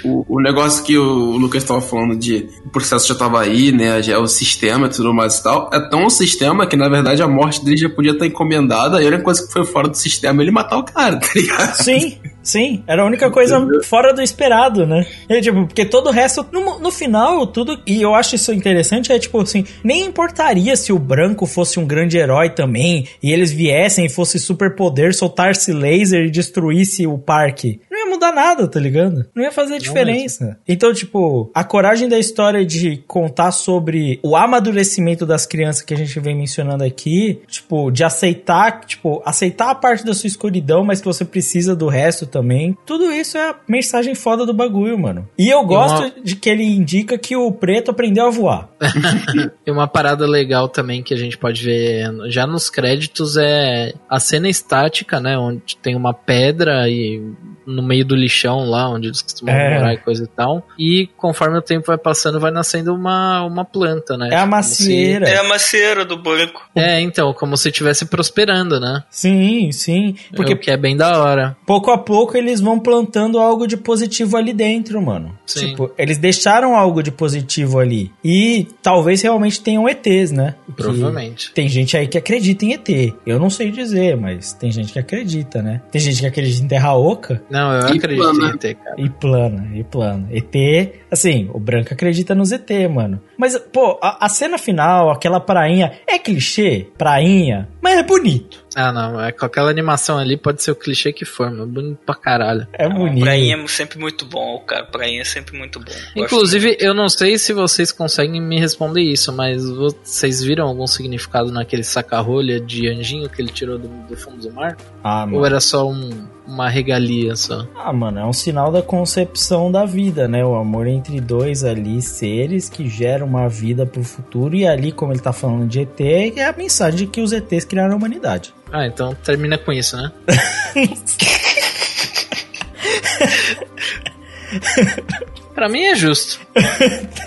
[0.04, 4.02] o, o negócio que o Lucas estava falando de o processo já tava aí, né?
[4.02, 5.70] Já é o sistema e tudo mais e tal.
[5.74, 9.02] É tão um sistema que, na verdade, a morte dele já podia estar encomendada.
[9.02, 11.28] E a única coisa que foi fora do sistema é ele matar o cara, tá
[11.36, 11.74] ligado?
[11.76, 12.84] Sim, sim.
[12.88, 15.06] Era a única coisa fora do esperado, né?
[15.30, 17.80] E, tipo, porque todo o resto, no, no final, tudo.
[17.86, 21.86] E eu acho isso interessante, é tipo assim, nem importaria se o branco fosse um
[21.86, 27.18] grande herói também, e eles viessem e fosse super poder, soltar-se laser e destruísse o
[27.18, 27.80] parque.
[28.18, 29.26] Mudar nada, tá ligado?
[29.36, 30.58] Não ia fazer diferença.
[30.68, 35.98] Então, tipo, a coragem da história de contar sobre o amadurecimento das crianças que a
[35.98, 41.00] gente vem mencionando aqui, tipo, de aceitar, tipo, aceitar a parte da sua escuridão, mas
[41.00, 42.76] que você precisa do resto também.
[42.88, 45.28] Tudo isso é a mensagem foda do bagulho, mano.
[45.38, 48.70] E eu gosto uma- de que ele indica que o preto aprendeu a voar.
[49.66, 54.20] E uma parada legal também que a gente pode ver já nos créditos é a
[54.20, 55.38] cena estática, né?
[55.38, 57.22] Onde tem uma pedra e
[57.68, 59.76] no meio do lixão lá, onde eles costumam É.
[59.78, 60.66] morar e coisa e tal.
[60.80, 64.30] E conforme o tempo vai passando, vai nascendo uma, uma planta, né?
[64.32, 65.28] É a Como macieira.
[65.30, 66.62] É a macieira do branco.
[66.74, 69.04] se- É, então, como se estivesse prosperando, né?
[69.10, 70.16] Sim, sim.
[70.30, 71.58] Porque Porque que é bem da hora.
[71.66, 75.38] pouco a pouco eles vão plantando algo de positivo ali dentro, mano.
[75.46, 75.68] Sim.
[75.72, 78.12] Tipo, eles deixaram algo de positivo ali.
[78.24, 80.56] E talvez realmente tenham ETs, né?
[80.66, 81.52] Que Provavelmente.
[81.54, 83.14] Tem gente aí que acredita em ET.
[83.26, 85.82] Eu não sei dizer, mas tem gente que acredita, né?
[85.92, 88.46] Tem gente que acredita em Terra Oca Não, eu E acredito plana.
[88.48, 88.96] em ET, cara.
[88.98, 90.28] e plana, e plana.
[90.32, 93.22] ET, assim, o branco acredita nos ET, mano.
[93.38, 96.88] Mas, pô, a, a cena final, aquela prainha, é clichê?
[96.98, 98.66] Prainha, mas é bonito.
[98.76, 99.20] Ah, não.
[99.20, 102.68] É, com aquela animação ali pode ser o clichê que for, mas bonito pra caralho.
[102.74, 103.24] É Não, bonito.
[103.24, 104.86] prainha é sempre muito bom, cara.
[104.86, 105.92] Prainha é sempre muito bom.
[106.16, 111.52] Inclusive, eu não sei se vocês conseguem me responder isso, mas vocês viram algum significado
[111.52, 114.78] naquele saca-rolha de anjinho que ele tirou do, do fundo do mar?
[115.04, 115.38] Ah, mano.
[115.40, 117.68] Ou era só um- uma regalia só?
[117.76, 120.46] Ah, mano, é um sinal da concepção da vida, né?
[120.46, 124.56] O amor entre dois ali seres que geram uma vida pro futuro.
[124.56, 127.66] E ali, como ele tá falando de ET, é a mensagem de que os ETs
[127.66, 128.54] criaram a humanidade.
[128.72, 130.12] Ah, então termina com isso, né?
[135.58, 136.40] pra mim é justo.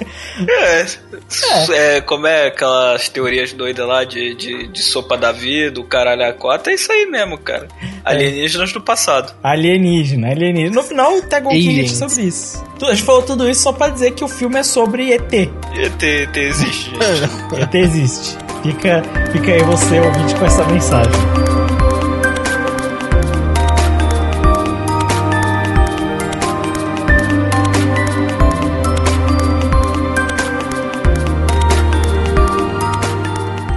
[0.48, 0.86] É,
[1.74, 6.24] é, como é aquelas teorias doidas lá de, de, de sopa da vida, o caralho
[6.24, 7.68] a quatro, é isso aí mesmo, cara.
[8.02, 9.34] Alienígenas do passado.
[9.42, 10.74] Alienígena, alienígena.
[10.74, 11.90] No final, o Tagon King Aliens.
[11.90, 12.64] diz sobre isso.
[12.80, 15.32] A gente falou tudo isso só pra dizer que o filme é sobre ET.
[15.32, 17.60] ET, ET existe, gente.
[17.60, 18.38] ET existe.
[18.62, 19.02] Fica,
[19.32, 21.59] fica aí você, ouvinte, com essa mensagem.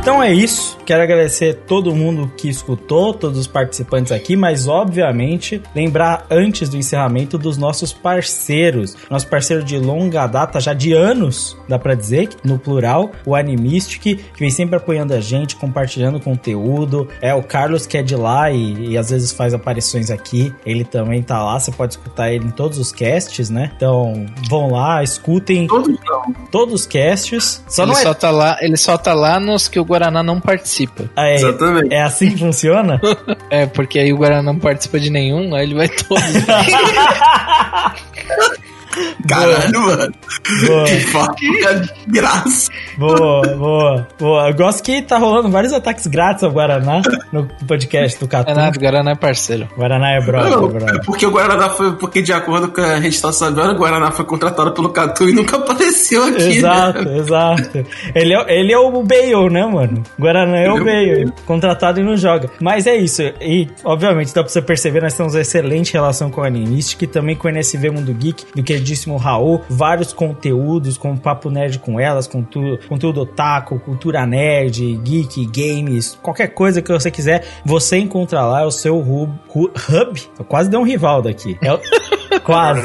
[0.04, 0.78] Então é isso.
[0.86, 6.76] Quero agradecer todo mundo que escutou, todos os participantes aqui, mas obviamente lembrar antes do
[6.76, 8.98] encerramento dos nossos parceiros.
[9.10, 14.02] Nosso parceiro de longa data, já de anos, dá pra dizer, no plural, o Animistic,
[14.02, 17.08] que vem sempre apoiando a gente, compartilhando conteúdo.
[17.22, 20.54] É o Carlos que é de lá e, e às vezes faz aparições aqui.
[20.66, 23.72] Ele também tá lá, você pode escutar ele em todos os casts, né?
[23.78, 26.34] Então vão lá, escutem Todos não.
[26.52, 27.64] todos os casts.
[27.70, 28.04] Só ele, não é.
[28.04, 31.04] só tá lá, ele só tá lá nos que o Guaraná não participa.
[31.16, 31.94] Ah, é, Exatamente.
[31.94, 33.00] é assim que funciona?
[33.50, 36.24] É, porque aí o Guaraná não participa de nenhum, aí ele vai todos.
[39.28, 40.14] Caralho, mano.
[40.68, 40.84] Boa.
[40.86, 41.52] Que foda, que
[42.08, 42.72] graça.
[42.98, 44.50] Boa, boa, boa.
[44.50, 47.02] Eu gosto que tá rolando vários ataques grátis ao Guaraná
[47.32, 48.54] no podcast do é Catum.
[48.54, 49.68] nada, o Guaraná é parceiro.
[49.78, 50.96] Guaraná é brother, Não, brother.
[50.96, 51.94] é porque o Guaraná foi.
[51.94, 55.34] Porque de acordo com a gente tá sabendo, o Guaraná foi contratado pelo Catu e
[55.34, 56.58] nunca apareceu aqui.
[56.58, 57.18] Exato, Né?
[57.18, 57.86] exato.
[58.16, 60.04] Ele é, ele é o Bale, né, mano?
[60.20, 60.86] Guaraná é o Ele é o
[61.26, 61.34] Bale.
[61.46, 62.50] Contratado e não joga.
[62.60, 63.22] Mas é isso.
[63.42, 67.36] E, obviamente, dá pra você perceber, nós temos uma excelente relação com a Animistic, também
[67.36, 69.62] com o NSV Mundo Geek, do queridíssimo Raul.
[69.70, 76.48] Vários conteúdos, como Papo Nerd com elas, conteúdo, conteúdo otaku, cultura nerd, geek, games, qualquer
[76.50, 79.32] coisa que você quiser, você encontra lá, é o seu hub.
[79.56, 80.22] hu- hub?
[80.48, 81.58] Quase dei um rival daqui.
[81.62, 81.80] É o,
[82.44, 82.82] Quase.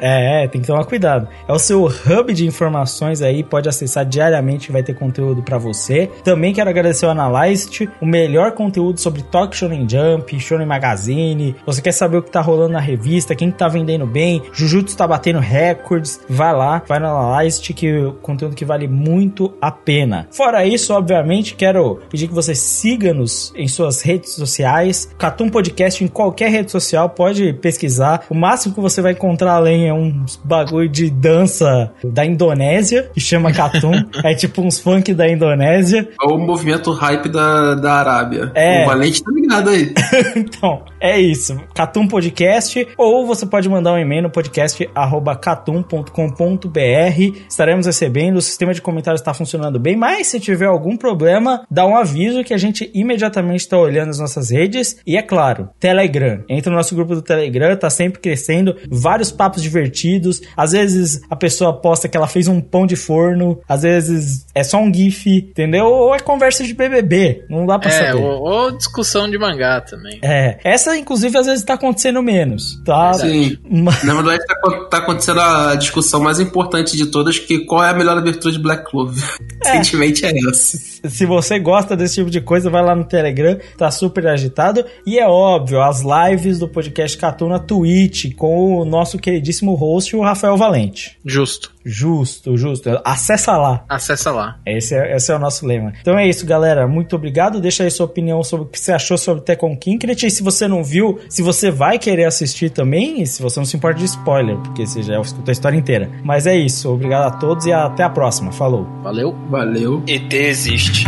[0.00, 1.28] É, é, tem que tomar cuidado.
[1.46, 6.10] É o seu hub de informações aí, pode acessar diariamente, vai ter conteúdo pra você.
[6.22, 11.56] Também quero agradecer ao Analyst, o melhor conteúdo sobre Talk Shonen Jump, Shonen Magazine.
[11.66, 14.96] Você quer saber o que tá rolando na revista, quem que tá vendendo bem, Jujutsu
[14.96, 19.52] tá batendo recordes, vai lá, vai no Analyst, que é o conteúdo que vale muito
[19.60, 20.28] a pena.
[20.30, 26.08] Fora isso, obviamente, quero pedir que você siga-nos em suas redes sociais, Catum Podcast em
[26.08, 28.24] qualquer rede social, pode pesquisar.
[28.28, 33.20] O máximo que você vai encontrar além é uns bagulho de dança da Indonésia, que
[33.20, 33.92] chama Catum.
[34.22, 36.08] é tipo uns funk da Indonésia.
[36.22, 38.52] É o movimento hype da, da Arábia.
[38.54, 38.84] É.
[38.84, 39.92] O Valente tá ligado aí.
[40.36, 41.56] então, é isso.
[41.74, 42.86] Catum Podcast.
[42.96, 47.38] Ou você pode mandar um e-mail no podcast arroba catum.com.br.
[47.48, 48.36] Estaremos recebendo.
[48.36, 52.44] O sistema de comentários está funcionando bem, mas se tiver algum problema, dá um aviso
[52.44, 54.98] que a gente imediatamente está olhando as nossas redes.
[55.06, 56.42] E é claro, Telegram.
[56.48, 58.76] Entra no nosso grupo do Telegram, tá sempre crescendo.
[58.90, 60.40] Vários papos divertidos.
[60.56, 63.60] Às vezes a pessoa posta que ela fez um pão de forno.
[63.68, 65.86] Às vezes é só um GIF, entendeu?
[65.86, 67.44] Ou é conversa de BBB.
[67.48, 68.22] Não dá pra É, saber.
[68.22, 70.18] ou, ou discussão de mangá também.
[70.22, 73.12] É, essa inclusive às vezes tá acontecendo menos, tá?
[73.14, 73.56] Sim.
[73.68, 77.84] Mas- Na verdade, tá, acon- tá acontecendo a discussão mais importante de todas, que qual
[77.84, 79.22] é a melhor abertura de Black Clover.
[79.64, 80.78] Recentemente é essa.
[81.08, 84.84] Se você gosta desse tipo de coisa, vai lá no Telegram, tá super agitado.
[85.06, 90.16] E é óbvio, as lives do podcast Catu na Twitch, com o nosso queridíssimo host,
[90.16, 91.18] o Rafael Valente.
[91.24, 91.72] Justo.
[91.86, 92.88] Justo, justo.
[93.04, 93.84] Acessa lá.
[93.88, 94.58] Acessa lá.
[94.66, 95.92] Esse é, esse é o nosso lema.
[96.00, 96.86] Então é isso, galera.
[96.88, 97.60] Muito obrigado.
[97.60, 100.24] Deixa aí sua opinião sobre o que você achou sobre Tekken Kinkret.
[100.26, 103.64] E se você não viu, se você vai querer assistir também, e se você não
[103.64, 106.10] se importa de spoiler, porque você já escutou a história inteira.
[106.22, 106.92] Mas é isso.
[106.92, 108.52] Obrigado a todos e até a próxima.
[108.52, 108.86] Falou.
[109.02, 109.34] Valeu.
[109.50, 110.02] Valeu.
[110.06, 111.06] ET existe.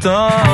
[0.00, 0.47] 这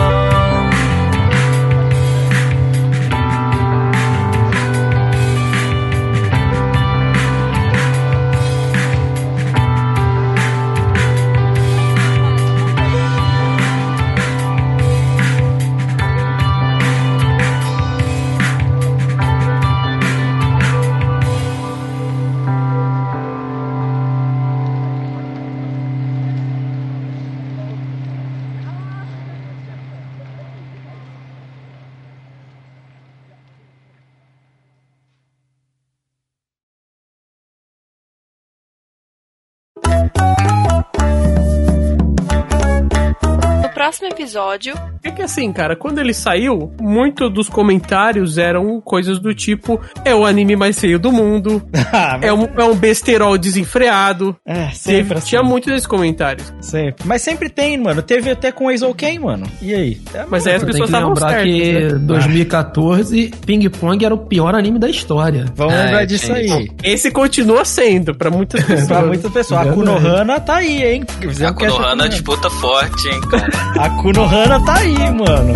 [43.98, 49.34] próximo episódio, É que assim, cara, quando ele saiu, muito dos comentários eram coisas do
[49.34, 51.62] tipo: é o anime mais feio do mundo,
[51.92, 54.34] Ah, mas- é, um, é um besterol desenfreado.
[54.46, 55.26] É, Teve- sempre assim.
[55.28, 56.52] Tinha muito desses comentários.
[56.60, 57.06] Sempre.
[57.06, 58.02] Mas sempre tem, mano.
[58.02, 59.46] Teve até com o Eizouken, mano.
[59.62, 60.00] E aí?
[60.14, 61.44] É, Mas aí as pessoas estavam lembrar certas.
[61.44, 61.88] que né?
[62.00, 65.44] 2014 Ping Pong era o pior anime da história.
[65.54, 66.70] Vamos É, lembrar disso tem aí.
[66.82, 68.88] Esse continua sendo, pra muitas pessoas.
[68.88, 69.68] pra muitas pessoas.
[69.68, 69.72] A.
[69.72, 71.04] Kunohana tá aí, hein?
[71.18, 73.50] A Fizemos Kunohana- disputa forte, hein, cara.
[73.84, 75.52] A Kunohana tá aí, mano.